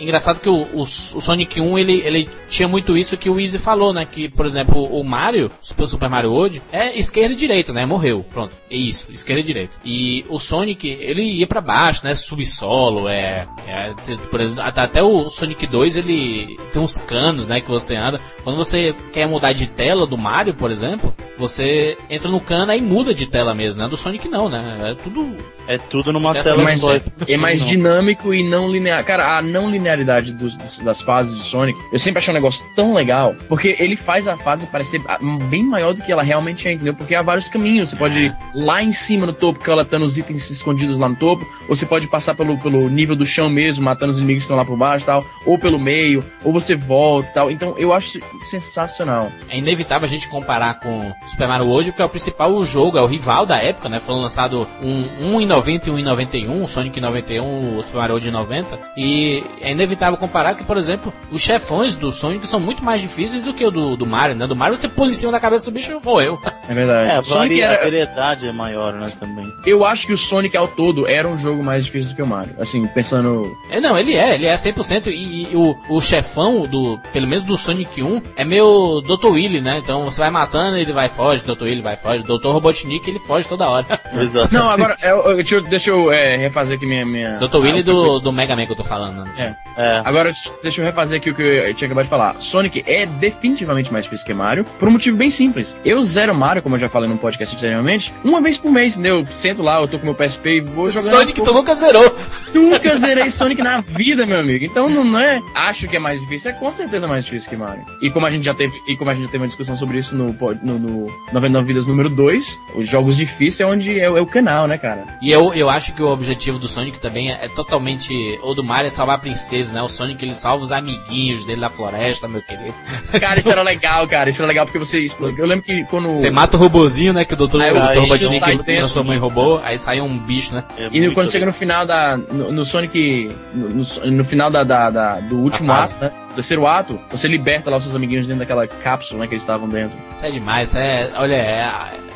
engraçado 0.00 0.40
que 0.40 0.48
o, 0.48 0.62
o, 0.72 0.80
o, 0.80 0.86
Sonic 0.86 1.60
1 1.60 1.78
ele, 1.78 2.00
ele 2.04 2.28
tinha 2.48 2.66
muito 2.66 2.96
isso 2.96 3.16
que 3.16 3.28
o 3.28 3.38
Easy 3.38 3.58
falou, 3.58 3.92
né? 3.92 4.06
Que, 4.10 4.28
por 4.28 4.46
exemplo, 4.46 4.84
o 4.84 5.04
Mario, 5.04 5.50
o 5.60 5.86
Super 5.86 6.08
Mario 6.08 6.32
World, 6.32 6.62
é 6.72 6.98
esquerda 6.98 7.32
e 7.32 7.36
direita, 7.36 7.72
né? 7.72 7.84
Morreu. 7.84 8.24
Pronto. 8.30 8.54
É 8.70 8.76
isso, 8.76 9.08
esquerda 9.12 9.40
e 9.40 9.44
direita. 9.44 9.76
E 9.84 10.24
o 10.28 10.38
Sonic, 10.38 10.88
ele 10.88 11.22
ia 11.22 11.46
para 11.46 11.60
baixo, 11.60 12.04
né? 12.04 12.14
Subsolo, 12.14 13.08
é, 13.08 13.46
é. 13.66 13.94
Por 14.30 14.40
exemplo, 14.40 14.62
até 14.62 15.02
o 15.02 15.28
Sonic 15.28 15.66
2 15.66 15.96
ele 15.96 16.58
tem 16.72 16.80
uns 16.80 16.98
canos, 16.98 17.48
né? 17.48 17.60
Que 17.60 17.68
você 17.68 17.96
anda. 17.96 18.20
Quando 18.42 18.56
você 18.56 18.94
quer 19.12 19.26
mudar 19.26 19.52
de 19.52 19.66
tela 19.66 20.06
do 20.06 20.18
Mario, 20.18 20.54
por 20.54 20.70
exemplo, 20.70 21.14
você 21.38 21.96
entra 22.08 22.28
no 22.28 22.40
cano 22.40 22.72
e 22.72 22.80
muda 22.80 23.14
de 23.14 23.26
tela 23.26 23.54
mesmo, 23.54 23.82
né? 23.82 23.88
Do 23.88 23.96
Sonic 23.96 24.28
não, 24.28 24.48
né? 24.48 24.90
É 24.90 24.94
tudo. 24.94 25.36
É 25.70 25.78
tudo 25.78 26.12
numa 26.12 26.32
tela 26.32 26.64
mais, 26.64 26.80
É 27.28 27.36
mais 27.36 27.64
dinâmico 27.64 28.34
e 28.34 28.42
não 28.42 28.68
linear. 28.68 29.04
Cara, 29.04 29.38
a 29.38 29.40
não 29.40 29.70
linearidade 29.70 30.32
dos, 30.34 30.56
das 30.78 31.00
fases 31.00 31.38
de 31.38 31.44
Sonic, 31.44 31.78
eu 31.92 31.98
sempre 32.00 32.18
achei 32.18 32.32
um 32.32 32.34
negócio 32.34 32.66
tão 32.74 32.92
legal, 32.92 33.36
porque 33.48 33.76
ele 33.78 33.94
faz 33.94 34.26
a 34.26 34.36
fase 34.36 34.66
parecer 34.66 35.00
bem 35.48 35.64
maior 35.64 35.94
do 35.94 36.02
que 36.02 36.10
ela 36.10 36.24
realmente 36.24 36.66
é, 36.66 36.72
entendeu? 36.72 36.92
Porque 36.92 37.14
há 37.14 37.22
vários 37.22 37.48
caminhos. 37.48 37.90
Você 37.90 37.96
pode 37.96 38.20
ir 38.20 38.34
lá 38.52 38.82
em 38.82 38.92
cima 38.92 39.26
no 39.26 39.32
topo, 39.32 39.64
coletando 39.64 40.04
os 40.04 40.18
itens 40.18 40.50
escondidos 40.50 40.98
lá 40.98 41.08
no 41.08 41.14
topo, 41.14 41.46
ou 41.68 41.76
você 41.76 41.86
pode 41.86 42.08
passar 42.08 42.34
pelo, 42.34 42.58
pelo 42.58 42.88
nível 42.88 43.14
do 43.14 43.24
chão 43.24 43.48
mesmo, 43.48 43.84
matando 43.84 44.10
os 44.10 44.18
inimigos 44.18 44.42
que 44.42 44.46
estão 44.46 44.56
lá 44.56 44.64
por 44.64 44.76
baixo 44.76 45.06
tal, 45.06 45.24
ou 45.46 45.56
pelo 45.56 45.78
meio, 45.78 46.24
ou 46.42 46.52
você 46.52 46.74
volta 46.74 47.30
e 47.30 47.32
tal. 47.32 47.48
Então 47.48 47.78
eu 47.78 47.92
acho 47.92 48.18
sensacional. 48.40 49.30
É 49.48 49.56
inevitável 49.56 50.06
a 50.06 50.10
gente 50.10 50.28
comparar 50.28 50.80
com 50.80 51.12
Super 51.26 51.46
Mario 51.46 51.68
World, 51.68 51.92
porque 51.92 52.02
é 52.02 52.04
o 52.04 52.08
principal 52.08 52.64
jogo, 52.64 52.98
é 52.98 53.02
o 53.02 53.06
rival 53.06 53.46
da 53.46 53.58
época, 53.58 53.88
né? 53.88 54.00
Foi 54.00 54.16
lançado 54.16 54.66
um, 54.82 55.06
um 55.20 55.40
em 55.68 55.80
90 55.80 55.88
e 55.88 55.90
um 55.90 55.98
em 55.98 56.02
91, 56.02 56.68
Sonic 56.68 56.98
em 56.98 57.02
91, 57.02 57.78
o 57.78 57.82
Super 57.82 57.98
Mario 57.98 58.14
World 58.14 58.28
em 58.28 58.32
90. 58.32 58.78
E 58.96 59.44
é 59.60 59.72
inevitável 59.72 60.18
comparar 60.18 60.54
que, 60.54 60.64
por 60.64 60.76
exemplo, 60.76 61.12
os 61.30 61.40
chefões 61.40 61.96
do 61.96 62.10
Sonic 62.10 62.46
são 62.46 62.60
muito 62.60 62.84
mais 62.84 63.00
difíceis 63.00 63.44
do 63.44 63.52
que 63.52 63.64
o 63.64 63.70
do, 63.70 63.96
do 63.96 64.06
Mario, 64.06 64.36
né? 64.36 64.46
Do 64.46 64.56
Mario 64.56 64.76
você 64.76 64.88
pula 64.88 65.10
em 65.10 65.14
cima 65.14 65.32
da 65.32 65.40
cabeça 65.40 65.64
do 65.64 65.72
bicho 65.72 65.92
e 65.92 66.04
morreu. 66.04 66.38
É 66.68 66.74
verdade. 66.74 67.10
É, 67.10 67.16
a, 67.16 67.22
Sonic 67.24 67.60
era... 67.60 67.80
a 67.80 67.82
variedade 67.82 68.46
é 68.46 68.52
maior, 68.52 68.92
né, 68.92 69.12
também. 69.18 69.44
Eu 69.66 69.84
acho 69.84 70.06
que 70.06 70.12
o 70.12 70.16
Sonic 70.16 70.56
ao 70.56 70.68
todo 70.68 71.04
era 71.04 71.26
um 71.26 71.36
jogo 71.36 71.64
mais 71.64 71.84
difícil 71.84 72.10
do 72.10 72.14
que 72.14 72.22
o 72.22 72.26
Mario. 72.26 72.54
Assim, 72.60 72.86
pensando... 72.86 73.50
É, 73.68 73.80
não, 73.80 73.98
ele 73.98 74.14
é, 74.14 74.36
ele 74.36 74.46
é 74.46 74.54
100%. 74.54 75.08
E, 75.08 75.50
e 75.50 75.56
o, 75.56 75.76
o 75.88 76.00
chefão, 76.00 76.68
do, 76.68 76.96
pelo 77.12 77.26
menos 77.26 77.42
do 77.42 77.56
Sonic 77.56 78.00
1, 78.00 78.22
é 78.36 78.44
meio 78.44 79.00
Dr. 79.00 79.30
Willy, 79.30 79.60
né? 79.60 79.78
Então 79.82 80.04
você 80.04 80.20
vai 80.20 80.30
matando, 80.30 80.76
ele 80.76 80.92
vai 80.92 81.08
foge, 81.08 81.42
Dr. 81.42 81.64
Willy 81.64 81.82
vai 81.82 81.96
foge, 81.96 82.22
Dr. 82.22 82.46
Robotnik, 82.46 83.10
ele 83.10 83.18
foge 83.18 83.48
toda 83.48 83.68
hora. 83.68 83.98
Exato. 84.12 84.54
Não, 84.54 84.70
agora, 84.70 84.96
eu, 85.02 85.39
deixa 85.42 85.56
eu, 85.56 85.60
deixa 85.62 85.90
eu 85.90 86.12
é, 86.12 86.36
refazer 86.36 86.76
aqui 86.76 86.86
minha... 86.86 87.04
minha 87.04 87.38
Dr. 87.38 87.56
Willy 87.56 87.82
do, 87.82 88.18
do 88.20 88.32
Mega 88.32 88.56
Man 88.56 88.66
que 88.66 88.72
eu 88.72 88.76
tô 88.76 88.84
falando. 88.84 89.24
Né? 89.24 89.56
É. 89.76 89.82
é. 89.82 90.02
Agora, 90.04 90.32
deixa 90.62 90.80
eu 90.80 90.84
refazer 90.84 91.18
aqui 91.18 91.30
o 91.30 91.34
que 91.34 91.42
eu 91.42 91.74
tinha 91.74 91.86
acabado 91.86 92.04
de 92.04 92.10
falar. 92.10 92.36
Sonic 92.40 92.82
é 92.86 93.06
definitivamente 93.06 93.92
mais 93.92 94.04
difícil 94.04 94.26
que 94.26 94.34
Mario, 94.34 94.64
por 94.64 94.88
um 94.88 94.92
motivo 94.92 95.16
bem 95.16 95.30
simples. 95.30 95.76
Eu 95.84 96.02
zero 96.02 96.34
Mario, 96.34 96.62
como 96.62 96.76
eu 96.76 96.80
já 96.80 96.88
falei 96.88 97.08
no 97.08 97.18
podcast 97.18 97.56
anteriormente, 97.56 98.12
uma 98.24 98.40
vez 98.40 98.58
por 98.58 98.70
mês, 98.70 98.94
entendeu? 98.94 99.20
Eu 99.20 99.32
sento 99.32 99.62
lá, 99.62 99.80
eu 99.80 99.88
tô 99.88 99.98
com 99.98 100.06
meu 100.06 100.14
PSP 100.14 100.56
e 100.56 100.60
vou 100.60 100.90
jogar. 100.90 101.10
Sonic, 101.10 101.40
tu 101.42 101.52
nunca 101.52 101.74
zerou! 101.74 102.14
Nunca 102.52 102.96
zerei 102.96 103.30
Sonic 103.30 103.62
na 103.62 103.80
vida, 103.80 104.26
meu 104.26 104.40
amigo. 104.40 104.64
Então 104.64 104.88
não 104.88 105.18
é. 105.18 105.40
Acho 105.54 105.86
que 105.86 105.96
é 105.96 106.00
mais 106.00 106.20
difícil, 106.20 106.50
é 106.50 106.54
com 106.54 106.70
certeza 106.72 107.06
mais 107.06 107.24
difícil 107.24 107.48
que 107.48 107.56
Mario. 107.56 107.84
E 108.02 108.10
como 108.10 108.26
a 108.26 108.30
gente 108.30 108.44
já 108.44 108.52
teve, 108.52 108.72
e 108.88 108.96
como 108.96 109.08
a 109.08 109.14
gente 109.14 109.26
já 109.26 109.30
teve 109.30 109.42
uma 109.42 109.46
discussão 109.46 109.76
sobre 109.76 109.98
isso 109.98 110.16
no, 110.16 110.32
no, 110.62 110.78
no 110.78 111.06
99 111.32 111.66
Vidas 111.66 111.86
número 111.86 112.08
2, 112.08 112.60
os 112.74 112.88
jogos 112.88 113.16
difíceis 113.16 113.60
é 113.60 113.66
onde 113.66 114.00
é, 114.00 114.04
é, 114.04 114.20
o 114.20 114.26
canal, 114.26 114.66
né, 114.66 114.78
cara? 114.78 115.04
E 115.22 115.29
eu, 115.30 115.52
eu 115.54 115.68
acho 115.68 115.92
que 115.92 116.02
o 116.02 116.08
objetivo 116.08 116.58
do 116.58 116.68
Sonic 116.68 116.98
também 116.98 117.30
é, 117.30 117.44
é 117.44 117.48
totalmente. 117.48 118.12
Ou 118.42 118.54
do 118.54 118.64
Mario 118.64 118.88
é 118.88 118.90
salvar 118.90 119.16
a 119.16 119.18
princesa, 119.18 119.72
né? 119.74 119.82
O 119.82 119.88
Sonic 119.88 120.24
ele 120.24 120.34
salva 120.34 120.64
os 120.64 120.72
amiguinhos 120.72 121.44
dele 121.44 121.60
da 121.60 121.70
floresta, 121.70 122.28
meu 122.28 122.42
querido. 122.42 122.74
Cara, 123.18 123.38
isso 123.38 123.50
era 123.50 123.62
legal, 123.62 124.06
cara. 124.08 124.30
Isso 124.30 124.40
era 124.40 124.48
legal 124.48 124.66
porque 124.66 124.78
você 124.78 125.04
Eu 125.36 125.46
lembro 125.46 125.64
que 125.64 125.84
quando. 125.84 126.08
Você 126.10 126.30
mata 126.30 126.56
o 126.56 126.60
robozinho, 126.60 127.12
né? 127.12 127.24
Que 127.24 127.34
o 127.34 127.36
doutor, 127.36 127.62
ah, 127.62 127.70
o 127.70 127.80
doutor 127.80 128.02
Robotnik 128.02 128.64
transformou 128.64 129.14
em 129.14 129.18
robô, 129.18 129.60
aí 129.62 129.78
sai 129.78 130.00
um 130.00 130.18
bicho, 130.18 130.54
né? 130.54 130.64
É 130.76 130.88
e 130.92 131.14
quando 131.14 131.30
chega 131.30 131.46
no 131.46 131.52
final 131.52 131.86
da. 131.86 132.16
No, 132.16 132.52
no 132.52 132.64
Sonic. 132.64 133.34
No, 133.54 133.68
no, 133.68 134.10
no, 134.10 134.24
final 134.24 134.50
da, 134.50 134.62
da, 134.62 134.90
da 134.90 135.20
do 135.20 135.36
último 135.38 135.72
ato, 135.72 135.94
né? 136.00 136.12
terceiro 136.34 136.66
ato, 136.66 136.98
você 137.10 137.28
liberta 137.28 137.70
lá 137.70 137.76
os 137.76 137.84
seus 137.84 137.94
amiguinhos 137.94 138.26
dentro 138.26 138.40
daquela 138.40 138.66
cápsula 138.66 139.20
né, 139.20 139.26
que 139.26 139.34
eles 139.34 139.42
estavam 139.42 139.68
dentro. 139.68 139.96
Isso 140.14 140.24
é 140.24 140.30
demais, 140.30 140.68
isso 140.68 140.78
é. 140.78 141.10
Olha, 141.16 141.34
é. 141.34 141.70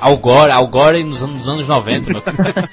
Algore, 0.05 0.53
Algore 0.53 1.03
nos 1.03 1.23
anos, 1.23 1.37
nos 1.37 1.49
anos 1.49 1.69
90, 1.69 2.11
meu. 2.11 2.23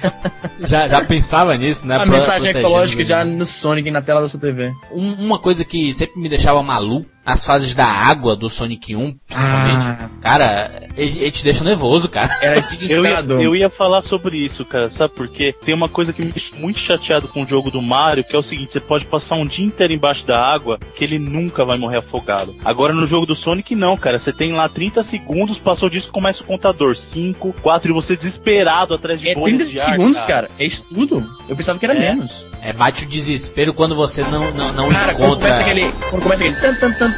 já, 0.67 0.85
já 0.85 1.01
pensava 1.01 1.55
nisso, 1.55 1.87
né? 1.87 1.95
A 1.95 2.05
mensagem 2.05 2.51
ecológica 2.51 3.05
já 3.05 3.23
no 3.23 3.45
Sonic 3.45 3.89
na 3.89 4.01
tela 4.01 4.19
da 4.19 4.27
sua 4.27 4.37
TV. 4.37 4.73
Um, 4.91 5.13
uma 5.13 5.39
coisa 5.39 5.63
que 5.63 5.93
sempre 5.93 6.19
me 6.19 6.27
deixava 6.27 6.61
maluco 6.61 7.09
as 7.25 7.45
fases 7.45 7.75
da 7.75 7.85
água 7.85 8.35
do 8.35 8.49
Sonic 8.49 8.95
1, 8.95 9.17
principalmente. 9.27 9.85
Ah. 9.85 10.09
Cara, 10.21 10.89
ele, 10.97 11.19
ele, 11.19 11.31
te 11.31 11.43
deixa 11.43 11.63
nervoso, 11.63 12.09
cara. 12.09 12.35
Era 12.41 12.61
desesperador. 12.61 13.37
Eu 13.37 13.41
ia, 13.41 13.45
eu 13.45 13.55
ia 13.55 13.69
falar 13.69 14.01
sobre 14.01 14.37
isso, 14.37 14.65
cara, 14.65 14.89
sabe 14.89 15.13
por 15.13 15.27
quê? 15.27 15.53
Tem 15.63 15.73
uma 15.73 15.87
coisa 15.87 16.11
que 16.11 16.23
me 16.23 16.31
deixa 16.31 16.55
muito 16.55 16.79
chateado 16.79 17.27
com 17.27 17.43
o 17.43 17.47
jogo 17.47 17.69
do 17.69 17.81
Mario, 17.81 18.23
que 18.23 18.35
é 18.35 18.39
o 18.39 18.43
seguinte, 18.43 18.73
você 18.73 18.79
pode 18.79 19.05
passar 19.05 19.35
um 19.35 19.45
dia 19.45 19.65
inteiro 19.65 19.93
embaixo 19.93 20.25
da 20.25 20.43
água, 20.43 20.79
que 20.95 21.03
ele 21.03 21.19
nunca 21.19 21.63
vai 21.63 21.77
morrer 21.77 21.97
afogado. 21.97 22.55
Agora 22.65 22.93
no 22.93 23.05
jogo 23.05 23.25
do 23.25 23.35
Sonic 23.35 23.75
não, 23.75 23.95
cara, 23.95 24.17
você 24.17 24.33
tem 24.33 24.53
lá 24.53 24.67
30 24.67 25.03
segundos, 25.03 25.59
passou 25.59 25.89
disso, 25.89 26.11
começa 26.11 26.41
o 26.41 26.47
contador, 26.47 26.95
5, 26.95 27.20
4, 27.61 27.91
e 27.91 27.93
você 27.93 28.15
desesperado 28.15 28.93
atrás 28.93 29.21
de 29.21 29.29
é 29.29 29.35
bolhas 29.35 29.67
30 29.67 29.71
de 29.71 29.79
ar, 29.79 29.91
segundos, 29.91 30.21
cara. 30.21 30.47
cara. 30.47 30.51
É 30.57 30.65
isso 30.65 30.85
tudo. 30.91 31.23
Eu 31.47 31.55
pensava 31.55 31.77
que 31.77 31.85
era 31.85 31.95
é. 31.95 31.99
menos. 31.99 32.45
É, 32.63 32.73
bate 32.73 33.05
o 33.05 33.07
desespero 33.07 33.73
quando 33.73 33.95
você 33.95 34.23
não, 34.23 34.51
não, 34.51 34.71
não 34.71 34.89
cara, 34.89 35.13
encontra... 35.13 35.15
Quando 35.15 35.39
começa 35.39 35.61
aquele... 35.61 35.91
Quando 36.09 36.23
começa 36.23 36.43
aquele... 36.43 36.61
Tan, 36.61 36.75
tan, 36.75 36.93
tan, 36.93 37.11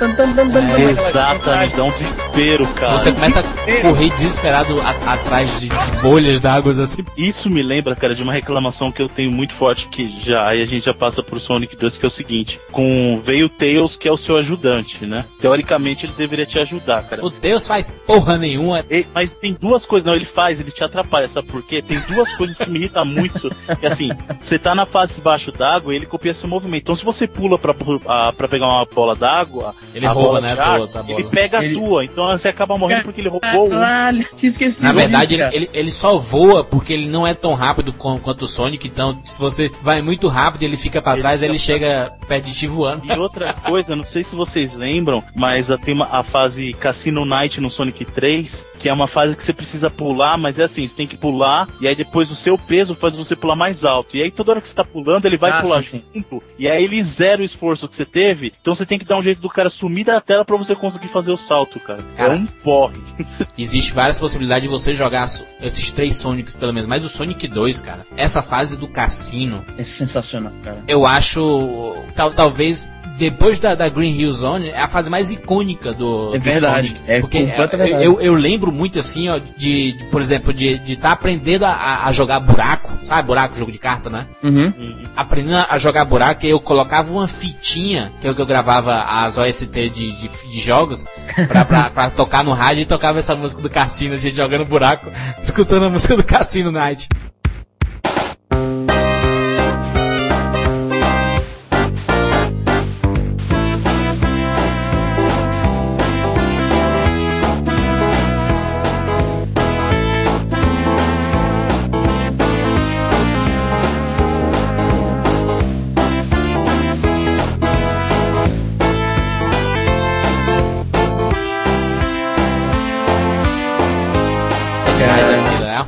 é, 0.77 0.89
exatamente, 0.89 1.75
dá 1.75 1.83
um 1.83 1.91
desespero, 1.91 2.73
cara. 2.73 2.93
Você 2.93 3.11
começa 3.11 3.39
a 3.39 3.81
correr 3.81 4.09
desesperado 4.09 4.79
a, 4.81 5.13
atrás 5.13 5.59
de, 5.59 5.69
de 5.69 6.01
bolhas 6.01 6.39
d'água 6.39 6.71
assim. 6.71 7.05
Isso 7.17 7.49
me 7.49 7.61
lembra, 7.61 7.95
cara, 7.95 8.15
de 8.15 8.23
uma 8.23 8.33
reclamação 8.33 8.91
que 8.91 9.01
eu 9.01 9.09
tenho 9.09 9.31
muito 9.31 9.53
forte 9.53 9.87
que 9.87 10.19
já 10.19 10.47
aí 10.47 10.61
a 10.61 10.65
gente 10.65 10.85
já 10.85 10.93
passa 10.93 11.21
pro 11.21 11.39
Sonic 11.39 11.75
2, 11.75 11.97
que 11.97 12.05
é 12.05 12.07
o 12.07 12.11
seguinte: 12.11 12.59
com 12.71 13.21
veio 13.23 13.47
o 13.47 13.49
Tails, 13.49 13.95
que 13.97 14.07
é 14.07 14.11
o 14.11 14.17
seu 14.17 14.37
ajudante, 14.37 15.05
né? 15.05 15.25
Teoricamente 15.39 16.05
ele 16.05 16.13
deveria 16.13 16.45
te 16.45 16.59
ajudar, 16.59 17.03
cara. 17.03 17.23
O 17.25 17.29
Tails 17.29 17.67
faz 17.67 17.91
porra 17.91 18.37
nenhuma. 18.37 18.83
E, 18.89 19.05
mas 19.13 19.35
tem 19.35 19.55
duas 19.59 19.85
coisas, 19.85 19.92
não, 20.01 20.15
ele 20.15 20.25
faz, 20.25 20.59
ele 20.59 20.71
te 20.71 20.83
atrapalha, 20.83 21.27
sabe 21.27 21.47
por 21.47 21.61
quê? 21.61 21.81
Tem 21.81 21.99
duas 22.07 22.33
coisas 22.37 22.57
que 22.57 22.69
me 22.69 22.79
irritam 22.79 23.05
muito. 23.05 23.53
Que 23.79 23.85
assim, 23.85 24.09
você 24.39 24.57
tá 24.57 24.73
na 24.73 24.85
fase 24.85 25.15
debaixo 25.15 25.51
d'água 25.51 25.93
e 25.93 25.97
ele 25.97 26.05
copia 26.05 26.33
seu 26.33 26.47
movimento. 26.47 26.83
Então 26.83 26.95
se 26.95 27.05
você 27.05 27.27
pula 27.27 27.59
pra, 27.59 27.73
pra 27.73 28.47
pegar 28.47 28.67
uma 28.67 28.85
bola 28.85 29.15
d'água, 29.15 29.75
ele 29.93 30.07
rouba 30.07 30.23
bola, 30.23 30.41
né? 30.41 30.53
Ar, 30.53 30.87
tua, 30.87 31.05
ele 31.07 31.23
pega 31.25 31.63
ele... 31.63 31.77
a 31.77 31.79
tua, 31.79 32.05
então 32.05 32.25
você 32.27 32.47
acaba 32.47 32.77
morrendo 32.77 33.03
porque 33.03 33.21
ele 33.21 33.29
roubou 33.29 33.69
Caralho, 33.69 34.21
um. 34.21 34.35
tinha 34.35 34.51
esquecido. 34.51 34.83
Na 34.83 34.93
verdade, 34.93 35.35
ele, 35.35 35.43
ele, 35.51 35.69
ele, 35.73 35.91
só 35.91 36.17
voa 36.17 36.63
porque 36.63 36.93
ele 36.93 37.09
não 37.09 37.25
é 37.27 37.33
tão 37.33 37.53
rápido 37.53 37.91
quanto 37.93 38.43
o 38.43 38.47
Sonic, 38.47 38.87
então 38.87 39.19
se 39.23 39.39
você 39.39 39.71
vai 39.81 40.01
muito 40.01 40.27
rápido 40.27 40.63
ele 40.63 40.77
fica 40.77 41.01
para 41.01 41.19
trás, 41.19 41.43
ele 41.43 41.59
chega 41.59 42.13
perto 42.27 42.45
de 42.45 42.53
ti 42.53 42.67
voando. 42.67 43.05
E 43.05 43.11
outra 43.17 43.53
coisa, 43.65 43.95
não 43.95 44.03
sei 44.03 44.23
se 44.23 44.35
vocês 44.35 44.73
lembram, 44.73 45.23
mas 45.35 45.69
tem 45.83 45.93
uma, 45.93 46.05
a 46.05 46.23
fase 46.23 46.73
Cassino 46.73 47.25
Night 47.25 47.59
no 47.59 47.69
Sonic 47.69 48.05
3, 48.05 48.65
que 48.79 48.89
é 48.89 48.93
uma 48.93 49.07
fase 49.07 49.35
que 49.35 49.43
você 49.43 49.53
precisa 49.53 49.72
precisa 49.73 49.89
pular, 49.89 50.37
mas 50.37 50.59
é 50.59 50.63
assim, 50.63 50.87
você 50.87 50.95
tem 50.95 51.07
que 51.07 51.17
pular, 51.17 51.67
e 51.81 51.87
aí 51.87 51.95
depois 51.95 52.29
o 52.29 52.35
seu 52.35 52.57
peso 52.57 52.93
faz 52.93 53.15
você 53.15 53.35
pular 53.35 53.55
mais 53.55 53.83
alto. 53.83 54.15
E 54.15 54.21
aí 54.21 54.29
toda 54.29 54.51
hora 54.51 54.61
que 54.61 54.67
você 54.67 54.75
tá 54.75 54.85
pulando, 54.85 55.25
ele 55.25 55.37
vai 55.37 55.51
ah, 55.51 55.61
pular 55.61 55.83
sim, 55.83 56.03
junto, 56.13 56.35
sim. 56.39 56.53
e 56.59 56.69
aí 56.69 56.83
ele 56.83 57.03
zera 57.03 57.41
o 57.41 57.45
esforço 57.45 57.87
que 57.89 57.95
você 57.95 58.05
teve, 58.05 58.53
então 58.61 58.75
você 58.75 58.85
tem 58.85 58.99
que 58.99 59.05
dar 59.05 59.17
um 59.17 59.21
jeito 59.21 59.41
do 59.41 59.49
cara 59.49 59.69
sumir 59.69 60.05
da 60.05 60.21
tela 60.21 60.45
para 60.45 60.55
você 60.55 60.75
conseguir 60.75 61.07
fazer 61.07 61.31
o 61.31 61.37
salto, 61.37 61.79
cara. 61.79 62.03
É 62.13 62.17
cara 62.17 62.33
é 62.35 62.37
um 62.37 62.45
porre. 62.45 63.01
existe 63.57 63.93
várias 63.93 64.19
possibilidades 64.19 64.63
de 64.63 64.69
você 64.69 64.93
jogar 64.93 65.27
esses 65.59 65.91
três 65.91 66.17
Sonics 66.17 66.55
pelo 66.55 66.73
menos, 66.73 66.87
mas 66.87 67.03
o 67.03 67.09
Sonic 67.09 67.47
2, 67.47 67.81
cara, 67.81 68.05
essa 68.15 68.43
fase 68.43 68.77
do 68.77 68.87
cassino... 68.87 69.65
É 69.77 69.83
sensacional, 69.83 70.53
cara. 70.63 70.83
Eu 70.87 71.05
acho, 71.05 71.95
tal, 72.15 72.31
talvez 72.31 72.87
depois 73.17 73.59
da, 73.59 73.75
da, 73.75 73.87
Green 73.89 74.19
Hill 74.19 74.31
Zone, 74.31 74.69
é 74.69 74.79
a 74.79 74.87
fase 74.87 75.09
mais 75.09 75.29
icônica 75.29 75.93
do, 75.93 76.35
é 76.35 76.39
verdade, 76.39 76.87
Sonic. 76.87 77.01
É 77.07 77.19
porque 77.19 77.37
eu, 77.37 78.01
eu, 78.01 78.21
eu, 78.21 78.33
lembro 78.33 78.71
muito 78.71 78.99
assim, 78.99 79.29
ó, 79.29 79.37
de, 79.37 79.93
de 79.93 80.05
por 80.05 80.21
exemplo, 80.21 80.53
de 80.53 80.75
estar 80.75 81.09
tá 81.09 81.11
aprendendo 81.11 81.63
a, 81.65 82.05
a, 82.05 82.11
jogar 82.11 82.39
buraco, 82.39 82.91
sabe? 83.03 83.27
Buraco, 83.27 83.55
jogo 83.55 83.71
de 83.71 83.77
carta, 83.77 84.09
né? 84.09 84.25
Uhum. 84.41 84.73
Aprendendo 85.15 85.65
a 85.69 85.77
jogar 85.77 86.05
buraco, 86.05 86.45
eu 86.45 86.59
colocava 86.59 87.11
uma 87.11 87.27
fitinha, 87.27 88.11
que 88.19 88.27
eu, 88.27 88.33
que 88.33 88.41
eu 88.41 88.45
gravava 88.45 89.03
as 89.03 89.37
OST 89.37 89.67
de, 89.67 89.89
de, 89.89 90.27
de 90.49 90.59
jogos, 90.59 91.05
pra, 91.47 91.65
pra, 91.65 91.89
pra, 91.89 92.09
tocar 92.09 92.43
no 92.43 92.53
rádio 92.53 92.81
e 92.81 92.85
tocava 92.85 93.19
essa 93.19 93.35
música 93.35 93.61
do 93.61 93.69
Cassino, 93.69 94.15
a 94.15 94.17
gente 94.17 94.35
jogando 94.35 94.65
buraco, 94.65 95.09
escutando 95.41 95.85
a 95.85 95.89
música 95.89 96.15
do 96.15 96.23
Cassino 96.23 96.71
Night. 96.71 97.07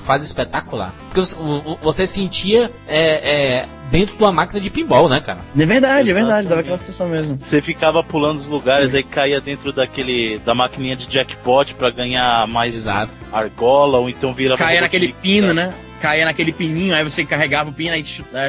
Fase 0.06 0.26
espetacular. 0.26 0.94
Porque 1.12 1.22
você 1.82 2.06
sentia 2.06 2.72
é, 2.88 3.00
é, 3.60 3.66
dentro 3.90 4.16
de 4.16 4.24
uma 4.24 4.32
máquina 4.32 4.60
de 4.60 4.70
pinball, 4.70 5.10
né, 5.10 5.20
cara? 5.20 5.40
É 5.40 5.66
verdade, 5.66 5.74
Exatamente. 5.76 6.10
é 6.10 6.14
verdade, 6.14 6.48
dava 6.48 6.62
aquela 6.62 6.78
sensação 6.78 7.08
mesmo. 7.08 7.38
Você 7.38 7.62
ficava 7.62 8.04
pulando 8.04 8.40
os 8.40 8.46
lugares, 8.46 8.94
aí 8.94 9.04
caía 9.04 9.42
dentro 9.42 9.72
daquele 9.74 10.40
da 10.46 10.54
maquininha 10.54 10.96
de 10.96 11.08
jackpot 11.08 11.74
para 11.74 11.90
ganhar 11.90 12.48
mais 12.48 12.76
Exato. 12.76 13.14
argola, 13.34 13.98
ou 13.98 14.10
então 14.10 14.34
vira 14.34 14.56
Caía 14.56 14.82
naquele 14.82 15.14
pino, 15.14 15.54
né? 15.54 15.74
Caía 16.02 16.26
naquele 16.26 16.52
pininho, 16.52 16.94
aí 16.94 17.04
você 17.04 17.26
carregava 17.26 17.70
o 17.70 17.74
pino, 17.74 17.94
aí 17.94 18.04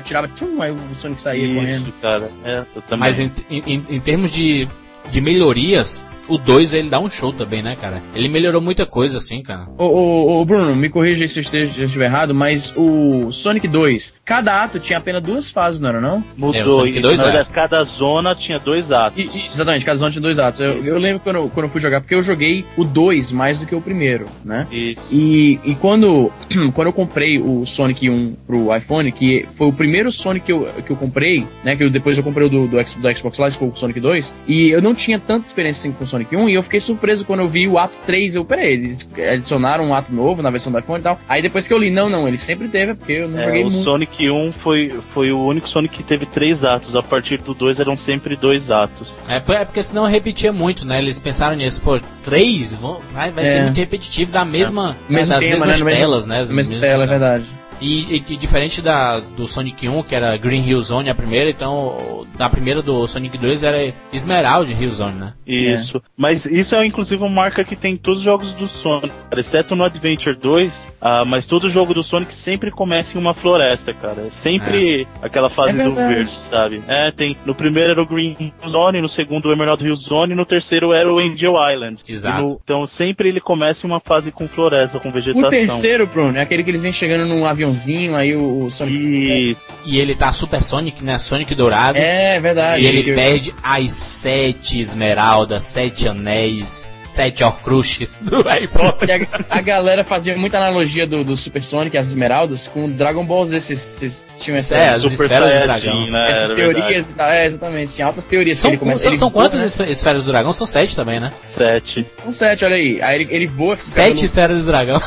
tirava, 0.05 0.29
tchum, 0.29 0.61
aí 0.61 0.71
o 0.71 0.95
Sonic 0.95 1.21
saía 1.23 1.47
Isso, 1.47 1.55
correndo. 1.55 1.93
cara, 2.03 2.31
é, 2.45 2.63
eu 2.75 2.83
também. 2.83 3.09
Mas 3.09 3.19
em, 3.19 3.33
em, 3.49 3.85
em 3.89 4.01
termos 4.01 4.31
de, 4.31 4.69
de 5.11 5.21
melhorias, 5.21 6.05
o 6.29 6.39
2 6.39 6.75
ele 6.75 6.89
dá 6.89 6.99
um 6.99 7.11
show 7.11 7.33
também, 7.33 7.63
né, 7.63 7.77
cara? 7.81 8.03
Ele 8.15 8.29
melhorou 8.29 8.61
muita 8.61 8.87
coisa, 8.87 9.19
assim, 9.19 9.43
cara. 9.43 9.67
Ô, 9.79 9.85
ô, 9.85 10.41
ô 10.41 10.45
Bruno, 10.45 10.75
me 10.75 10.89
corrija 10.89 11.27
se 11.27 11.39
eu 11.39 11.65
estiver 11.65 12.07
errado, 12.07 12.35
mas 12.35 12.73
o 12.77 13.31
Sonic 13.33 13.67
2, 13.69 14.15
cada 14.25 14.63
ato 14.63 14.79
tinha 14.79 14.99
apenas 14.99 15.23
duas 15.23 15.51
fases, 15.51 15.81
não 15.81 15.89
era 15.89 16.01
não? 16.01 16.23
Mudou. 16.37 16.87
É, 16.87 17.01
dois 17.01 17.19
na 17.19 17.25
verdade, 17.25 17.51
cada 17.51 17.83
zona 17.85 18.35
tinha 18.35 18.59
dois 18.59 18.93
atos. 18.93 19.23
E, 19.23 19.45
exatamente, 19.45 19.85
cada 19.85 19.97
zona 19.97 20.11
tinha 20.11 20.23
dois 20.23 20.39
atos. 20.39 20.61
Eu, 20.61 20.83
eu 20.85 20.99
lembro 20.99 21.21
quando, 21.21 21.49
quando 21.51 21.67
eu 21.67 21.71
fui 21.71 21.81
jogar, 21.81 22.01
porque 22.01 22.15
eu 22.15 22.23
joguei 22.23 22.65
o 22.77 22.85
2 22.85 23.33
mais 23.33 23.59
do 23.59 23.67
que 23.67 23.75
o 23.75 23.81
primeiro, 23.81 24.27
né? 24.45 24.67
Isso. 24.71 25.03
E, 25.11 25.61
e 25.65 25.75
quando, 25.75 26.33
quando 26.75 26.89
eu 26.89 26.93
comprei 26.93 27.39
o 27.39 27.65
Sonic 27.65 28.09
1 28.09 28.37
pro 28.47 28.77
iPhone, 28.77 29.11
que 29.13 29.47
foi 29.57 29.69
o 29.69 29.73
primeiro 29.73 30.11
Sonic 30.13 30.47
que 30.47 30.53
eu, 30.53 30.65
que 30.85 30.91
eu 30.91 30.97
comprei, 30.97 31.47
né? 31.65 31.77
Que 31.77 31.85
eu, 31.85 31.91
depois 31.91 32.17
eu 32.17 32.25
comprei 32.25 32.47
o 32.47 32.51
do, 32.51 32.67
do, 32.67 32.77
do 32.77 33.17
Xbox 33.17 33.39
Live, 33.39 33.57
foi 33.57 33.69
o 33.69 33.77
Sonic 33.77 34.01
2, 34.01 34.35
e 34.47 34.71
eu 34.71 34.83
não 34.83 34.95
tinha 34.95 35.19
tanta 35.19 35.47
experiência 35.47 35.81
assim 35.81 35.93
com 35.93 36.05
o 36.05 36.07
Sonic 36.07 36.16
Sonic 36.17 36.37
1 36.37 36.49
e 36.49 36.55
eu 36.55 36.63
fiquei 36.63 36.81
surpreso 36.81 37.25
quando 37.25 37.41
eu 37.41 37.49
vi 37.49 37.69
o 37.69 37.79
ato 37.79 37.95
3. 38.07 38.37
Eu, 38.37 38.45
peraí, 38.45 38.73
eles 38.73 39.09
adicionaram 39.17 39.85
um 39.85 39.95
ato 39.95 40.13
novo 40.13 40.43
na 40.43 40.51
versão 40.51 40.73
do 40.73 40.79
iPhone 40.79 41.01
e 41.01 41.03
tal. 41.03 41.21
Aí 41.29 41.43
depois 41.43 41.69
que 41.69 41.75
eu 41.75 41.79
li, 41.79 41.91
não, 41.91 42.09
não, 42.09 42.27
ele 42.27 42.39
sempre 42.39 42.69
teve, 42.69 42.95
porque 42.95 43.13
eu 43.13 43.29
não 43.29 43.39
é, 43.39 43.45
joguei 43.45 43.61
o 43.61 43.65
muito. 43.65 43.79
O 43.79 43.83
Sonic 43.83 44.31
1 44.31 44.53
foi, 44.53 44.95
foi 45.13 45.33
o 45.33 45.45
único 45.45 45.69
Sonic 45.69 45.97
que 45.97 46.03
teve 46.03 46.27
três 46.27 46.65
atos. 46.65 46.97
A 46.97 47.03
partir 47.03 47.39
do 47.39 47.55
2 47.55 47.81
eram 47.81 47.97
sempre 47.97 48.37
dois 48.37 48.71
atos. 48.71 49.17
É, 49.29 49.37
é 49.37 49.65
porque 49.65 49.83
senão 49.83 50.05
repetia 50.05 50.53
muito, 50.53 50.87
né? 50.87 50.99
Eles 50.99 51.21
pensaram 51.21 51.57
nisso, 51.57 51.81
pô, 51.83 51.99
três? 52.25 52.75
Vai, 53.13 53.31
vai 53.31 53.45
é. 53.45 53.49
ser 53.49 53.63
muito 53.63 53.77
repetitivo 53.77 54.33
da 54.33 54.45
mesma. 54.45 54.97
É. 55.09 55.13
Né, 55.13 55.27
das 55.27 55.41
tema, 55.41 55.67
mesmas 55.67 55.83
né? 55.83 55.91
telas, 55.95 56.27
né? 56.27 56.41
As 56.41 56.53
mesmas 56.53 56.81
telas, 56.81 57.01
é 57.01 57.07
verdade. 57.07 57.47
E, 57.81 58.17
e, 58.17 58.37
diferente 58.37 58.81
da, 58.81 59.21
do 59.21 59.47
Sonic 59.47 59.89
1, 59.89 60.03
que 60.03 60.15
era 60.15 60.37
Green 60.37 60.67
Hill 60.67 60.81
Zone 60.81 61.11
a 61.11 61.15
primeira, 61.15 61.51
então 61.51 62.27
da 62.37 62.49
primeira 62.49 62.83
do 62.83 63.07
Sonic 63.07 63.37
2 63.37 63.65
era 63.65 63.93
Esmeralda 64.13 64.73
Hill 64.73 64.91
Zone, 64.91 65.19
né? 65.19 65.33
Isso. 65.47 65.99
É. 65.99 66.01
Mas 66.17 66.47
isso 66.47 66.75
é 66.75 66.85
inclusive 66.85 67.23
uma 67.23 67.31
marca 67.31 67.65
que 67.65 67.77
tem 67.77 67.95
em 67.95 67.97
todos 67.97 68.21
os 68.21 68.25
jogos 68.25 68.53
do 68.55 68.67
Sonic, 68.67 69.13
exceto 69.33 69.77
no 69.77 69.85
Adventure 69.85 70.37
2, 70.37 70.85
uh, 70.85 70.97
ah, 71.01 71.25
mas 71.25 71.47
todo 71.47 71.69
jogo 71.69 71.95
do 71.95 72.03
Sonic 72.03 72.35
sempre 72.35 72.71
começa 72.71 73.17
em 73.17 73.21
uma 73.21 73.35
floresta, 73.35 73.93
cara. 73.93 74.27
É 74.27 74.31
sempre 74.31 75.03
é. 75.03 75.27
aquela 75.27 75.51
fase 75.51 75.81
é 75.81 75.85
do 75.85 75.95
verde, 75.95 76.33
sabe? 76.33 76.83
É, 76.89 77.11
tem. 77.11 77.37
No 77.45 77.55
primeiro 77.55 77.93
era 77.93 78.03
o 78.03 78.07
Green 78.07 78.35
Hill 78.39 78.69
Zone, 78.69 79.01
no 79.01 79.09
segundo 79.09 79.47
o 79.47 79.53
Emerald 79.53 79.85
Hill 79.85 79.95
Zone, 79.95 80.35
no 80.35 80.45
terceiro 80.45 80.93
era 80.93 81.13
o 81.13 81.19
Angel 81.19 81.55
Island. 81.71 82.03
Exato. 82.09 82.43
No, 82.43 82.61
então 82.63 82.87
sempre 82.87 83.29
ele 83.29 83.41
começa 83.41 83.87
em 83.87 83.91
uma 83.91 84.01
fase 84.01 84.31
com 84.31 84.49
floresta, 84.49 84.99
com 84.99 85.11
vegetação. 85.11 85.49
O 85.49 85.51
terceiro, 85.51 86.07
Bruno, 86.07 86.37
é 86.37 86.41
aquele 86.41 86.65
que 86.65 86.71
eles 86.71 86.83
vêm 86.83 86.93
chegando 86.93 87.27
num 87.27 87.47
avião 87.47 87.66
aviãozinho, 87.67 88.17
aí 88.17 88.35
o, 88.35 88.65
o 88.65 88.71
Sonic. 88.71 89.51
Isso. 89.51 89.73
E 89.85 89.99
ele 89.99 90.15
tá 90.15 90.31
Super 90.33 90.63
Sonic, 90.63 91.03
né? 91.05 91.19
Sonic 91.19 91.55
dourado. 91.55 91.99
É, 91.99 92.39
verdade. 92.41 92.83
E 92.83 92.87
ele 92.87 93.15
perde 93.15 93.55
as 93.63 93.91
sete 93.93 94.81
esmeraldas, 94.81 95.65
sete 95.65 96.09
anéis 96.09 96.89
sete 97.09 97.45
Horcruxes 97.45 98.19
do 98.21 98.43
Harry 98.43 98.67
Potter. 98.67 99.29
A, 99.49 99.59
a, 99.59 99.61
galera 99.61 100.03
fazia 100.03 100.37
muita 100.37 100.59
analogia 100.59 101.07
do, 101.07 101.23
do 101.23 101.37
Super 101.37 101.63
Sonic, 101.63 101.97
as 101.97 102.09
esmeraldas, 102.09 102.67
com 102.67 102.91
Dragon 102.91 103.25
Ball 103.25 103.47
Z. 103.47 103.61
Vocês 103.61 104.27
tinham 104.39 104.57
essa 104.57 104.77
é, 104.77 104.99
Super 104.99 105.13
esferas 105.13 105.61
do 105.61 105.67
dragão. 105.67 106.11
Né, 106.11 106.31
essas 106.31 106.57
teorias, 106.57 107.15
é, 107.17 107.47
exatamente. 107.47 107.95
Tinha 107.95 108.09
altas 108.09 108.27
teorias 108.27 108.59
são, 108.59 108.71
que 108.71 108.75
ele 108.75 108.81
começa. 108.81 108.99
São, 108.99 109.11
ele 109.11 109.17
são 109.19 109.31
voa, 109.31 109.45
quantas 109.45 109.79
né? 109.79 109.91
esferas 109.91 110.25
do 110.25 110.33
dragão? 110.33 110.53
São 110.53 110.67
sete 110.67 110.97
também, 110.97 111.21
né? 111.21 111.33
Sete. 111.45 112.05
São 112.19 112.33
sete, 112.33 112.65
olha 112.65 112.75
aí. 112.75 113.01
Aí 113.01 113.23
ele, 113.23 113.29
ele 113.31 113.47
voa. 113.47 113.77
Sete 113.77 114.19
no... 114.19 114.25
esferas 114.25 114.61
do 114.61 114.67
dragão. 114.67 115.01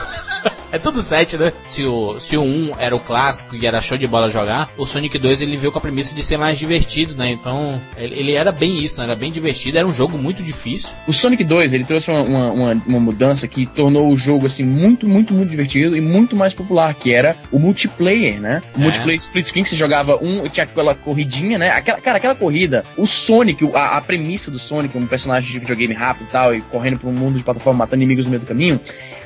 É 0.72 0.78
tudo 0.78 1.02
7, 1.02 1.38
né? 1.38 1.52
Se 1.68 1.84
o, 1.84 2.20
se 2.20 2.38
o 2.38 2.44
1 2.44 2.72
era 2.78 2.96
o 2.96 3.00
clássico 3.00 3.56
e 3.56 3.66
era 3.66 3.82
show 3.82 3.98
de 3.98 4.06
bola 4.06 4.30
jogar, 4.30 4.70
o 4.78 4.86
Sonic 4.86 5.18
2 5.18 5.42
ele 5.42 5.58
veio 5.58 5.72
com 5.72 5.80
a 5.80 5.82
premissa 5.82 6.14
de 6.14 6.24
ser 6.24 6.38
mais 6.38 6.60
divertido, 6.60 7.16
né? 7.16 7.32
Então, 7.32 7.82
ele, 7.98 8.20
ele 8.20 8.32
era 8.34 8.52
bem 8.52 8.84
isso, 8.84 9.00
né? 9.00 9.06
Era 9.06 9.16
bem 9.16 9.32
divertido, 9.32 9.80
era 9.80 9.88
um 9.88 9.94
jogo 9.94 10.18
muito 10.18 10.44
difícil. 10.44 10.92
O 11.08 11.14
Sonic 11.14 11.44
2, 11.44 11.74
ele 11.74 11.84
trouxe 11.84 12.12
uma, 12.12 12.52
uma, 12.52 12.72
uma, 12.86 13.00
mudança 13.00 13.48
que 13.48 13.66
tornou 13.66 14.12
o 14.12 14.16
jogo, 14.16 14.46
assim, 14.46 14.64
muito, 14.64 15.08
muito, 15.08 15.34
muito 15.34 15.50
divertido 15.50 15.98
e 15.98 16.02
muito 16.02 16.36
mais 16.36 16.54
popular, 16.54 16.94
que 16.94 17.12
era 17.12 17.36
o 17.52 17.58
multiplayer, 17.58 18.40
né? 18.40 18.62
O 18.76 18.80
é. 18.80 18.84
multiplayer 18.84 19.18
split 19.18 19.46
screen 19.48 19.64
que 19.64 19.70
você 19.70 19.76
jogava 19.76 20.18
um, 20.22 20.44
tinha 20.48 20.66
aquela 20.66 20.94
corridinha, 20.94 21.58
né? 21.58 21.70
Aquela, 21.70 22.00
cara, 22.00 22.18
aquela 22.18 22.36
corrida, 22.36 22.86
o 22.96 23.08
Sonic, 23.08 23.68
a, 23.74 23.98
a 23.98 24.02
premissa 24.02 24.52
do 24.52 24.60
Sonic, 24.60 24.96
um 24.96 25.08
personagem 25.08 25.52
de 25.52 25.60
videogame 25.60 25.96
rápido 25.96 26.28
e 26.28 26.32
tal, 26.32 26.54
e 26.54 26.62
correndo 26.62 27.00
por 27.00 27.10
um 27.10 27.14
mundo 27.14 27.38
de 27.38 27.44
plataforma, 27.44 27.80
matando 27.80 28.04
inimigos 28.04 28.26
no 28.26 28.32
meio 28.32 28.42
do 28.42 28.48
caminho, 28.48 28.80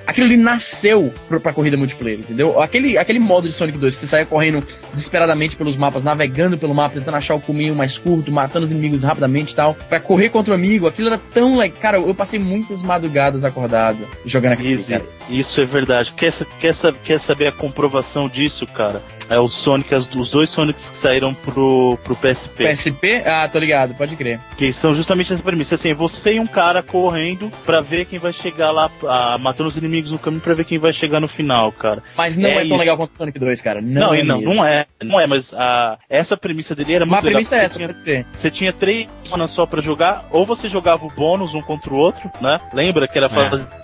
aquilo 0.05 0.27
ali 0.27 0.37
nasceu 0.37 1.13
pra, 1.27 1.39
pra 1.39 1.53
corrida 1.53 1.77
multiplayer, 1.77 2.19
entendeu? 2.19 2.59
Aquele, 2.61 2.97
aquele 2.97 3.19
modo 3.19 3.47
de 3.47 3.53
Sonic 3.53 3.77
2, 3.77 3.95
você 3.95 4.07
saia 4.07 4.25
correndo 4.25 4.63
desesperadamente 4.93 5.55
pelos 5.55 5.75
mapas, 5.75 6.03
navegando 6.03 6.57
pelo 6.57 6.73
mapa, 6.73 6.95
tentando 6.95 7.17
achar 7.17 7.35
o 7.35 7.41
caminho 7.41 7.75
mais 7.75 7.97
curto, 7.97 8.31
matando 8.31 8.65
os 8.65 8.71
inimigos 8.71 9.03
rapidamente 9.03 9.53
e 9.53 9.55
tal, 9.55 9.73
pra 9.73 9.99
correr 9.99 10.29
contra 10.29 10.53
o 10.53 10.55
amigo, 10.55 10.87
aquilo 10.87 11.07
era 11.09 11.17
tão 11.17 11.57
legal. 11.57 11.77
Cara, 11.79 11.97
eu 11.97 12.13
passei 12.13 12.39
muitas 12.39 12.83
madrugadas 12.83 13.43
acordado 13.45 14.07
jogando 14.25 14.53
aquilo. 14.53 14.69
Isso, 14.69 14.93
isso 15.29 15.61
é 15.61 15.65
verdade. 15.65 16.13
Quer, 16.13 16.31
quer, 16.59 16.73
quer 17.03 17.19
saber 17.19 17.47
a 17.47 17.51
comprovação 17.51 18.27
disso, 18.27 18.65
cara? 18.67 19.01
É 19.29 19.39
o 19.39 19.47
Sonic, 19.47 19.93
as, 19.93 20.13
os 20.13 20.29
dois 20.29 20.49
Sonics 20.49 20.89
que 20.89 20.97
saíram 20.97 21.33
pro, 21.33 21.97
pro 22.03 22.15
PSP. 22.15 22.67
PSP? 22.67 23.23
Ah, 23.25 23.47
tô 23.47 23.59
ligado, 23.59 23.93
pode 23.95 24.15
crer. 24.15 24.39
Que 24.57 24.71
são 24.71 24.93
justamente 24.93 25.33
essa 25.33 25.41
premissa. 25.41 25.75
Assim, 25.75 25.93
você 25.93 26.35
e 26.35 26.39
um 26.39 26.47
cara 26.47 26.83
correndo 26.83 27.51
pra 27.65 27.81
ver 27.81 28.05
quem 28.05 28.19
vai 28.19 28.33
chegar 28.33 28.71
lá, 28.71 28.89
ah, 29.07 29.37
matando 29.39 29.69
os 29.69 29.77
inimigos 29.77 30.11
no 30.11 30.19
caminho 30.19 30.41
pra 30.41 30.53
ver 30.53 30.65
quem 30.65 30.77
vai 30.77 30.93
chegar 30.93 31.19
no 31.19 31.27
final, 31.27 31.71
cara. 31.71 32.03
Mas 32.17 32.35
não 32.35 32.49
é, 32.49 32.53
é 32.53 32.55
tão 32.57 32.65
isso. 32.67 32.77
legal 32.77 32.97
quanto 32.97 33.13
o 33.13 33.17
Sonic 33.17 33.39
2, 33.39 33.61
cara. 33.61 33.81
Não, 33.81 34.07
não, 34.07 34.13
é 34.13 34.23
não, 34.23 34.41
não 34.41 34.65
é. 34.65 34.85
Não 35.03 35.19
é, 35.19 35.27
mas 35.27 35.53
a, 35.53 35.97
essa 36.09 36.37
premissa 36.37 36.75
dele 36.75 36.93
era 36.93 37.05
muito 37.05 37.15
Uma 37.15 37.21
legal. 37.21 37.41
premissa 37.41 37.55
é 37.55 37.65
essa, 37.65 37.79
você 37.79 38.03
tinha, 38.03 38.25
você 38.33 38.51
tinha 38.51 38.73
três 38.73 39.07
zonas 39.27 39.51
só 39.51 39.65
pra 39.65 39.81
jogar, 39.81 40.25
ou 40.31 40.45
você 40.45 40.67
jogava 40.67 41.05
o 41.05 41.09
bônus 41.09 41.53
um 41.55 41.61
contra 41.61 41.93
o 41.93 41.97
outro, 41.97 42.29
né? 42.41 42.59
Lembra 42.73 43.07
que 43.07 43.17
era 43.17 43.27
é. 43.27 43.29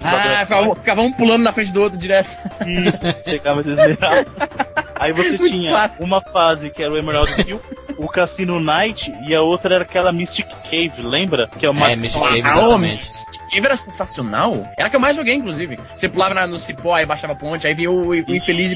Ah, 0.01 0.45
ficava, 0.45 0.75
ficava 0.75 1.01
um 1.01 1.11
pulando 1.11 1.43
na 1.43 1.51
frente 1.51 1.73
do 1.73 1.81
outro 1.81 1.97
direto. 1.97 2.29
Isso, 2.65 3.01
chegava 3.25 3.63
desesperado. 3.63 4.31
Aí 4.99 5.13
você 5.13 5.37
Muito 5.37 5.47
tinha 5.49 5.71
clássico. 5.71 6.03
uma 6.03 6.21
fase 6.21 6.69
que 6.69 6.83
era 6.83 6.91
o 6.91 6.97
Emerald 6.97 7.31
Hill, 7.47 7.61
o 7.97 8.07
Cassino 8.07 8.59
Night 8.59 9.11
e 9.25 9.33
a 9.33 9.41
outra 9.41 9.75
era 9.75 9.83
aquela 9.85 10.11
Mystic 10.11 10.47
Cave, 10.69 11.01
lembra? 11.01 11.47
Que 11.57 11.65
é 11.65 11.69
uma. 11.69 11.89
É, 11.89 11.95
Mystic 11.95 12.21
Cave, 12.21 12.39
exatamente. 12.39 13.07
Cave 13.49 13.65
era 13.65 13.77
sensacional. 13.77 14.67
Era 14.77 14.87
a 14.87 14.89
que 14.89 14.95
eu 14.95 14.99
mais 14.99 15.15
joguei, 15.15 15.35
inclusive. 15.35 15.79
Você 15.95 16.07
pulava 16.07 16.47
no 16.47 16.59
cipó, 16.59 16.95
aí 16.95 17.05
baixava 17.05 17.33
a 17.33 17.35
ponte, 17.35 17.67
aí 17.67 17.73
vinha 17.73 17.91
o, 17.91 18.09
o 18.09 18.15
infeliz. 18.15 18.73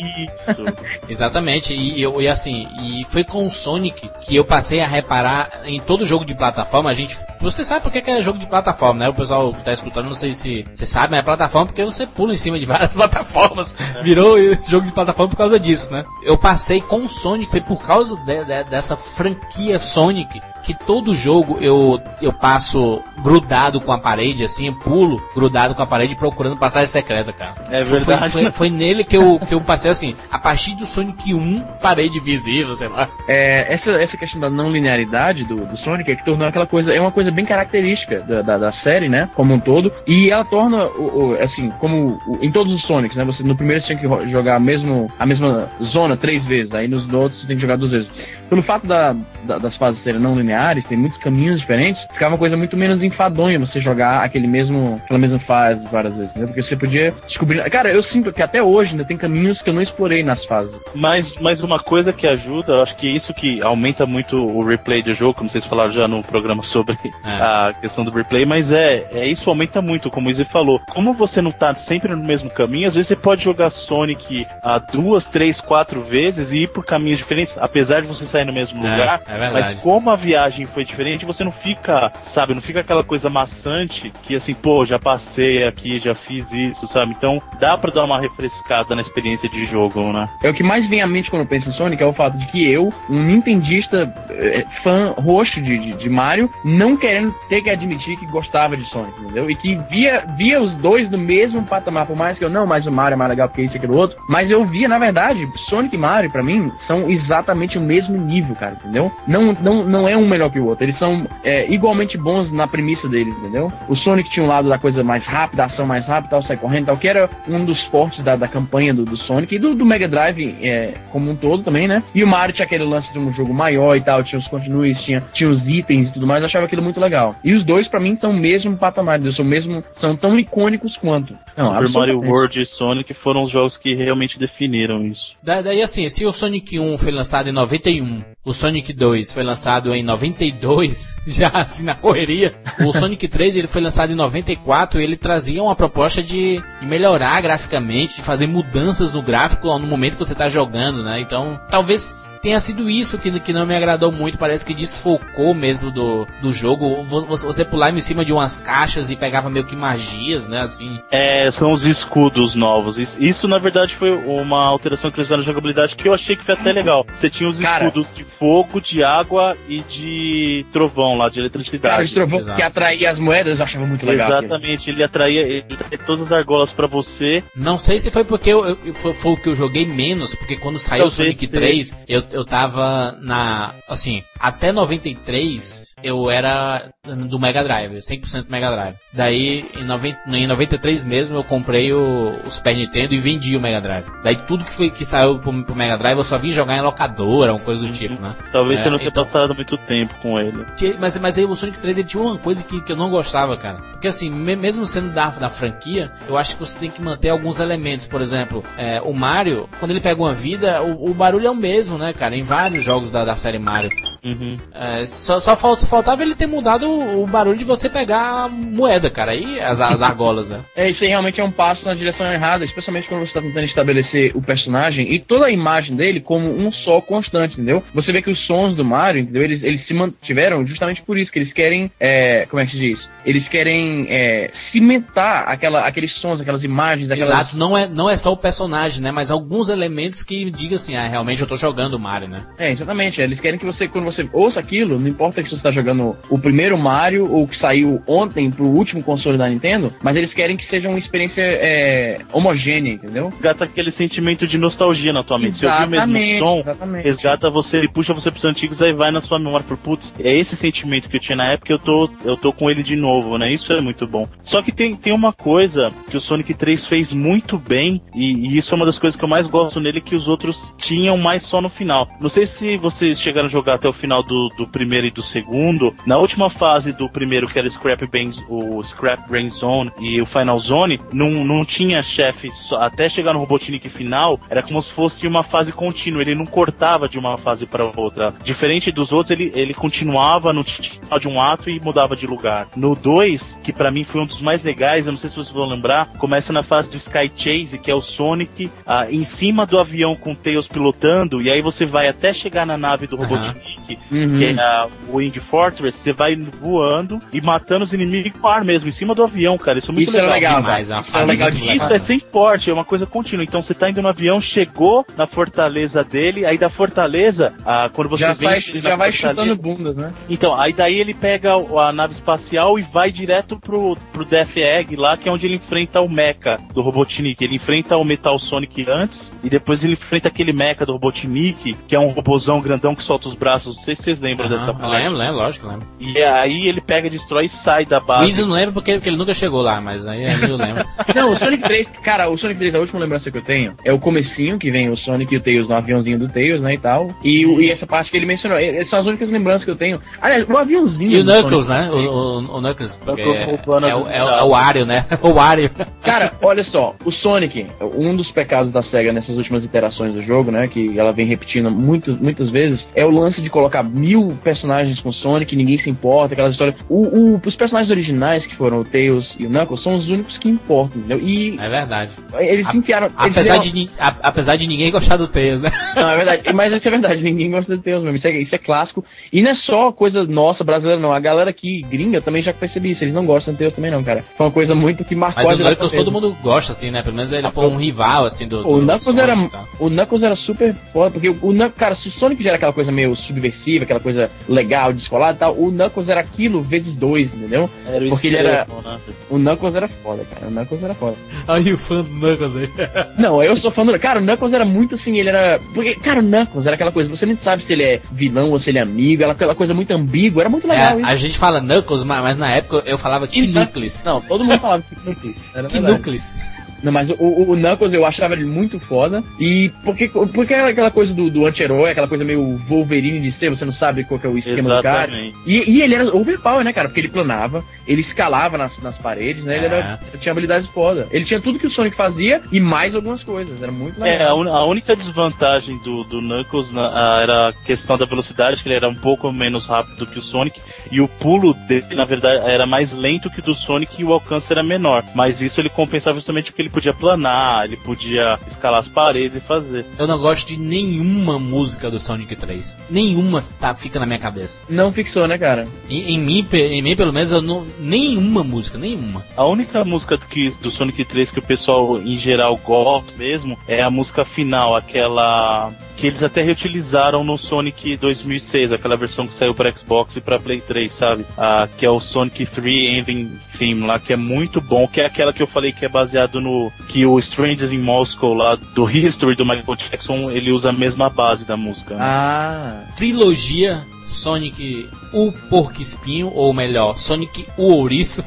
Exatamente. 1.08 1.74
E, 1.74 2.02
eu, 2.02 2.22
e 2.22 2.28
assim, 2.28 2.68
e 2.82 3.06
foi 3.06 3.24
com 3.24 3.46
o 3.46 3.52
Sonic 3.52 4.10
que 4.22 4.36
eu 4.36 4.46
passei 4.46 4.82
a 4.82 4.88
reparar 4.88 5.50
em 5.66 5.80
todo 5.80 6.06
jogo 6.06 6.26
de 6.26 6.34
plataforma. 6.34 6.90
A 6.90 6.94
gente. 6.94 7.18
Você 7.40 7.64
sabe 7.64 7.82
por 7.82 7.92
que 7.92 8.10
é 8.10 8.22
jogo 8.22 8.40
de 8.40 8.48
plataforma, 8.48 9.00
né? 9.02 9.10
O 9.10 9.14
pessoal 9.14 9.54
que 9.54 9.64
tá 9.64 9.72
escutando, 9.72 10.06
não 10.08 10.16
sei 10.16 10.34
se 10.34 10.66
você 10.74 10.86
sabe, 10.86 11.12
mas 11.12 11.20
é 11.20 11.24
plataforma 11.24 11.68
porque 11.68 11.84
você 11.84 12.06
pula 12.06 12.34
em 12.34 12.38
cima 12.38 12.60
de 12.60 12.66
várias 12.68 12.96
plataformas. 12.96 13.76
Virou 14.02 14.38
jogo 14.68 14.86
de 14.86 14.94
plataforma 14.94 15.30
por 15.30 15.38
causa 15.38 15.60
disso, 15.60 15.92
né? 15.92 16.06
Eu 16.24 16.38
passei 16.38 16.82
com 16.82 16.98
o 16.98 17.10
Sonic, 17.10 17.52
foi 17.52 17.62
por 17.62 17.82
causa 17.84 18.16
de, 18.26 18.46
de, 18.46 18.64
dessa 18.66 18.96
franquia 18.96 19.80
Sonic 19.80 20.42
que 20.64 20.74
todo 20.74 21.14
jogo 21.14 21.58
eu, 21.60 22.02
eu 22.22 22.32
passo 22.32 23.02
grudado 23.24 23.80
com 23.80 23.92
a 23.92 23.98
parede, 23.98 24.44
assim, 24.44 24.68
eu 24.68 24.74
pulo 24.74 25.22
grudado 25.36 25.76
com 25.76 25.82
a 25.82 25.86
parede 25.86 26.16
procurando 26.16 26.58
passagem 26.58 26.88
secreta, 26.88 27.32
cara. 27.32 27.56
É 27.70 27.84
verdade. 27.84 28.32
Foi, 28.32 28.44
foi, 28.44 28.52
foi, 28.52 28.70
nele 28.70 29.04
que 29.04 29.16
eu, 29.16 29.40
que 29.40 29.54
eu 29.54 29.62
passei 29.62 29.92
assim, 29.92 30.16
a 30.32 30.40
partir 30.40 30.76
do 30.76 30.86
Sonic 30.86 31.34
1, 31.34 31.62
parede 31.82 32.20
visível, 32.20 32.76
sei 32.76 32.88
lá. 32.88 33.08
É, 33.28 33.74
essa, 33.74 33.92
essa 33.92 34.18
questão 34.18 34.40
da 34.40 34.50
não 34.50 34.72
linearidade 34.72 35.44
do, 35.44 35.56
do 35.56 35.78
Sonic 35.78 36.12
é 36.12 36.16
que 36.16 36.26
tornou 36.26 36.48
aquela 36.48 36.66
coisa, 36.66 36.94
é 36.94 37.00
uma 37.00 37.12
coisa 37.12 37.32
bem 37.32 37.46
característica 37.46 38.20
da, 38.22 38.42
da, 38.42 38.58
da 38.58 38.72
série, 38.82 39.08
né, 39.08 39.30
como 39.36 39.54
um 39.54 39.60
todo, 39.60 39.92
e 40.08 40.30
ela 40.30 40.46
torna, 40.46 40.86
o, 40.86 41.32
o, 41.32 41.42
assim, 41.42 41.70
como 41.80 42.20
o, 42.28 42.40
em 42.42 42.52
todos 42.52 42.74
os 42.74 42.86
Sonics, 42.86 43.18
né, 43.18 43.24
você 43.24 43.44
no 43.44 43.56
primeiro 43.56 43.82
você 43.82 43.96
tinha 43.96 44.00
que 44.00 44.32
jogar 44.32 44.60
mesmo, 44.60 45.12
a 45.20 45.26
mesma 45.26 45.70
zona 45.82 46.18
três 46.18 46.44
vezes, 46.44 46.74
aí 46.74 46.88
nos 46.88 47.12
outros 47.14 47.42
você 47.42 47.48
tem 47.48 47.56
que 47.56 47.62
jogar 47.62 47.78
duas 47.78 47.92
vezes 47.92 48.10
pelo 48.50 48.62
fato 48.64 48.88
da, 48.88 49.16
da, 49.44 49.58
das 49.58 49.76
fases 49.78 50.02
serem 50.04 50.20
não 50.20 50.36
lineares, 50.36 50.86
tem 50.88 50.98
muitos 50.98 51.20
caminhos 51.20 51.60
diferentes, 51.60 52.02
ficava 52.12 52.34
uma 52.34 52.40
coisa 52.40 52.58
muito 52.58 52.78
menos 52.78 53.02
enfadonha 53.02 53.60
você 53.60 53.82
jogar 53.82 54.24
aquele 54.24 54.48
mesmo, 54.48 55.00
aquela 55.04 55.20
mesma 55.20 55.40
fase 55.40 55.84
várias 55.92 56.16
vezes, 56.16 56.36
né? 56.36 56.46
Porque 56.46 56.64
você 56.64 56.76
podia 56.76 57.14
descobrir. 57.28 57.70
Cara, 57.70 57.90
eu 57.90 58.04
sinto 58.04 58.32
que 58.32 58.42
até 58.42 58.62
hoje 58.62 58.92
ainda 58.92 59.06
tem 59.06 59.18
caminhos 59.18 59.62
que 59.62 59.70
eu 59.70 59.74
não 59.74 59.82
explorei 59.82 60.24
nas 60.24 60.44
fases. 60.46 60.74
Mas, 60.94 61.38
mas 61.40 61.62
uma 61.62 61.80
coisa 61.80 62.14
que 62.14 62.28
ajuda, 62.28 62.74
eu 62.74 62.82
acho 62.82 62.96
que 62.96 63.08
isso 63.08 63.34
que 63.34 63.62
aumenta 63.62 64.06
muito 64.06 64.38
o 64.38 64.64
replay 64.64 65.02
do 65.02 65.14
jogo, 65.14 65.34
como 65.34 65.50
vocês 65.50 65.66
falaram 65.66 65.92
já 65.92 66.08
no 66.08 66.24
programa 66.24 66.64
sobre 66.64 66.98
é. 67.04 67.30
a 67.30 67.74
questão 67.80 68.04
do 68.04 68.12
replay, 68.12 68.46
mas 68.46 68.72
é, 68.72 69.08
é 69.12 69.28
isso 69.28 69.50
aumenta 69.50 69.82
muito, 69.82 70.10
como 70.10 70.28
o 70.28 70.32
Izzy 70.32 70.46
falou. 70.46 70.80
Como 70.90 71.14
você 71.14 71.42
não 71.42 71.52
tá 71.52 71.74
sempre 71.76 72.14
no 72.16 72.24
mesmo 72.24 72.50
caminho, 72.50 72.88
às 72.88 72.96
vezes 72.96 73.08
você 73.08 73.16
pode 73.16 73.44
jogar 73.44 73.70
Sonic 73.70 74.48
a 74.62 74.80
duas, 74.80 75.30
três, 75.30 75.60
quatro 75.60 76.02
vezes 76.02 76.52
e 76.52 76.64
ir 76.64 76.68
por 76.68 76.86
caminhos 76.86 77.18
diferentes, 77.18 77.58
apesar 77.58 78.02
de 78.02 78.08
você 78.08 78.26
sair 78.34 78.46
no 78.46 78.54
mesmo 78.54 78.86
é, 78.86 78.92
lugar, 78.92 79.22
é, 79.28 79.52
mas 79.52 79.74
como 79.82 80.10
a 80.10 80.16
viagem 80.16 80.66
foi 80.66 80.84
diferente, 80.84 81.26
você 81.26 81.44
não 81.44 81.52
fica, 81.52 82.12
sabe, 82.20 82.56
não 82.56 82.62
fica 82.62 82.80
aquela 82.80 83.04
coisa 83.04 83.30
maçante 83.30 84.12
que 84.24 84.36
assim, 84.36 84.54
pô, 84.54 84.84
já 84.86 84.98
passei 84.98 85.66
aqui, 85.66 86.00
já 86.00 86.16
fiz 86.16 86.52
isso, 86.52 86.88
sabe? 86.88 87.14
Então 87.16 87.42
dá 87.60 87.78
para 87.78 87.92
dar 87.92 88.04
uma 88.04 88.20
refrescada 88.20 88.96
na 88.96 89.02
experiência 89.02 89.48
de 89.48 89.66
jogo, 89.66 90.12
né? 90.12 90.28
É 90.42 90.50
o 90.50 90.54
que 90.54 90.64
mais 90.64 90.88
vem 90.90 91.02
à 91.02 91.08
mente 91.08 91.30
quando 91.30 91.44
eu 91.44 91.48
penso 91.48 91.70
em 91.70 91.74
Sonic 91.74 92.02
é 92.02 92.06
o 92.06 92.14
fato 92.14 92.38
de 92.38 92.46
que 92.48 92.68
eu, 92.68 92.92
um 93.10 93.22
nintendista 93.22 94.12
é, 94.32 94.66
fã 94.82 95.14
roxo 95.18 95.62
de, 95.62 95.78
de, 95.78 95.94
de, 95.98 96.10
Mario, 96.10 96.50
não 96.66 96.98
querendo 96.98 97.34
ter 97.48 97.62
que 97.62 97.70
admitir 97.70 98.18
que 98.18 98.26
gostava 98.26 98.76
de 98.76 98.84
Sonic, 98.86 99.20
entendeu? 99.22 99.50
E 99.50 99.56
que 99.56 99.76
via, 99.90 100.24
via 100.36 100.62
os 100.62 100.74
dois 100.78 101.10
no 101.10 101.18
mesmo 101.18 101.64
patamar, 101.64 102.08
por 102.08 102.18
mais 102.18 102.38
que 102.38 102.44
eu 102.44 102.50
não, 102.50 102.66
mas 102.66 102.86
o 102.88 102.92
Mario 102.92 103.14
é 103.14 103.18
mais 103.18 103.30
legal 103.30 103.50
que 103.50 103.62
isso 103.62 103.76
e 103.76 103.78
aquilo 103.78 103.98
outro, 103.98 104.18
mas 104.28 104.50
eu 104.50 104.66
via, 104.66 104.88
na 104.88 104.98
verdade, 104.98 105.48
Sonic 105.70 105.96
e 105.96 106.00
Mario, 106.00 106.32
para 106.32 106.44
mim, 106.44 106.72
são 106.88 107.10
exatamente 107.10 107.78
o 107.78 107.82
mesmo 107.82 108.23
nível 108.24 108.56
cara, 108.56 108.74
entendeu? 108.74 109.12
Não, 109.28 109.54
não, 109.54 109.84
não 109.84 110.08
é 110.08 110.16
um 110.18 110.28
melhor 110.28 110.50
que 110.50 110.60
o 110.60 110.66
outro. 110.66 110.84
Eles 110.84 110.98
são 110.98 111.26
é, 111.44 111.72
igualmente 111.72 112.18
bons 112.18 112.52
na 112.52 112.68
premissa 112.68 113.08
deles, 113.08 113.36
entendeu? 113.38 113.72
O 113.88 113.96
Sonic 113.96 114.30
tinha 114.30 114.44
um 114.44 114.50
lado 114.50 114.70
da 114.70 114.78
coisa 114.78 115.04
mais 115.04 115.24
rápida, 115.26 115.66
ação 115.66 115.86
mais 115.86 116.06
rápida, 116.06 116.30
tal, 116.30 116.44
sai 116.44 116.58
correndo 116.58 116.88
tal, 116.88 116.98
que 116.98 117.08
era 117.08 117.30
um 117.48 117.64
dos 117.66 117.82
fortes 117.86 118.24
da, 118.24 118.36
da 118.36 118.48
campanha 118.48 118.94
do, 118.94 119.06
do 119.06 119.18
Sonic 119.18 119.56
e 119.56 119.60
do, 119.60 119.76
do 119.76 119.86
Mega 119.86 120.08
Drive 120.08 120.56
é, 120.62 120.94
como 121.12 121.30
um 121.30 121.36
todo 121.36 121.64
também, 121.64 121.88
né? 121.88 122.04
E 122.14 122.24
o 122.24 122.28
Mario 122.28 122.56
tinha 122.56 122.66
aquele 122.66 122.84
lance 122.84 123.12
de 123.12 123.20
um 123.20 123.32
jogo 123.34 123.54
maior 123.54 123.96
e 123.96 124.02
tal, 124.02 124.24
tinha 124.24 124.40
os 124.40 124.48
continues, 124.48 125.00
tinha, 125.02 125.24
tinha 125.34 125.50
os 125.50 125.66
itens 125.68 126.10
e 126.10 126.14
tudo 126.14 126.28
mais, 126.28 126.42
eu 126.42 126.48
achava 126.48 126.66
aquilo 126.66 126.82
muito 126.82 127.00
legal. 127.00 127.36
E 127.44 127.54
os 127.54 127.66
dois, 127.66 127.88
para 127.88 128.00
mim, 128.00 128.18
são 128.20 128.32
o 128.32 128.38
mesmo 128.38 128.78
patamar, 128.78 129.20
são 129.36 129.46
mesmo, 129.46 129.84
são 130.00 130.16
tão 130.16 130.38
icônicos 130.38 130.96
quanto. 130.98 131.36
Não, 131.56 131.74
Super 131.74 131.90
Mario 131.90 132.20
World 132.20 132.62
e 132.62 132.66
Sonic 132.66 133.14
foram 133.14 133.44
os 133.44 133.52
jogos 133.52 133.78
que 133.78 133.96
realmente 133.96 134.40
definiram 134.40 135.06
isso. 135.06 135.36
Da, 135.42 135.62
daí 135.62 135.82
assim, 135.82 136.08
se 136.10 136.26
o 136.26 136.34
Sonic 136.34 136.80
1 136.80 136.98
foi 136.98 137.12
lançado 137.12 137.50
em 137.50 137.52
91 137.52 138.24
o 138.46 138.54
Sonic 138.54 138.92
2 138.92 139.32
foi 139.32 139.42
lançado 139.42 139.96
em 139.96 140.04
92, 140.04 141.16
já 141.26 141.48
assim 141.48 141.84
na 141.84 141.96
correria. 141.96 142.54
O 142.86 142.92
Sonic 142.92 143.26
3 143.26 143.56
ele 143.56 143.68
foi 143.68 143.82
lançado 143.82 144.12
em 144.12 144.16
94 144.16 145.00
e 145.00 145.04
ele 145.04 145.16
trazia 145.16 145.64
uma 145.64 145.76
proposta 145.76 146.22
de, 146.22 146.62
de 146.82 146.86
melhorar 146.86 147.40
graficamente, 147.40 148.18
de 148.18 148.22
fazer 148.22 148.48
mudanças 148.48 149.14
no 149.14 149.22
gráfico 149.22 149.68
no 149.80 149.88
momento 149.88 150.14
que 150.14 150.26
você 150.26 150.34
está 150.34 150.50
jogando, 150.50 151.02
né? 151.04 151.22
Então, 151.22 151.58
talvez 151.70 152.38
tenha 152.42 152.60
sido 152.60 152.90
isso 152.90 153.18
que, 153.18 153.40
que 153.40 153.54
não 153.54 153.66
me 153.66 153.78
agradou 153.78 154.12
muito. 154.12 154.38
Parece 154.38 154.66
que 154.66 154.74
desfocou 154.74 155.54
mesmo 155.54 155.90
do, 155.90 156.28
do 156.42 156.52
jogo. 156.52 157.02
Você, 157.04 157.48
você 157.48 157.64
pulava 157.64 157.98
em 157.98 158.02
cima 158.02 158.26
de 158.26 158.34
umas 158.34 158.58
caixas 158.58 159.10
e 159.10 159.16
pegava 159.16 159.50
meio 159.50 159.66
que 159.66 159.76
magias, 159.76 160.50
né? 160.50 160.60
Assim. 160.60 161.00
É, 161.10 161.43
são 161.52 161.72
os 161.72 161.86
escudos 161.86 162.56
novos. 162.56 162.98
Isso, 162.98 163.22
isso 163.22 163.48
na 163.48 163.58
verdade 163.58 163.96
foi 163.96 164.12
uma 164.12 164.66
alteração 164.66 165.12
que 165.12 165.18
eles 165.18 165.28
fizeram 165.28 165.42
na 165.42 165.46
jogabilidade 165.46 165.96
que 165.96 166.08
eu 166.08 166.14
achei 166.14 166.36
que 166.36 166.44
foi 166.44 166.54
até 166.54 166.72
legal. 166.72 167.06
Você 167.12 167.30
tinha 167.30 167.50
os 167.50 167.60
Cara, 167.60 167.88
escudos 167.88 168.16
de 168.16 168.24
fogo, 168.24 168.82
de 168.82 169.04
água 169.04 169.58
e 169.68 169.80
de 169.82 170.66
trovão 170.72 171.16
lá, 171.16 171.30
de 171.30 171.40
eletricidade. 171.40 171.96
Cara, 171.96 172.08
de 172.08 172.14
trovão 172.14 172.40
Exato. 172.40 172.58
que 172.58 172.64
atraía 172.64 173.12
as 173.12 173.20
moedas, 173.20 173.58
eu 173.58 173.64
achava 173.64 173.86
muito 173.86 174.06
legal. 174.06 174.28
Exatamente, 174.28 174.90
ele 174.90 175.04
atraía, 175.04 175.42
ele 175.42 175.74
atraía 175.74 176.06
todas 176.06 176.22
as 176.22 176.32
argolas 176.32 176.72
para 176.72 176.88
você. 176.88 177.44
Não 177.56 177.78
sei 177.78 178.00
se 178.00 178.12
foi 178.12 178.24
porque 178.24 178.50
eu, 178.50 178.66
eu 178.66 178.94
foi, 178.94 179.14
foi, 179.14 179.34
o 179.34 179.38
que 179.38 179.50
eu 179.50 179.56
joguei 179.56 179.86
menos, 179.86 180.36
porque 180.36 180.58
quando 180.58 180.80
saiu 180.80 181.06
o 181.06 181.12
Sonic 181.12 181.48
3, 181.48 181.98
eu, 182.08 182.24
eu 182.32 182.46
tava 182.46 183.18
na. 183.22 183.74
Assim, 183.88 184.24
até 184.40 184.72
93 184.72 185.94
eu 186.04 186.30
era 186.30 186.90
do 187.28 187.40
Mega 187.40 187.64
Drive, 187.64 187.98
100% 187.98 188.46
Mega 188.50 188.72
Drive. 188.72 188.96
Daí, 189.14 189.66
em, 189.76 189.86
90, 189.86 190.22
em 190.36 190.48
93 190.48 191.06
mesmo, 191.06 191.33
eu 191.38 191.44
comprei 191.44 191.94
o, 191.94 192.40
o 192.46 192.52
Super 192.52 192.76
Nintendo 192.76 193.14
e 193.14 193.18
vendi 193.18 193.56
o 193.56 193.62
Mega 193.62 193.82
Drive. 193.82 194.06
Daí, 194.24 194.36
tudo 194.36 194.64
que, 194.64 194.72
foi, 194.72 194.90
que 194.90 195.06
saiu 195.06 195.40
pro, 195.40 195.64
pro 195.64 195.76
Mega 195.76 195.98
Drive, 195.98 196.18
eu 196.18 196.24
só 196.24 196.38
vim 196.38 196.52
jogar 196.52 196.78
em 196.78 196.82
locadora, 196.82 197.54
uma 197.54 197.60
coisa 197.60 197.82
do 197.82 197.88
uhum. 197.88 197.94
tipo, 197.94 198.22
né? 198.22 198.34
Talvez 198.52 198.80
é, 198.80 198.84
você 198.84 198.90
não 198.90 198.98
tenha 198.98 199.10
então, 199.10 199.24
passado 199.24 199.56
muito 199.56 199.78
tempo 199.78 200.14
com 200.22 200.40
ele. 200.40 200.66
Mas, 201.00 201.20
mas 201.20 201.38
aí 201.38 201.46
o 201.46 201.56
Sonic 201.56 201.80
3 201.80 201.98
ele 202.00 202.08
tinha 202.08 202.22
uma 202.22 202.38
coisa 202.38 202.64
que, 202.64 202.82
que 202.82 202.92
eu 202.92 202.96
não 202.96 203.10
gostava, 203.10 203.56
cara. 203.58 203.78
Porque 203.78 204.08
assim, 204.08 204.30
mesmo 204.30 204.86
sendo 204.86 205.10
da, 205.10 205.30
da 205.30 205.50
franquia, 205.50 206.12
eu 206.28 206.38
acho 206.38 206.56
que 206.56 206.60
você 206.60 206.78
tem 206.78 206.90
que 206.90 207.02
manter 207.02 207.30
alguns 207.30 207.60
elementos. 207.60 208.08
Por 208.08 208.22
exemplo, 208.22 208.64
é, 208.78 209.02
o 209.02 209.14
Mario, 209.14 209.70
quando 209.80 209.92
ele 209.92 210.00
pega 210.00 210.22
uma 210.22 210.34
vida, 210.34 210.82
o, 210.82 211.10
o, 211.10 211.14
barulho 211.14 211.48
é 211.48 211.52
o 211.52 211.56
mesmo, 211.56 211.98
né, 211.98 212.14
cara? 212.14 212.36
Em 212.36 212.44
vários 212.44 212.84
jogos 212.84 213.10
da, 213.10 213.24
da 213.24 213.36
série 213.36 213.60
Mario. 213.60 213.90
Uhum. 214.24 214.58
É, 214.74 215.06
só, 215.06 215.40
só 215.40 215.56
falta 215.56 215.86
faltava 215.86 216.22
ele 216.22 216.36
ter 216.36 216.48
mudado 216.48 216.90
o, 216.90 217.26
barulho 217.26 217.58
de 217.58 217.64
você 217.64 217.90
pegar 217.90 218.46
a 218.46 218.50
moeda, 218.50 219.10
cara. 219.10 219.32
Aí 219.32 219.60
as, 219.60 219.82
as 219.82 220.02
argolas, 220.02 220.50
né? 220.50 220.60
É, 220.76 220.90
isso 220.90 221.04
aí 221.04 221.10
realmente 221.10 221.23
é 221.28 221.44
um 221.44 221.52
passo 221.52 221.86
na 221.86 221.94
direção 221.94 222.32
errada, 222.32 222.66
especialmente 222.66 223.08
quando 223.08 223.22
você 223.22 223.28
está 223.28 223.42
tentando 223.42 223.66
estabelecer 223.66 224.32
o 224.36 224.42
personagem 224.42 225.14
e 225.14 225.20
toda 225.20 225.46
a 225.46 225.52
imagem 225.52 225.96
dele 225.96 226.22
como 226.22 226.50
um 226.50 226.72
só 226.72 227.02
constante, 227.02 227.54
entendeu? 227.54 227.84
Você 227.94 228.12
vê 228.12 228.22
que 228.22 228.32
os 228.32 228.46
sons 228.46 228.76
do 228.76 228.86
Mario, 228.86 229.22
entendeu? 229.22 229.44
Eles, 229.44 229.64
eles 229.64 229.86
se 229.88 229.94
mantiveram 229.94 230.66
justamente 230.66 231.02
por 231.02 231.18
isso, 231.18 231.32
que 231.32 231.40
eles 231.40 231.54
querem, 231.54 231.92
é, 232.00 232.46
como 232.50 232.62
é 232.62 232.66
que 232.66 232.72
se 232.72 232.80
diz? 232.80 233.00
Eles 233.26 233.48
querem 233.48 234.06
é, 234.10 234.52
cimentar 234.72 235.48
aquela, 235.48 235.88
aqueles 235.88 236.12
sons, 236.20 236.42
aquelas 236.42 236.64
imagens, 236.64 237.10
aquelas... 237.10 237.30
Exato, 237.30 237.58
não 237.58 237.78
é, 237.78 237.88
não 237.88 238.10
é 238.10 238.18
só 238.18 238.32
o 238.32 238.38
personagem, 238.38 239.02
né? 239.02 239.12
Mas 239.12 239.32
alguns 239.32 239.70
elementos 239.70 240.24
que 240.24 240.50
digam 240.52 240.76
assim, 240.76 240.96
ah, 240.96 241.08
realmente 241.08 241.42
eu 241.42 241.48
tô 241.48 241.56
jogando 241.56 241.94
o 241.96 242.00
Mario, 242.00 242.28
né? 242.28 242.46
É, 242.58 242.72
exatamente. 242.72 243.22
Eles 243.22 243.40
querem 243.40 243.60
que 243.60 243.66
você, 243.66 243.88
quando 243.88 244.06
você 244.06 244.28
ouça 244.32 244.60
aquilo, 244.60 245.00
não 245.00 245.08
importa 245.08 245.42
que 245.42 245.50
você 245.50 245.56
está 245.56 245.72
jogando 245.72 246.16
o 246.30 246.40
primeiro 246.40 246.78
Mario 246.78 247.32
ou 247.32 247.48
que 247.48 247.60
saiu 247.60 248.02
ontem 248.08 248.50
pro 248.50 248.66
último 248.66 249.04
console 249.04 249.38
da 249.38 249.48
Nintendo, 249.48 249.94
mas 250.02 250.16
eles 250.16 250.34
querem 250.34 250.58
que 250.58 250.70
seja 250.70 250.90
uma 250.90 251.00
experiência 251.14 251.42
é, 251.42 252.18
homogênea, 252.32 252.94
entendeu? 252.94 253.30
Resgata 253.30 253.66
aquele 253.66 253.92
sentimento 253.92 254.48
de 254.48 254.58
nostalgia 254.58 255.14
na 255.14 255.24
tua 255.24 255.38
mente. 255.38 255.58
Você 255.58 255.68
ouviu 255.68 255.86
o 255.86 255.90
mesmo 255.90 256.22
som, 256.40 256.60
exatamente. 256.62 257.04
resgata 257.04 257.50
você, 257.52 257.78
ele 257.78 257.88
puxa 257.88 258.14
você 258.14 258.32
pros 258.32 258.44
antigos, 258.46 258.82
aí 258.82 258.94
vai 258.94 259.12
na 259.12 259.22
sua 259.22 259.38
memória 259.38 259.66
por 259.66 259.78
putz, 259.78 260.14
é 260.20 260.34
esse 260.36 260.56
sentimento 260.56 261.08
que 261.08 261.18
eu 261.18 261.20
tinha 261.20 261.36
na 261.36 261.52
época, 261.52 261.72
eu 261.72 261.78
tô, 261.78 262.10
eu 262.26 262.36
tô 262.36 262.52
com 262.52 262.70
ele 262.70 262.82
de 262.82 262.96
novo, 262.96 263.38
né? 263.38 263.52
Isso 263.52 263.72
é 263.72 263.80
muito 263.80 264.08
bom. 264.08 264.28
Só 264.42 264.62
que 264.62 264.72
tem, 264.72 264.96
tem 264.96 265.14
uma 265.14 265.32
coisa 265.32 265.94
que 266.10 266.18
o 266.18 266.22
Sonic 266.22 266.54
3 266.54 266.86
fez 266.86 267.14
muito 267.14 267.58
bem, 267.60 268.02
e, 268.16 268.50
e 268.50 268.58
isso 268.58 268.74
é 268.74 268.76
uma 268.76 268.86
das 268.86 268.98
coisas 268.98 269.18
que 269.18 269.24
eu 269.24 269.30
mais 269.30 269.46
gosto 269.46 269.80
nele, 269.80 270.02
que 270.02 270.16
os 270.16 270.28
outros 270.28 270.74
tinham 270.78 271.18
mais 271.18 271.44
só 271.44 271.62
no 271.62 271.70
final. 271.70 272.10
Não 272.20 272.30
sei 272.30 272.46
se 272.46 272.76
vocês 272.78 273.22
chegaram 273.22 273.46
a 273.48 273.52
jogar 273.52 273.76
até 273.76 273.88
o 273.88 273.94
final 273.94 274.24
do, 274.24 274.50
do 274.58 274.68
primeiro 274.68 275.06
e 275.06 275.12
do 275.12 275.22
segundo, 275.22 275.94
na 276.08 276.18
última 276.18 276.50
fase 276.50 276.92
do 276.92 277.08
primeiro, 277.08 277.48
que 277.48 277.60
era 277.60 277.68
o 277.68 277.72
Scrap 277.72 278.08
Brain, 278.08 278.32
o 278.50 278.82
Scrap 278.82 279.28
Brain 279.30 279.50
Zone 279.52 279.92
e 280.00 280.20
o 280.22 280.26
Final 280.26 280.58
Zone, 280.58 281.00
não, 281.12 281.44
não 281.46 281.66
tinha 281.66 282.02
chefe, 282.02 282.50
até 282.80 283.10
chegar 283.10 283.34
no 283.34 283.40
Robotnik 283.40 283.88
final, 283.90 284.40
era 284.50 284.62
como 284.62 284.82
se 284.82 284.92
fosse 284.92 285.28
uma 285.28 285.44
fase 285.44 285.72
contínua, 285.72 286.22
ele 286.22 286.36
não 286.36 286.46
cortava 286.46 287.08
de 287.08 287.20
uma 287.20 287.38
fase 287.38 287.66
para 287.66 287.92
outra. 287.96 288.34
Diferente 288.44 288.92
dos 288.92 289.12
outros, 289.12 289.32
ele, 289.32 289.52
ele 289.56 289.74
continuava 289.74 290.54
no 290.54 290.64
final 290.64 291.20
de 291.20 291.28
um 291.28 291.42
ato 291.42 291.70
e 291.70 291.80
mudava 291.80 292.16
de 292.16 292.26
lugar. 292.26 292.68
No 292.76 292.96
2, 292.96 293.60
que 293.64 293.74
para 293.74 293.92
mim 293.92 294.04
foi 294.04 294.22
um 294.22 294.26
dos 294.26 294.42
mais 294.42 294.64
legais, 294.64 295.06
eu 295.06 295.12
não 295.12 295.18
sei 295.18 295.30
se 295.30 295.36
vocês 295.36 295.54
vão 295.54 295.68
lembrar, 295.68 296.08
começa 296.18 296.54
na 296.54 296.64
fase 296.64 296.90
do 296.90 296.98
Sky 296.98 297.32
Chase, 297.36 297.78
que 297.78 297.92
é 297.92 297.96
o 297.96 298.02
Sonic 298.02 298.70
ah, 298.86 299.08
em 299.10 299.24
cima 299.24 299.66
do 299.66 299.80
avião 299.80 300.16
com 300.16 300.32
o 300.32 300.36
Tails 300.36 300.68
pilotando, 300.68 301.42
e 301.42 301.50
aí 301.50 301.62
você 301.62 301.86
vai 301.86 302.08
até 302.08 302.34
chegar 302.34 302.66
na 302.66 302.78
nave 302.78 303.08
do 303.08 303.16
Robotnik, 303.16 303.98
uhum. 304.12 304.38
que 304.38 304.46
é 304.46 304.54
a 304.60 304.88
Wing 305.12 305.40
Fortress, 305.40 305.98
você 305.98 306.14
vai 306.14 306.36
voando 306.36 307.20
e 307.32 307.42
matando 307.42 307.84
os 307.84 307.94
inimigos 307.94 308.32
com 308.40 308.48
ar 308.48 308.64
mesmo, 308.64 308.90
em 308.90 308.92
cima 308.92 309.14
do 309.14 309.24
avião, 309.24 309.58
cara. 309.58 309.80
Isso 309.80 309.92
é 309.92 309.94
muito 309.94 310.10
isso 310.10 310.18
legal. 310.18 310.30
É 310.30 310.34
legal 310.34 310.62
demais, 310.62 310.90
é 310.94 310.98
uma 310.98 311.04
fase 311.04 311.32
é 311.32 311.46
legal. 311.46 311.76
Isso 311.76 311.94
é 311.94 312.00
sem 312.00 312.20
forte, 312.20 312.70
é 312.70 312.74
uma 312.74 312.86
coisa 312.86 313.06
contínua. 313.06 313.44
Então 313.44 313.62
você 313.62 313.74
tá 313.74 313.90
indo 313.90 314.02
no 314.02 314.08
avião, 314.08 314.40
chegou 314.40 315.06
na 315.18 315.28
fortaleza 315.28 316.04
dele, 316.04 316.46
aí 316.46 316.58
da 316.58 316.70
fortaleza, 316.70 317.54
ah, 317.66 317.90
quando 317.94 318.10
você 318.10 318.24
já 318.24 318.34
vence 318.34 318.72
vai, 318.72 318.82
já 318.82 318.96
vai 318.96 319.12
chutando 319.12 319.56
bundas, 319.56 319.96
né? 319.96 320.12
Então, 320.30 320.60
aí 320.60 320.74
daí 320.74 321.00
ele 321.00 321.14
pega 321.14 321.54
a 321.54 321.92
nave 321.92 322.14
espacial 322.14 322.78
e 322.78 322.82
vai 322.82 323.12
direto 323.12 323.60
pro, 323.60 323.96
pro 324.12 324.26
Death 324.26 324.58
Egg 324.58 324.96
lá, 324.96 325.18
que 325.18 325.28
é 325.28 325.32
onde 325.32 325.48
ele 325.48 325.56
enfrenta 325.56 326.02
o 326.02 326.10
Mecha 326.10 326.58
do 326.74 326.82
Robotnik. 326.82 327.44
Ele 327.44 327.56
enfrenta 327.56 327.98
o 327.98 328.04
Metal 328.04 328.38
Sonic 328.40 328.86
antes 328.90 329.34
e 329.44 329.50
depois 329.50 329.84
ele 329.84 329.94
enfrenta 329.94 330.28
aquele 330.28 330.54
Mecha 330.54 330.86
do 330.86 330.94
Robotnik, 330.94 331.76
que 331.88 331.96
é 331.96 332.00
um 332.00 332.10
robozão 332.10 332.62
grandão 332.62 332.96
que 332.96 333.04
solta 333.04 333.28
os 333.28 333.36
braços. 333.36 333.78
Não 333.78 333.84
sei 333.84 333.96
se 333.96 334.04
vocês 334.04 334.22
lembram 334.22 334.48
uhum, 334.48 334.54
dessa 334.54 334.74
parte. 334.74 334.96
Lembro, 334.96 335.18
lembro, 335.18 335.36
lógico, 335.38 335.68
lembro. 335.68 335.88
E 336.00 336.22
aí 336.22 336.68
ele 336.68 336.82
pega, 336.82 337.10
destrói 337.10 337.46
e 337.46 337.50
sai 337.50 337.86
da 337.86 338.00
base. 338.00 338.24
Luiz 338.24 338.40
não 338.40 338.54
lembra 338.54 338.74
porque, 338.74 338.94
porque 338.94 339.10
ele 339.10 339.18
nunca 339.18 339.34
chegou 339.34 339.62
lá, 339.62 339.80
mas 339.80 340.08
aí, 340.08 340.26
aí 340.26 340.42
eu 340.50 340.58
lembro. 340.58 340.73
Não, 341.16 341.34
o 341.34 341.40
Sonic 341.40 341.64
3, 341.64 341.88
cara, 342.04 342.30
o 342.30 342.38
Sonic 342.38 342.60
3, 342.60 342.76
a 342.76 342.80
última 342.80 343.00
lembrança 343.00 343.32
que 343.32 343.38
eu 343.38 343.44
tenho 343.44 343.74
é 343.84 343.94
o 343.94 344.00
comecinho, 344.00 344.58
que 344.58 344.72
vem 344.72 344.90
o 344.90 344.98
Sonic 344.98 345.34
e 345.34 345.38
o 345.38 345.42
Tails 345.42 345.68
no 345.68 345.76
aviãozinho 345.76 346.20
do 346.20 346.28
Tails, 346.28 346.62
né, 346.62 346.74
e 346.74 346.78
tal. 346.78 347.10
E, 347.24 347.46
e 347.46 347.70
essa 347.70 347.86
parte 347.86 348.12
que 348.12 348.18
ele 348.18 348.26
mencionou, 348.26 348.58
essas 348.58 348.90
são 348.90 349.00
as 349.00 349.06
únicas 349.06 349.30
lembranças 349.30 349.64
que 349.64 349.72
eu 349.72 349.76
tenho. 349.76 350.00
Aliás, 350.22 350.48
o 350.48 350.58
aviãozinho. 350.58 351.12
E 351.12 351.22
o 351.22 351.24
Knuckles, 351.24 351.66
Sonic, 351.66 351.86
né? 351.86 351.92
O, 351.92 351.96
o, 351.96 352.58
o 352.58 352.62
Knuckles. 352.62 353.00
Knuckles 353.04 353.40
é, 353.40 353.44
é, 353.44 353.96
o, 353.96 354.08
é, 354.10 354.18
é 354.18 354.44
o 354.44 354.50
Wario, 354.50 354.86
né? 354.86 355.06
O 355.22 355.34
Wario. 355.34 355.70
Cara, 356.02 356.34
olha 356.42 356.64
só, 356.66 356.96
o 357.06 357.12
Sonic, 357.12 357.66
um 357.96 358.16
dos 358.16 358.30
pecados 358.32 358.72
da 358.72 358.84
SEGA 358.84 359.14
nessas 359.14 359.36
últimas 359.36 359.64
iterações 359.64 360.14
do 360.14 360.22
jogo, 360.22 360.52
né? 360.52 360.68
Que 360.68 361.00
ela 361.00 361.12
vem 361.12 361.26
repetindo 361.26 361.72
muitas, 361.72 362.18
muitas 362.18 362.50
vezes, 362.52 362.80
é 362.96 363.06
o 363.06 363.10
lance 363.10 363.42
de 363.42 363.50
colocar 363.50 363.84
mil 363.84 364.36
personagens 364.44 365.00
com 365.00 365.12
Sonic, 365.12 365.56
ninguém 365.56 365.78
se 365.78 365.90
importa, 365.90 366.34
aquelas 366.34 366.52
histórias. 366.52 366.76
O, 366.90 367.04
o, 367.08 367.42
os 367.44 367.56
personagens 367.56 367.90
originais, 367.90 368.46
que 368.46 368.56
foram 368.56 368.82
o 368.82 368.84
Tails 368.84 369.34
e 369.40 369.46
o 369.46 369.50
Knuckles, 369.50 369.82
são 369.82 369.96
os 369.96 370.08
únicos 370.10 370.38
que 370.38 370.50
entendeu? 370.72 371.20
E. 371.20 371.58
É 371.60 371.70
verdade. 371.70 372.12
Eles 372.40 372.68
se 372.68 372.78
enfiaram. 372.78 373.10
Apesar, 373.16 373.56
eles 373.56 373.72
de, 373.72 373.90
a, 374.00 374.08
apesar 374.24 374.56
de 374.56 374.68
ninguém 374.68 374.92
gostar 374.92 375.18
do 375.18 375.28
Tails, 375.28 375.62
né? 375.62 375.72
Não, 375.96 376.10
é 376.10 376.16
verdade. 376.18 376.54
Mas 376.54 376.74
isso 376.74 376.88
é 376.88 376.92
verdade, 376.92 377.22
ninguém 377.22 377.52
gosta 377.52 377.76
do 377.76 377.82
Tails 377.82 378.04
mesmo. 378.04 378.18
Isso 378.18 378.28
é, 378.28 378.42
isso 378.42 378.56
é 378.56 378.58
clássico. 378.58 379.04
E 379.32 379.42
não 379.42 379.52
é 379.52 379.56
só 379.56 379.92
coisa 379.92 380.24
nossa 380.26 380.64
brasileira, 380.64 381.00
não. 381.00 381.14
A 381.14 381.20
galera 381.20 381.50
aqui 381.50 381.82
gringa 381.82 382.22
também 382.22 382.42
já 382.42 382.54
percebi 382.54 382.92
isso. 382.92 383.04
Eles 383.04 383.14
não 383.14 383.26
gostam 383.26 383.54
do 383.54 383.58
Tails 383.58 383.76
também, 383.76 383.92
não, 383.92 384.04
cara. 384.04 384.24
Foi 384.36 384.46
uma 384.46 384.52
coisa 384.52 384.76
muito 384.76 385.04
que 385.04 385.16
marcou 385.16 385.44
Mas 385.44 385.54
o 385.54 385.58
Knuckles 385.58 385.92
todo 385.94 386.12
mundo 386.12 386.36
gosta, 386.42 386.72
assim, 386.72 386.92
né? 386.92 387.02
Pelo 387.02 387.16
menos 387.16 387.32
ele 387.32 387.48
ah, 387.48 387.52
foi 387.52 387.68
um 387.68 387.78
rival, 387.78 388.26
assim, 388.26 388.48
do. 388.48 388.68
O 388.68 388.82
Knuckles 388.82 389.18
era. 389.18 389.36
O 389.80 389.90
Knuckles 389.90 390.24
era 390.24 390.36
super 390.36 390.74
foda, 390.92 391.12
porque 391.12 391.30
o 391.30 391.52
Knuckles, 391.52 391.78
cara, 391.78 391.96
se 391.96 392.08
o 392.08 392.12
Sonic 392.12 392.44
já 392.44 392.50
era 392.50 392.58
aquela 392.58 392.74
coisa 392.74 392.92
meio 392.92 393.16
subversiva, 393.16 393.84
aquela 393.84 394.00
coisa 394.00 394.30
legal, 394.48 394.94
descolada 394.94 395.36
e 395.36 395.40
tal, 395.40 395.54
o 395.54 395.72
Knuckles 395.72 396.08
era 396.08 396.22
aquilo 396.22 396.62
vezes 396.62 396.94
dois, 396.94 397.34
entendeu? 397.34 397.70
Era 397.88 398.08
porque 398.08 398.28
ele 398.28 398.38
era. 398.38 398.66
Né? 398.84 399.00
O 399.30 399.38
Knuckles 399.38 399.76
era 399.76 399.88
foda, 399.88 400.24
cara. 400.26 400.50
O 400.54 400.56
Knuckles 400.56 400.84
era 400.84 400.94
foda. 400.94 401.18
Aí 401.48 401.74
o 401.74 401.78
fã 401.78 402.04
do 402.04 402.10
Knuckles 402.20 402.56
aí. 402.56 402.70
não, 403.18 403.44
eu 403.44 403.58
sou 403.58 403.72
fã 403.72 403.86
do. 403.86 403.98
Cara, 404.00 404.20
o 404.20 404.24
Knuckles 404.24 404.54
era 404.54 404.66
muito 404.66 404.96
assim, 404.96 405.20
ele 405.20 405.30
era. 405.30 405.60
Porque, 405.74 405.96
cara, 405.96 406.20
o 406.20 406.24
Knuckles 406.24 406.66
era 406.66 406.76
aquela 406.76 406.92
coisa, 406.92 407.10
você 407.10 407.26
nem 407.26 407.36
sabe 407.38 407.66
se 407.66 407.74
ele 407.74 407.84
é 407.84 408.02
vilão 408.12 408.52
ou 408.52 408.60
se 408.60 408.70
ele 408.70 408.78
é 408.78 408.82
amigo, 408.82 409.26
aquela 409.26 409.56
coisa 409.56 409.74
muito 409.74 409.92
ambígua, 409.92 410.44
era 410.44 410.50
muito 410.50 410.68
legal. 410.68 411.00
É, 411.00 411.04
a 411.04 411.16
gente 411.16 411.38
fala 411.38 411.60
Knuckles, 411.60 412.04
mas 412.04 412.38
na 412.38 412.50
época 412.52 412.84
eu 412.86 412.98
falava 412.98 413.28
Knuckles. 413.28 414.04
Não, 414.06 414.22
todo 414.22 414.44
mundo 414.44 414.60
falava 414.60 414.84
Knuckles. 415.04 415.36
Knuckles. 415.54 416.53
Não, 416.84 416.92
mas 416.92 417.10
o, 417.10 417.52
o, 417.52 417.56
Knuckles 417.56 417.94
eu 417.94 418.06
achava 418.06 418.34
ele 418.34 418.46
muito 418.46 418.78
foda. 418.80 419.24
E 419.40 419.72
porque, 419.84 420.08
porque 420.08 420.54
é 420.54 420.68
aquela 420.68 420.92
coisa 420.92 421.14
do, 421.14 421.30
do 421.30 421.46
anti-herói, 421.46 421.92
aquela 421.92 422.08
coisa 422.08 422.26
meio 422.26 422.58
Wolverine 422.68 423.22
de 423.22 423.32
ser, 423.40 423.50
você 423.50 423.64
não 423.64 423.74
sabe 423.74 424.04
qual 424.04 424.20
é 424.24 424.28
o 424.28 424.38
esquema 424.38 424.60
Exatamente. 424.60 425.32
do 425.32 425.34
cara. 425.34 425.48
E, 425.48 425.72
e 425.72 425.82
ele 425.82 425.96
era 425.96 426.16
overpower, 426.16 426.64
né, 426.64 426.74
cara? 426.74 426.90
Porque 426.90 427.00
ele 427.00 427.08
planava, 427.08 427.64
ele 427.88 428.02
escalava 428.02 428.58
nas, 428.58 428.78
nas 428.82 428.98
paredes, 428.98 429.46
né? 429.46 429.56
É. 429.56 429.58
Ele 429.58 429.66
era, 429.66 430.00
tinha 430.20 430.32
habilidades 430.32 430.70
foda. 430.70 431.08
Ele 431.12 431.24
tinha 431.24 431.40
tudo 431.40 431.58
que 431.58 431.68
o 431.68 431.72
Sonic 431.72 431.96
fazia 431.96 432.42
e 432.52 432.60
mais 432.60 432.94
algumas 432.94 433.24
coisas. 433.24 433.62
Era 433.62 433.72
muito 433.72 434.00
legal. 434.00 434.28
É, 434.28 434.30
a, 434.30 434.36
un, 434.36 434.50
a 434.50 434.66
única 434.66 434.96
desvantagem 434.96 435.78
do, 435.84 436.04
do 436.04 436.22
Knuckles 436.22 436.72
na, 436.74 436.90
a, 437.18 437.22
era 437.22 437.50
a 437.50 437.54
questão 437.54 437.98
da 437.98 438.06
velocidade, 438.06 438.62
que 438.62 438.68
ele 438.68 438.76
era 438.76 438.90
um 438.90 438.96
pouco 438.96 439.32
menos 439.32 439.66
rápido 439.66 440.06
que 440.06 440.20
o 440.20 440.22
Sonic. 440.22 440.62
E 440.92 441.00
o 441.00 441.08
pulo 441.08 441.54
dele, 441.54 441.96
na 441.96 442.06
verdade, 442.06 442.44
era 442.46 442.66
mais 442.66 442.92
lento 442.92 443.30
que 443.30 443.40
o 443.40 443.44
do 443.44 443.56
Sonic 443.56 444.02
e 444.02 444.06
o 444.06 444.12
alcance 444.12 444.52
era 444.52 444.64
menor. 444.64 445.04
Mas 445.16 445.42
isso 445.42 445.62
ele 445.62 445.70
compensava 445.70 446.16
justamente 446.18 446.52
porque 446.52 446.62
ele 446.62 446.70
podia 446.74 446.94
planar, 446.94 447.66
ele 447.66 447.78
podia 447.78 448.40
escalar 448.48 448.80
as 448.80 448.88
paredes 448.88 449.38
e 449.38 449.40
fazer. 449.40 449.86
Eu 449.98 450.08
não 450.08 450.18
gosto 450.18 450.48
de 450.48 450.58
nenhuma 450.58 451.38
música 451.38 451.90
do 451.90 452.00
Sonic 452.00 452.36
3. 452.36 452.78
Nenhuma 452.90 453.44
tá, 453.60 453.76
fica 453.76 454.00
na 454.00 454.06
minha 454.06 454.20
cabeça. 454.20 454.60
Não 454.68 454.92
fixou, 454.92 455.28
né, 455.28 455.38
cara? 455.38 455.68
Em, 455.90 456.16
em, 456.16 456.20
mim, 456.20 456.46
em 456.52 456.82
mim, 456.82 456.96
pelo 456.96 457.14
menos, 457.14 457.32
eu 457.32 457.42
não, 457.42 457.66
nenhuma 457.80 458.44
música, 458.44 458.78
nenhuma. 458.78 459.24
A 459.38 459.46
única 459.46 459.86
música 459.86 460.18
que, 460.18 460.50
do 460.62 460.72
Sonic 460.72 461.06
3 461.06 461.32
que 461.32 461.40
o 461.40 461.44
pessoal 461.44 462.02
em 462.02 462.18
geral 462.18 462.58
gosta 462.58 463.16
mesmo 463.18 463.58
é 463.68 463.82
a 463.82 463.92
música 463.92 464.26
final, 464.26 464.76
aquela 464.76 465.72
que 465.98 466.08
eles 466.08 466.24
até 466.24 466.42
reutilizaram 466.42 467.24
no 467.24 467.38
Sonic 467.38 467.96
2006, 467.98 468.72
aquela 468.72 468.98
versão 468.98 469.28
que 469.28 469.34
saiu 469.34 469.54
para 469.54 469.76
Xbox 469.76 470.16
e 470.18 470.22
para 470.22 470.40
Play 470.40 470.62
3, 470.62 470.92
sabe? 470.92 471.26
Ah, 471.38 471.68
que 471.78 471.86
é 471.86 471.90
o 471.90 472.00
Sonic 472.00 472.46
3 472.46 473.00
Ending 473.00 473.40
Theme 473.58 473.86
lá, 473.86 474.00
que 474.00 474.14
é 474.14 474.16
muito 474.16 474.60
bom, 474.60 474.88
que 474.88 475.02
é 475.02 475.06
aquela 475.06 475.34
que 475.34 475.42
eu 475.42 475.48
falei 475.48 475.72
que 475.72 475.86
é 475.86 475.90
baseado 475.90 476.42
no 476.42 476.72
que 476.88 477.06
o 477.06 477.18
Strangers 477.20 477.72
in 477.72 477.80
Moscow 477.80 478.34
lá 478.34 478.56
do 478.56 478.90
History 478.92 479.36
do 479.36 479.46
Michael 479.46 479.78
Jackson, 479.78 480.32
ele 480.32 480.52
usa 480.52 480.70
a 480.70 480.74
mesma 480.74 481.10
base 481.10 481.46
da 481.46 481.56
música. 481.56 481.96
Né? 481.96 482.02
Ah, 482.02 482.84
trilogia 482.96 483.84
Sonic 484.06 484.88
o 485.14 485.32
Porco 485.32 485.82
Espinho, 485.82 486.32
ou 486.34 486.54
melhor, 486.54 486.98
Sonic 486.98 487.46
o 487.58 487.72
Ouriço. 487.72 488.24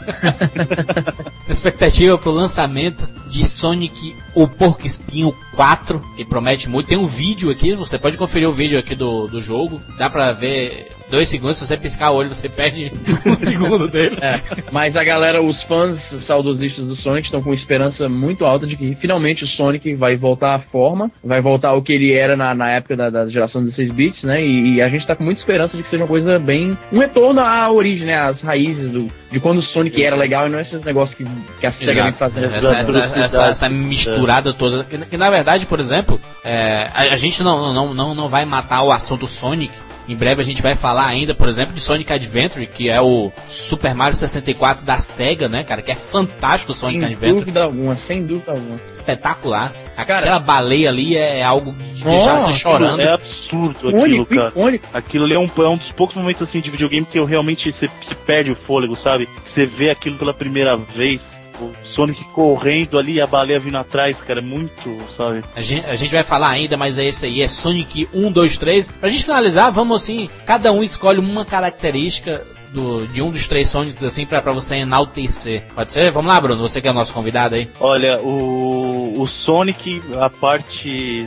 Expectativa 1.48 2.16
pro 2.16 2.30
lançamento 2.30 3.08
de 3.28 3.44
Sonic 3.44 4.14
o 4.34 4.46
Porco 4.46 4.86
Espinho 4.86 5.34
4, 5.54 6.00
que 6.16 6.24
promete 6.24 6.68
muito. 6.68 6.88
Tem 6.88 6.98
um 6.98 7.06
vídeo 7.06 7.50
aqui, 7.50 7.72
você 7.74 7.98
pode 7.98 8.16
conferir 8.16 8.48
o 8.48 8.52
vídeo 8.52 8.78
aqui 8.78 8.94
do, 8.94 9.26
do 9.26 9.42
jogo. 9.42 9.80
Dá 9.98 10.08
pra 10.08 10.32
ver 10.32 10.95
dois 11.10 11.28
segundos, 11.28 11.58
se 11.58 11.66
você 11.66 11.76
piscar 11.76 12.10
o 12.10 12.16
olho, 12.16 12.28
você 12.28 12.48
perde 12.48 12.92
um 13.24 13.34
segundo 13.34 13.88
dele. 13.88 14.16
É, 14.20 14.40
mas 14.72 14.96
a 14.96 15.04
galera, 15.04 15.40
os 15.42 15.62
fãs 15.62 15.98
saudosistas 16.26 16.86
do 16.86 16.96
Sonic 16.96 17.26
estão 17.26 17.42
com 17.42 17.54
esperança 17.54 18.08
muito 18.08 18.44
alta 18.44 18.66
de 18.66 18.76
que 18.76 18.94
finalmente 18.94 19.44
o 19.44 19.46
Sonic 19.46 19.94
vai 19.94 20.16
voltar 20.16 20.54
à 20.54 20.58
forma, 20.58 21.10
vai 21.22 21.40
voltar 21.40 21.68
ao 21.68 21.82
que 21.82 21.92
ele 21.92 22.12
era 22.12 22.36
na, 22.36 22.54
na 22.54 22.70
época 22.70 22.96
da, 22.96 23.10
da 23.10 23.28
geração 23.28 23.64
16 23.64 23.94
bits, 23.94 24.22
né? 24.22 24.44
E, 24.44 24.76
e, 24.76 24.82
a 24.82 24.88
gente 24.88 25.06
tá 25.06 25.14
com 25.14 25.24
muita 25.24 25.40
esperança 25.40 25.76
de 25.76 25.82
que 25.82 25.90
seja 25.90 26.02
uma 26.02 26.08
coisa 26.08 26.38
bem. 26.38 26.76
um 26.92 26.98
retorno 26.98 27.40
à 27.40 27.70
origem, 27.70 28.06
né? 28.06 28.16
Às 28.16 28.40
raízes 28.40 28.90
do, 28.90 29.08
de 29.30 29.40
quando 29.40 29.58
o 29.58 29.62
Sonic 29.62 30.02
era 30.02 30.16
legal 30.16 30.46
e 30.46 30.50
não 30.50 30.58
esses 30.58 30.82
negócios 30.82 31.16
que, 31.16 31.24
que 31.60 31.66
a 31.66 31.72
SEGA 31.72 32.04
vem 32.04 32.12
fazendo. 32.12 32.44
Essa, 32.44 32.76
essa, 32.76 33.20
essa, 33.20 33.46
essa, 33.48 33.68
misturada 33.68 34.52
toda. 34.52 34.84
Que, 34.84 34.98
que, 34.98 35.16
na 35.16 35.30
verdade, 35.30 35.66
por 35.66 35.80
exemplo, 35.80 36.20
é, 36.44 36.88
a, 36.94 37.02
a, 37.12 37.16
gente 37.16 37.42
não, 37.42 37.72
não, 37.72 37.94
não, 37.94 38.14
não 38.14 38.28
vai 38.28 38.44
matar 38.44 38.82
o 38.82 38.92
assunto 38.92 39.26
Sonic 39.26 39.72
em 40.08 40.16
breve 40.16 40.40
a 40.40 40.44
gente 40.44 40.62
vai 40.62 40.74
falar 40.74 41.06
ainda, 41.06 41.34
por 41.34 41.48
exemplo, 41.48 41.74
de 41.74 41.80
Sonic 41.80 42.12
Adventure, 42.12 42.66
que 42.66 42.88
é 42.88 43.00
o 43.00 43.32
Super 43.46 43.94
Mario 43.94 44.16
64 44.16 44.84
da 44.84 44.98
SEGA, 44.98 45.48
né, 45.48 45.64
cara? 45.64 45.82
Que 45.82 45.92
é 45.92 45.94
fantástico 45.94 46.72
o 46.72 46.74
Sonic 46.74 47.00
sem 47.00 47.06
Adventure. 47.06 47.30
Sem 47.30 47.38
dúvida 47.38 47.64
alguma, 47.64 47.98
sem 48.06 48.26
dúvida 48.26 48.52
alguma. 48.52 48.80
Espetacular. 48.92 49.72
Aquela 49.96 50.22
cara, 50.22 50.38
baleia 50.38 50.88
ali 50.88 51.16
é 51.16 51.42
algo 51.42 51.74
de 51.94 52.04
deixar 52.04 52.38
você 52.38 52.52
chorando. 52.52 53.00
É 53.00 53.12
absurdo 53.12 53.88
aquilo, 53.88 54.02
único, 54.02 54.34
cara. 54.34 54.52
Único. 54.54 54.86
Aquilo 54.92 55.24
ali 55.24 55.34
é 55.34 55.38
um, 55.38 55.48
é 55.56 55.68
um 55.68 55.76
dos 55.76 55.92
poucos 55.92 56.16
momentos 56.16 56.42
assim 56.42 56.60
de 56.60 56.70
videogame 56.70 57.06
que 57.06 57.18
eu 57.18 57.24
realmente 57.24 57.72
se, 57.72 57.90
se 58.02 58.14
perde 58.14 58.50
o 58.50 58.54
fôlego, 58.54 58.94
sabe? 58.94 59.28
Você 59.44 59.66
vê 59.66 59.90
aquilo 59.90 60.16
pela 60.16 60.32
primeira 60.32 60.76
vez 60.76 61.40
o 61.60 61.72
Sonic 61.84 62.24
correndo 62.26 62.98
ali, 62.98 63.20
a 63.20 63.26
baleia 63.26 63.58
vindo 63.58 63.78
atrás, 63.78 64.20
cara, 64.20 64.40
é 64.40 64.42
muito, 64.42 64.96
sabe? 65.16 65.42
A 65.54 65.60
gente, 65.60 65.86
a 65.86 65.94
gente 65.94 66.14
vai 66.14 66.22
falar 66.22 66.50
ainda, 66.50 66.76
mas 66.76 66.98
é 66.98 67.06
esse 67.06 67.26
aí, 67.26 67.42
é 67.42 67.48
Sonic 67.48 68.08
1, 68.12 68.32
2, 68.32 68.58
3. 68.58 68.88
Pra 68.88 69.08
gente 69.08 69.24
finalizar, 69.24 69.70
vamos 69.72 70.02
assim, 70.02 70.28
cada 70.44 70.72
um 70.72 70.82
escolhe 70.82 71.18
uma 71.18 71.44
característica 71.44 72.44
do, 72.72 73.06
de 73.06 73.22
um 73.22 73.30
dos 73.30 73.46
três 73.46 73.68
Sonics, 73.68 74.04
assim, 74.04 74.26
pra, 74.26 74.42
pra 74.42 74.52
você 74.52 74.76
enaltecer. 74.76 75.64
Pode 75.74 75.92
ser? 75.92 76.10
Vamos 76.10 76.28
lá, 76.28 76.40
Bruno, 76.40 76.60
você 76.60 76.80
que 76.80 76.88
é 76.88 76.90
o 76.90 76.94
nosso 76.94 77.14
convidado 77.14 77.54
aí. 77.54 77.68
Olha, 77.80 78.20
o, 78.20 79.20
o 79.20 79.26
Sonic, 79.26 80.02
a 80.20 80.28
parte 80.28 81.26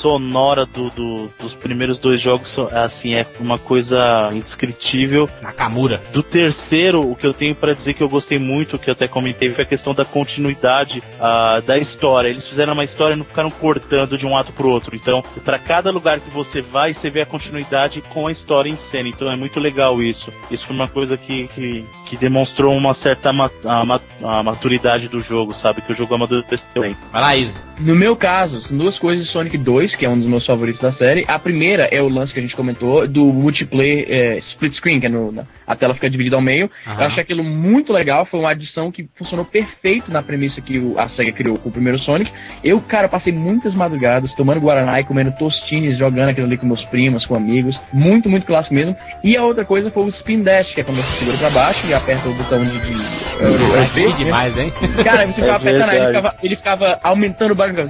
sonora 0.00 0.64
do, 0.64 0.88
do, 0.90 1.30
dos 1.38 1.52
primeiros 1.52 1.98
dois 1.98 2.18
jogos, 2.20 2.58
assim, 2.72 3.14
é 3.14 3.26
uma 3.38 3.58
coisa 3.58 4.30
indescritível. 4.32 5.28
Nakamura. 5.42 6.02
Do 6.10 6.22
terceiro, 6.22 7.08
o 7.08 7.14
que 7.14 7.26
eu 7.26 7.34
tenho 7.34 7.54
para 7.54 7.74
dizer 7.74 7.92
que 7.92 8.02
eu 8.02 8.08
gostei 8.08 8.38
muito, 8.38 8.78
que 8.78 8.88
eu 8.88 8.94
até 8.94 9.06
comentei, 9.06 9.50
foi 9.50 9.64
a 9.64 9.66
questão 9.66 9.94
da 9.94 10.04
continuidade 10.04 11.02
uh, 11.18 11.60
da 11.62 11.76
história. 11.76 12.28
Eles 12.28 12.48
fizeram 12.48 12.72
uma 12.72 12.84
história 12.84 13.12
e 13.12 13.16
não 13.16 13.24
ficaram 13.24 13.50
cortando 13.50 14.16
de 14.16 14.26
um 14.26 14.34
ato 14.36 14.52
pro 14.52 14.70
outro. 14.70 14.96
Então, 14.96 15.22
para 15.44 15.58
cada 15.58 15.90
lugar 15.90 16.18
que 16.18 16.30
você 16.30 16.62
vai, 16.62 16.94
você 16.94 17.10
vê 17.10 17.20
a 17.20 17.26
continuidade 17.26 18.02
com 18.08 18.26
a 18.26 18.32
história 18.32 18.70
em 18.70 18.76
cena. 18.76 19.08
Então 19.08 19.30
é 19.30 19.36
muito 19.36 19.60
legal 19.60 20.02
isso. 20.02 20.32
Isso 20.50 20.66
foi 20.66 20.76
uma 20.76 20.88
coisa 20.88 21.18
que, 21.18 21.46
que, 21.48 21.84
que 22.06 22.16
demonstrou 22.16 22.74
uma 22.74 22.94
certa 22.94 23.32
ma 23.32 23.50
a, 23.64 24.38
a 24.38 24.42
maturidade 24.42 25.08
do 25.08 25.20
jogo, 25.20 25.52
sabe? 25.52 25.82
Que 25.82 25.92
o 25.92 25.94
jogo 25.94 26.14
amadureceu 26.14 26.58
bem. 26.74 26.96
Vai 27.12 27.20
lá, 27.20 27.36
Izzy. 27.36 27.58
No 27.80 27.96
meu 27.96 28.14
caso, 28.14 28.62
duas 28.70 28.98
coisas 28.98 29.26
de 29.26 29.32
Sonic 29.32 29.56
2, 29.56 29.89
que 29.96 30.04
é 30.04 30.08
um 30.08 30.18
dos 30.18 30.28
meus 30.28 30.46
favoritos 30.46 30.80
da 30.80 30.92
série. 30.92 31.24
A 31.26 31.38
primeira 31.38 31.88
é 31.90 32.02
o 32.02 32.08
lance 32.08 32.32
que 32.32 32.38
a 32.38 32.42
gente 32.42 32.54
comentou 32.54 33.06
do 33.06 33.24
multiplayer 33.32 34.06
é, 34.08 34.38
split 34.50 34.74
screen, 34.76 35.00
que 35.00 35.06
é 35.06 35.08
no, 35.08 35.32
na, 35.32 35.44
a 35.66 35.76
tela 35.76 35.94
fica 35.94 36.10
dividida 36.10 36.36
ao 36.36 36.42
meio. 36.42 36.70
Uhum. 36.86 36.92
Eu 36.92 37.06
achei 37.06 37.22
aquilo 37.22 37.44
muito 37.44 37.92
legal, 37.92 38.26
foi 38.26 38.40
uma 38.40 38.50
adição 38.50 38.90
que 38.90 39.08
funcionou 39.16 39.44
perfeito 39.44 40.10
na 40.10 40.22
premissa 40.22 40.60
que 40.60 40.78
o, 40.78 40.98
a 40.98 41.08
SEGA 41.10 41.32
criou 41.32 41.58
com 41.58 41.68
o 41.68 41.72
primeiro 41.72 41.98
Sonic. 41.98 42.30
Eu, 42.62 42.80
cara, 42.80 43.08
passei 43.08 43.32
muitas 43.32 43.74
madrugadas 43.74 44.32
tomando 44.34 44.60
Guaraná 44.60 45.00
e 45.00 45.04
comendo 45.04 45.32
tostines, 45.32 45.96
jogando 45.96 46.30
aquilo 46.30 46.46
ali 46.46 46.56
com 46.56 46.66
meus 46.66 46.84
primos, 46.86 47.24
com 47.24 47.36
amigos. 47.36 47.80
Muito, 47.92 48.28
muito 48.28 48.46
clássico 48.46 48.74
mesmo. 48.74 48.96
E 49.22 49.36
a 49.36 49.44
outra 49.44 49.64
coisa 49.64 49.90
foi 49.90 50.04
o 50.04 50.08
Spin 50.08 50.42
Dash, 50.42 50.72
que 50.74 50.80
é 50.80 50.84
quando 50.84 50.96
você 50.96 51.24
segura 51.24 51.38
pra 51.38 51.50
baixo 51.50 51.86
e 51.88 51.94
aperta 51.94 52.28
o 52.28 52.34
botão 52.34 52.64
de. 52.64 52.80
de 52.80 54.04
é 54.04 54.12
demais, 54.16 54.58
hein? 54.58 54.72
Cara, 55.04 55.26
você 55.26 55.32
ficava 55.32 55.52
é 55.52 55.56
apertando, 55.56 55.92
ele 55.92 56.06
ficava, 56.06 56.34
ele 56.42 56.56
ficava 56.56 57.00
aumentando 57.02 57.52
o 57.52 57.54
barulho, 57.54 57.88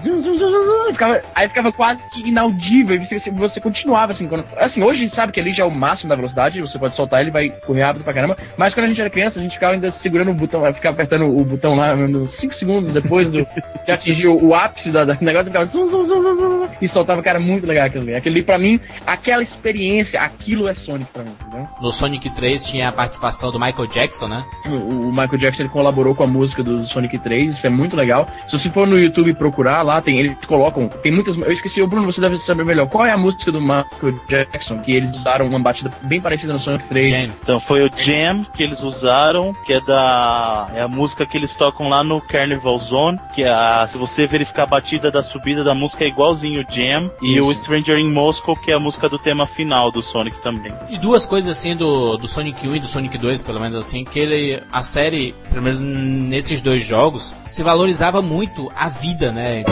ficava, 0.93 1.23
aí 1.35 1.49
ficava 1.49 1.73
quase 1.73 1.90
inaudível, 2.17 2.97
e 2.97 3.07
você, 3.07 3.31
você 3.31 3.61
continuava 3.61 4.13
assim, 4.13 4.27
quando, 4.27 4.45
assim, 4.57 4.83
hoje 4.83 4.97
a 4.97 5.05
gente 5.05 5.17
sabe 5.17 5.33
que 5.33 5.41
ali 5.41 5.55
já 5.55 5.65
é 5.65 5.67
o 5.67 5.71
máximo 5.71 6.09
da 6.09 6.17
velocidade, 6.17 6.61
você 6.61 6.79
pode 6.79 6.95
soltar 6.95 7.21
ele 7.21 7.31
vai 7.31 7.51
correr 7.51 7.83
rápido 7.83 8.05
pra 8.05 8.13
caramba, 8.13 8.37
mas 8.57 8.75
quando 8.75 8.87
a 8.87 8.89
gente 8.89 9.01
era 9.01 9.11
criança, 9.11 9.39
a 9.39 9.43
gente 9.43 9.55
ficava 9.55 9.75
ainda 9.75 9.91
segurando 10.03 10.31
o 10.31 10.35
botão, 10.35 10.61
ficava 10.75 10.95
apertando 10.95 11.27
o 11.27 11.45
botão 11.45 11.75
lá, 11.75 11.95
5 12.41 12.55
segundos 12.55 12.93
depois 12.93 13.31
do, 13.31 13.47
de 13.87 13.93
atingir 13.93 14.29
o, 14.29 14.55
ápice 14.55 14.91
da, 14.91 15.05
da 15.05 15.17
negócio, 15.21 15.47
ficava 15.47 15.67
zum, 15.67 15.89
zum, 15.89 16.07
zum, 16.07 16.69
e 16.81 16.89
soltava, 16.89 17.23
cara, 17.23 17.39
muito 17.39 17.67
legal 17.67 17.87
aquilo 17.87 18.05
ali. 18.05 18.15
Ali, 18.15 18.43
pra 18.43 18.59
mim, 18.59 18.79
aquela 19.07 19.43
experiência, 19.43 20.21
aquilo 20.21 20.69
é 20.69 20.75
Sonic 20.75 21.11
pra 21.13 21.23
mim, 21.23 21.31
entendeu? 21.41 21.69
No 21.81 21.93
Sonic 21.93 22.31
3 22.31 22.65
tinha 22.65 22.89
a 22.89 22.93
participação 22.93 23.51
do 23.51 23.61
Michael 23.61 23.87
Jackson, 23.87 24.29
né? 24.29 24.45
O, 24.67 25.09
o 25.09 25.11
Michael 25.11 25.39
Jackson 25.39 25.63
ele 25.63 25.69
colaborou 25.69 26.15
com 26.15 26.25
a 26.25 26.27
música 26.27 26.63
do 26.63 26.87
Sonic 26.89 27.19
3, 27.19 27.57
isso 27.57 27.67
é 27.67 27.71
muito 27.71 27.97
legal. 27.97 28.29
Se 28.51 28.59
você 28.59 28.71
for 28.71 28.87
no 28.87 28.99
YouTube 28.99 29.35
procurar 29.35 29.83
lá, 29.83 30.01
tem, 30.01 30.19
eles 30.19 30.37
colocam, 30.47 30.89
tem 30.89 31.13
muitas, 31.13 31.37
eu 31.37 31.53
esqueci, 31.53 31.80
o 31.83 31.87
Bruno, 31.87 32.13
você 32.13 32.21
deve 32.21 32.39
saber 32.41 32.65
melhor, 32.65 32.89
qual 32.89 33.07
é 33.07 33.13
a 33.13 33.19
música 33.19 33.51
do 33.51 33.61
Michael 33.61 34.21
Jackson, 34.29 34.79
que 34.81 34.93
eles 34.93 35.15
usaram 35.17 35.47
uma 35.47 35.59
batida 35.59 35.91
bem 36.03 36.21
parecida 36.21 36.53
no 36.53 36.61
Sonic 36.61 36.89
3? 36.89 37.11
Jam. 37.11 37.31
Então 37.43 37.61
foi 37.61 37.87
o 37.87 37.91
Jam 37.97 38.45
que 38.55 38.63
eles 38.63 38.83
usaram, 38.83 39.53
que 39.65 39.73
é 39.73 39.81
da, 39.81 40.69
é 40.75 40.83
a 40.83 40.89
música 40.89 41.27
que 41.27 41.37
eles 41.37 41.55
tocam 41.55 41.89
lá 41.89 42.03
no 42.03 42.21
Carnival 42.21 42.79
Zone, 42.79 43.19
que 43.35 43.43
é 43.43 43.51
a, 43.51 43.87
se 43.89 43.99
você 43.99 44.27
verificar 44.27 44.65
a 44.65 44.67
batida 44.67 45.11
da 45.11 45.23
subida 45.23 45.65
da 45.65 45.75
música 45.75 46.05
é 46.05 46.09
igualzinho 46.09 46.63
o 46.63 46.73
Jam, 46.73 47.11
e 47.23 47.41
o 47.41 47.53
Stranger 47.55 47.99
in 47.99 48.11
Moscow, 48.11 48.57
que 48.57 48.71
é 48.71 48.75
a 48.75 48.81
música 48.81 49.09
do 49.09 49.19
tema 49.19 49.47
final 49.47 49.91
do 49.91 50.03
Sonic 50.03 50.41
também. 50.43 50.73
E 50.89 50.99
duas 50.99 51.27
coisas 51.27 51.51
assim 51.51 51.77
do, 51.77 52.17
do 52.17 52.29
Sonic 52.29 52.67
1 52.67 52.77
e 52.77 52.81
do 52.81 52.89
Sonic 52.89 53.17
2, 53.17 53.43
pelo 53.43 53.61
menos 53.61 53.77
assim, 53.77 54.05
que 54.05 54.19
ele, 54.19 54.63
a 54.73 54.83
série, 54.83 55.35
pelo 55.49 55.63
menos 55.63 55.81
nesses 55.81 56.61
dois 56.61 56.83
jogos, 56.83 57.35
se 57.43 57.63
valorizava 57.63 58.23
muito 58.23 58.71
a 58.75 58.89
vida, 58.89 59.33
né? 59.33 59.65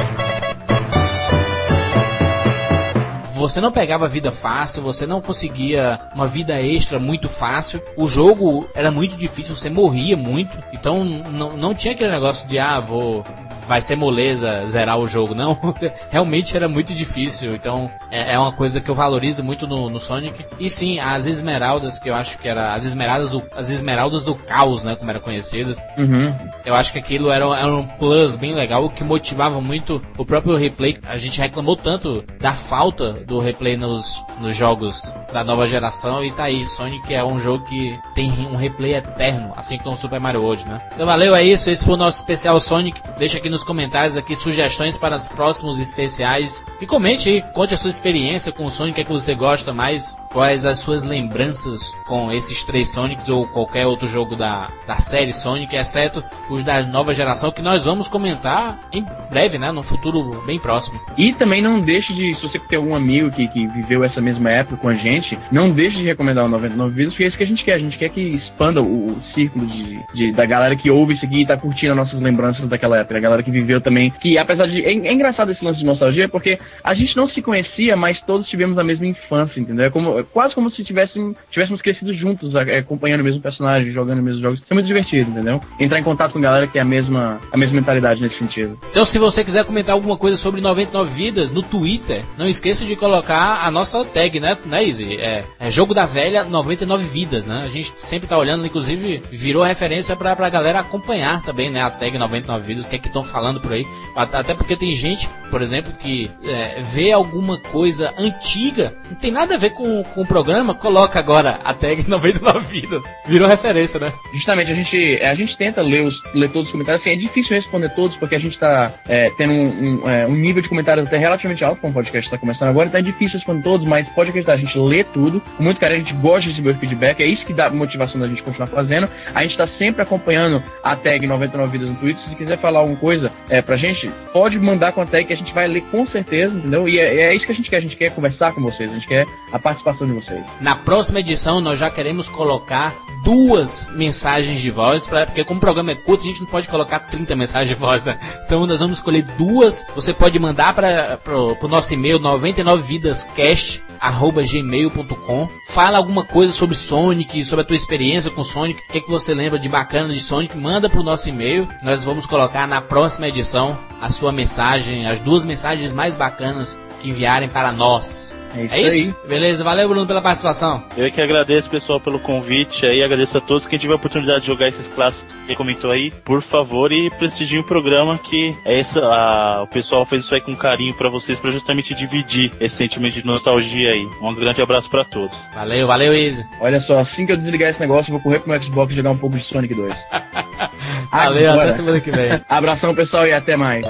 Você 3.38 3.60
não 3.60 3.72
pegava 3.72 4.08
vida 4.08 4.30
fácil, 4.30 4.82
você 4.82 5.06
não 5.06 5.20
conseguia 5.20 5.98
uma 6.14 6.26
vida 6.26 6.60
extra 6.60 6.98
muito 6.98 7.28
fácil. 7.28 7.80
O 7.96 8.06
jogo 8.06 8.68
era 8.74 8.90
muito 8.90 9.16
difícil, 9.16 9.56
você 9.56 9.70
morria 9.70 10.16
muito. 10.16 10.58
Então 10.72 11.04
não, 11.04 11.56
não 11.56 11.74
tinha 11.74 11.94
aquele 11.94 12.10
negócio 12.10 12.46
de 12.48 12.58
ah, 12.58 12.80
vou 12.80 13.24
vai 13.68 13.82
ser 13.82 13.96
moleza 13.96 14.66
zerar 14.66 14.98
o 14.98 15.06
jogo. 15.06 15.34
Não, 15.34 15.56
realmente 16.10 16.56
era 16.56 16.66
muito 16.68 16.94
difícil. 16.94 17.54
Então 17.54 17.90
é, 18.10 18.32
é, 18.32 18.38
uma 18.38 18.50
coisa 18.50 18.80
que 18.80 18.88
eu 18.88 18.94
valorizo 18.94 19.44
muito 19.44 19.66
no, 19.66 19.90
no, 19.90 20.00
Sonic. 20.00 20.44
E 20.58 20.70
sim, 20.70 20.98
as 20.98 21.26
esmeraldas, 21.26 21.98
que 21.98 22.08
eu 22.08 22.14
acho 22.14 22.38
que 22.38 22.48
era 22.48 22.74
as 22.74 22.86
esmeraldas 22.86 23.30
do, 23.30 23.42
as 23.54 23.68
esmeraldas 23.68 24.24
do 24.24 24.34
caos, 24.34 24.82
né? 24.82 24.96
Como 24.96 25.10
eram 25.10 25.20
conhecidas. 25.20 25.78
Uhum. 25.98 26.34
Eu 26.64 26.74
acho 26.74 26.92
que 26.92 26.98
aquilo 26.98 27.30
era, 27.30 27.44
era 27.44 27.72
um 27.72 27.86
plus 27.86 28.36
bem 28.36 28.54
legal 28.54 28.88
que 28.88 29.04
motivava 29.04 29.60
muito 29.60 30.00
o 30.16 30.24
próprio 30.24 30.56
replay. 30.56 30.96
A 31.04 31.18
gente 31.18 31.38
reclamou 31.38 31.76
tanto 31.76 32.24
da 32.40 32.54
falta 32.54 33.12
do 33.28 33.38
replay 33.38 33.76
nos, 33.76 34.24
nos 34.40 34.56
jogos 34.56 35.14
da 35.32 35.44
nova 35.44 35.66
geração. 35.66 36.24
E 36.24 36.30
tá 36.30 36.44
aí, 36.44 36.66
Sonic 36.66 37.14
é 37.14 37.22
um 37.22 37.38
jogo 37.38 37.66
que 37.66 38.00
tem 38.14 38.30
um 38.50 38.56
replay 38.56 38.94
eterno, 38.94 39.52
assim 39.56 39.76
como 39.76 39.96
Super 39.96 40.18
Mario 40.18 40.42
World, 40.42 40.66
né? 40.66 40.80
Então 40.94 41.04
valeu, 41.04 41.34
é 41.34 41.44
isso. 41.44 41.70
Esse 41.70 41.84
foi 41.84 41.94
o 41.94 41.98
nosso 41.98 42.16
especial 42.16 42.58
Sonic. 42.58 43.02
Deixa 43.18 43.36
aqui 43.36 43.50
no 43.50 43.58
nos 43.58 43.64
comentários 43.64 44.16
aqui 44.16 44.36
sugestões 44.36 44.96
para 44.96 45.16
os 45.16 45.26
próximos 45.26 45.80
especiais. 45.80 46.64
E 46.80 46.86
comente 46.86 47.28
aí, 47.28 47.42
conte 47.52 47.74
a 47.74 47.76
sua 47.76 47.90
experiência 47.90 48.52
com 48.52 48.64
o 48.64 48.70
Sonic, 48.70 49.00
é 49.00 49.04
que 49.04 49.10
você 49.10 49.34
gosta 49.34 49.72
mais, 49.72 50.16
quais 50.32 50.64
as 50.64 50.78
suas 50.78 51.02
lembranças 51.02 51.94
com 52.06 52.32
esses 52.32 52.62
três 52.62 52.88
Sonics 52.88 53.28
ou 53.28 53.46
qualquer 53.48 53.86
outro 53.86 54.06
jogo 54.06 54.36
da, 54.36 54.68
da 54.86 54.96
série 54.96 55.32
Sonic, 55.32 55.74
exceto 55.74 56.22
os 56.48 56.62
da 56.62 56.82
nova 56.82 57.12
geração, 57.12 57.50
que 57.50 57.60
nós 57.60 57.84
vamos 57.84 58.08
comentar 58.08 58.78
em 58.92 59.04
breve, 59.30 59.58
né? 59.58 59.72
No 59.72 59.82
futuro 59.82 60.42
bem 60.46 60.58
próximo. 60.58 61.00
E 61.16 61.34
também 61.34 61.60
não 61.60 61.80
deixe 61.80 62.12
de, 62.14 62.34
se 62.34 62.42
você 62.42 62.58
tem 62.58 62.78
algum 62.78 62.94
amigo 62.94 63.30
que, 63.30 63.48
que 63.48 63.66
viveu 63.66 64.04
essa 64.04 64.20
mesma 64.20 64.50
época 64.50 64.76
com 64.76 64.88
a 64.88 64.94
gente, 64.94 65.38
não 65.50 65.68
deixe 65.68 65.96
de 65.96 66.04
recomendar 66.04 66.46
o 66.46 66.48
99 66.48 66.94
Vidas, 66.94 67.12
porque 67.12 67.24
é 67.24 67.26
isso 67.28 67.36
que 67.36 67.44
a 67.44 67.46
gente 67.46 67.64
quer. 67.64 67.74
A 67.74 67.78
gente 67.78 67.98
quer 67.98 68.08
que 68.08 68.20
expanda 68.20 68.80
o, 68.80 69.08
o 69.12 69.22
círculo 69.34 69.66
de, 69.66 70.00
de, 70.14 70.32
da 70.32 70.46
galera 70.46 70.76
que 70.76 70.90
ouve 70.90 71.14
isso 71.14 71.24
aqui 71.24 71.42
e 71.42 71.46
tá 71.46 71.56
curtindo 71.56 71.92
as 71.92 71.98
nossas 71.98 72.20
lembranças 72.20 72.68
daquela 72.68 72.98
época. 72.98 73.16
A 73.16 73.20
galera 73.20 73.42
que 73.42 73.48
que 73.48 73.50
viveu 73.50 73.80
também. 73.80 74.10
Que 74.20 74.38
apesar 74.38 74.66
de. 74.66 74.84
É, 74.84 74.90
é, 74.90 75.12
engraçado 75.12 75.50
esse 75.50 75.64
lance 75.64 75.78
de 75.78 75.84
nostalgia, 75.84 76.28
porque 76.28 76.58
a 76.84 76.94
gente 76.94 77.16
não 77.16 77.28
se 77.28 77.40
conhecia, 77.42 77.96
mas 77.96 78.20
todos 78.22 78.48
tivemos 78.48 78.78
a 78.78 78.84
mesma 78.84 79.06
infância, 79.06 79.58
entendeu? 79.58 79.86
É 79.86 79.90
como, 79.90 80.17
é 80.18 80.22
quase 80.22 80.54
como 80.54 80.70
se 80.70 80.84
tivéssemos, 80.84 81.36
tivéssemos 81.50 81.82
crescido 81.82 82.14
juntos, 82.14 82.54
acompanhando 82.54 83.20
o 83.20 83.24
mesmo 83.24 83.40
personagem, 83.40 83.92
jogando 83.92 84.18
os 84.18 84.24
mesmos 84.24 84.42
jogos. 84.42 84.58
Isso 84.60 84.66
é 84.70 84.74
muito 84.74 84.86
divertido, 84.86 85.30
entendeu? 85.30 85.60
Entrar 85.78 85.98
em 85.98 86.02
contato 86.02 86.32
com 86.32 86.40
galera 86.40 86.66
que 86.66 86.74
tem 86.74 86.82
a 86.82 86.84
mesma, 86.84 87.40
a 87.52 87.56
mesma 87.56 87.74
mentalidade 87.74 88.20
nesse 88.20 88.38
sentido. 88.38 88.78
Então, 88.90 89.04
se 89.04 89.18
você 89.18 89.42
quiser 89.42 89.64
comentar 89.64 89.94
alguma 89.94 90.16
coisa 90.16 90.36
sobre 90.36 90.60
99 90.60 91.08
Vidas 91.08 91.50
no 91.50 91.62
Twitter, 91.62 92.22
não 92.36 92.46
esqueça 92.46 92.84
de 92.84 92.94
colocar 92.94 93.64
a 93.64 93.70
nossa 93.70 94.04
tag, 94.04 94.38
né, 94.38 94.56
né 94.66 94.84
Izzy? 94.84 95.16
É, 95.16 95.44
é 95.58 95.70
Jogo 95.70 95.94
da 95.94 96.06
Velha 96.06 96.44
99 96.44 97.04
Vidas, 97.04 97.46
né? 97.46 97.62
A 97.64 97.68
gente 97.68 97.92
sempre 97.96 98.28
tá 98.28 98.36
olhando, 98.36 98.66
inclusive 98.66 99.22
virou 99.32 99.62
referência 99.62 100.14
pra, 100.14 100.36
pra 100.36 100.48
galera 100.48 100.80
acompanhar 100.80 101.42
também, 101.42 101.70
né? 101.70 101.82
A 101.82 101.90
tag 101.90 102.16
99 102.16 102.66
Vidas, 102.66 102.84
o 102.84 102.88
que 102.88 102.96
é 102.96 102.98
que 102.98 103.08
estão 103.08 103.24
falando 103.24 103.38
falando 103.48 103.60
por 103.60 103.72
aí. 103.72 103.86
Até 104.14 104.54
porque 104.54 104.76
tem 104.76 104.92
gente, 104.94 105.28
por 105.50 105.62
exemplo, 105.62 105.92
que 105.92 106.30
é, 106.44 106.80
vê 106.80 107.12
alguma 107.12 107.58
coisa 107.58 108.12
antiga, 108.18 108.96
não 109.08 109.16
tem 109.16 109.30
nada 109.30 109.54
a 109.54 109.58
ver 109.58 109.70
com, 109.70 110.02
com 110.08 110.22
o 110.22 110.26
programa, 110.26 110.74
coloca 110.74 111.18
agora 111.18 111.58
a 111.64 111.74
tag 111.74 112.04
99 112.08 112.80
vidas. 112.80 113.14
Virou 113.26 113.48
referência, 113.48 114.00
né? 114.00 114.12
Justamente, 114.32 114.70
a 114.70 114.74
gente, 114.74 115.22
a 115.22 115.34
gente 115.34 115.56
tenta 115.56 115.82
ler, 115.82 116.02
os, 116.02 116.14
ler 116.34 116.48
todos 116.48 116.68
os 116.68 116.72
comentários. 116.72 117.02
Assim, 117.02 117.10
é 117.10 117.16
difícil 117.16 117.56
responder 117.56 117.90
todos, 117.90 118.16
porque 118.16 118.34
a 118.34 118.40
gente 118.40 118.54
está 118.54 118.92
é, 119.08 119.30
tendo 119.36 119.52
um, 119.52 120.04
um, 120.04 120.10
é, 120.10 120.26
um, 120.26 120.34
nível 120.34 120.62
de 120.62 120.68
comentários 120.68 121.06
até 121.06 121.18
relativamente 121.18 121.64
alto, 121.64 121.80
como 121.80 121.90
o 121.90 121.94
podcast 121.94 122.26
está 122.26 122.38
começando 122.38 122.68
agora, 122.68 122.88
então 122.88 123.00
é 123.00 123.02
difícil 123.02 123.36
responder 123.36 123.62
todos, 123.62 123.86
mas 123.86 124.08
pode 124.10 124.30
acreditar, 124.30 124.54
a 124.54 124.58
gente 124.58 124.78
lê 124.78 125.04
tudo, 125.04 125.40
com 125.56 125.62
muito 125.62 125.80
carinho, 125.80 126.00
a 126.00 126.04
gente 126.04 126.14
gosta 126.14 126.42
de 126.42 126.50
receber 126.50 126.70
o 126.70 126.74
feedback, 126.74 127.20
é 127.20 127.26
isso 127.26 127.44
que 127.44 127.52
dá 127.52 127.68
motivação 127.68 128.20
da 128.20 128.26
gente 128.26 128.42
continuar 128.42 128.68
fazendo. 128.68 129.08
A 129.34 129.42
gente 129.42 129.52
está 129.52 129.66
sempre 129.66 130.02
acompanhando 130.02 130.62
a 130.82 130.96
tag 130.96 131.26
99 131.26 131.72
vidas 131.72 131.90
no 131.90 131.96
Twitter. 131.96 132.22
Se 132.28 132.34
quiser 132.34 132.58
falar 132.58 132.80
alguma 132.80 132.96
coisa, 132.96 133.08
coisa 133.08 133.32
é, 133.48 133.62
pra 133.62 133.76
gente, 133.76 134.10
pode 134.32 134.58
mandar 134.58 134.92
com 134.92 135.00
a 135.00 135.06
tag 135.06 135.24
que 135.24 135.32
a 135.32 135.36
gente 135.36 135.52
vai 135.52 135.66
ler 135.66 135.82
com 135.90 136.06
certeza, 136.06 136.56
entendeu? 136.56 136.88
E 136.88 136.98
é, 136.98 137.22
é, 137.22 137.34
isso 137.34 137.46
que 137.46 137.52
a 137.52 137.54
gente 137.54 137.70
quer, 137.70 137.78
a 137.78 137.80
gente 137.80 137.96
quer 137.96 138.10
conversar 138.10 138.52
com 138.52 138.60
vocês, 138.60 138.90
a 138.90 138.94
gente 138.94 139.06
quer 139.06 139.24
a 139.50 139.58
participação 139.58 139.97
de 140.06 140.12
vocês. 140.12 140.44
Na 140.60 140.74
próxima 140.74 141.20
edição 141.20 141.60
nós 141.60 141.78
já 141.78 141.90
queremos 141.90 142.28
colocar 142.28 142.94
duas 143.22 143.88
mensagens 143.92 144.60
de 144.60 144.70
voz, 144.70 145.06
pra, 145.06 145.26
porque 145.26 145.44
como 145.44 145.58
o 145.58 145.60
programa 145.60 145.90
é 145.90 145.94
curto, 145.94 146.22
a 146.22 146.26
gente 146.26 146.40
não 146.40 146.46
pode 146.46 146.68
colocar 146.68 147.00
30 147.00 147.34
mensagens 147.36 147.68
de 147.68 147.74
voz, 147.74 148.04
né? 148.04 148.18
Então 148.44 148.66
nós 148.66 148.80
vamos 148.80 148.98
escolher 148.98 149.22
duas, 149.22 149.86
você 149.94 150.12
pode 150.14 150.38
mandar 150.38 150.74
para 150.74 151.18
o 151.36 151.68
nosso 151.68 151.92
e-mail 151.94 152.18
99vidascast 152.20 153.82
gmail.com 153.98 155.48
Fala 155.66 155.98
alguma 155.98 156.24
coisa 156.24 156.52
sobre 156.52 156.74
Sonic, 156.74 157.44
sobre 157.44 157.62
a 157.62 157.66
tua 157.66 157.76
experiência 157.76 158.30
com 158.30 158.44
Sonic, 158.44 158.80
o 158.80 158.92
que, 158.92 158.98
é 158.98 159.00
que 159.00 159.10
você 159.10 159.34
lembra 159.34 159.58
de 159.58 159.68
bacana 159.68 160.12
de 160.12 160.20
Sonic, 160.20 160.56
manda 160.56 160.88
pro 160.88 161.02
nosso 161.02 161.28
e-mail. 161.28 161.68
Nós 161.82 162.04
vamos 162.04 162.24
colocar 162.24 162.66
na 162.66 162.80
próxima 162.80 163.28
edição 163.28 163.78
a 164.00 164.08
sua 164.10 164.32
mensagem, 164.32 165.06
as 165.06 165.18
duas 165.18 165.44
mensagens 165.44 165.92
mais 165.92 166.16
bacanas 166.16 166.78
que 166.98 167.10
enviarem 167.10 167.48
para 167.48 167.72
nós. 167.72 168.38
É 168.56 168.64
isso, 168.64 168.74
é 168.74 168.80
isso? 168.80 169.16
Aí. 169.22 169.28
Beleza, 169.28 169.64
valeu 169.64 169.88
Bruno 169.88 170.06
pela 170.06 170.22
participação. 170.22 170.82
Eu 170.96 171.06
é 171.06 171.10
que 171.10 171.20
agradeço 171.20 171.68
pessoal 171.68 172.00
pelo 172.00 172.18
convite 172.18 172.86
aí, 172.86 173.02
agradeço 173.02 173.36
a 173.38 173.40
todos 173.40 173.66
quem 173.66 173.78
tiver 173.78 173.92
a 173.92 173.96
oportunidade 173.96 174.40
de 174.40 174.46
jogar 174.46 174.68
esses 174.68 174.86
clássicos 174.88 175.34
que 175.46 175.54
comentou 175.54 175.90
aí, 175.90 176.10
por 176.10 176.42
favor 176.42 176.92
e 176.92 177.10
prestigiem 177.10 177.60
o 177.60 177.64
programa 177.64 178.18
que 178.18 178.56
é 178.64 178.78
essa, 178.78 179.00
a, 179.00 179.62
o 179.62 179.66
pessoal 179.66 180.04
fez 180.06 180.24
isso 180.24 180.34
aí 180.34 180.40
com 180.40 180.54
carinho 180.56 180.94
para 180.94 181.10
vocês 181.10 181.38
para 181.38 181.50
justamente 181.50 181.94
dividir 181.94 182.52
esse 182.60 182.76
sentimento 182.76 183.14
de 183.14 183.26
nostalgia 183.26 183.90
aí. 183.90 184.08
Um 184.22 184.34
grande 184.34 184.62
abraço 184.62 184.90
para 184.90 185.04
todos. 185.04 185.36
Valeu, 185.54 185.86
valeu 185.86 186.14
Easy. 186.14 186.44
Olha 186.60 186.80
só, 186.82 187.00
assim 187.00 187.26
que 187.26 187.32
eu 187.32 187.36
desligar 187.36 187.70
esse 187.70 187.80
negócio, 187.80 188.10
eu 188.10 188.14
vou 188.14 188.20
correr 188.20 188.40
pro 188.40 188.50
meu 188.50 188.60
Xbox 188.60 188.92
e 188.92 188.96
jogar 188.96 189.10
um 189.10 189.18
pouco 189.18 189.38
de 189.38 189.44
Sonic 189.48 189.74
2. 189.74 189.94
valeu, 191.12 191.50
Agora. 191.50 191.64
até 191.64 191.72
semana 191.72 192.00
que 192.00 192.10
vem. 192.10 192.40
Abração 192.48 192.94
pessoal 192.94 193.26
e 193.26 193.32
até 193.32 193.56
mais. 193.56 193.86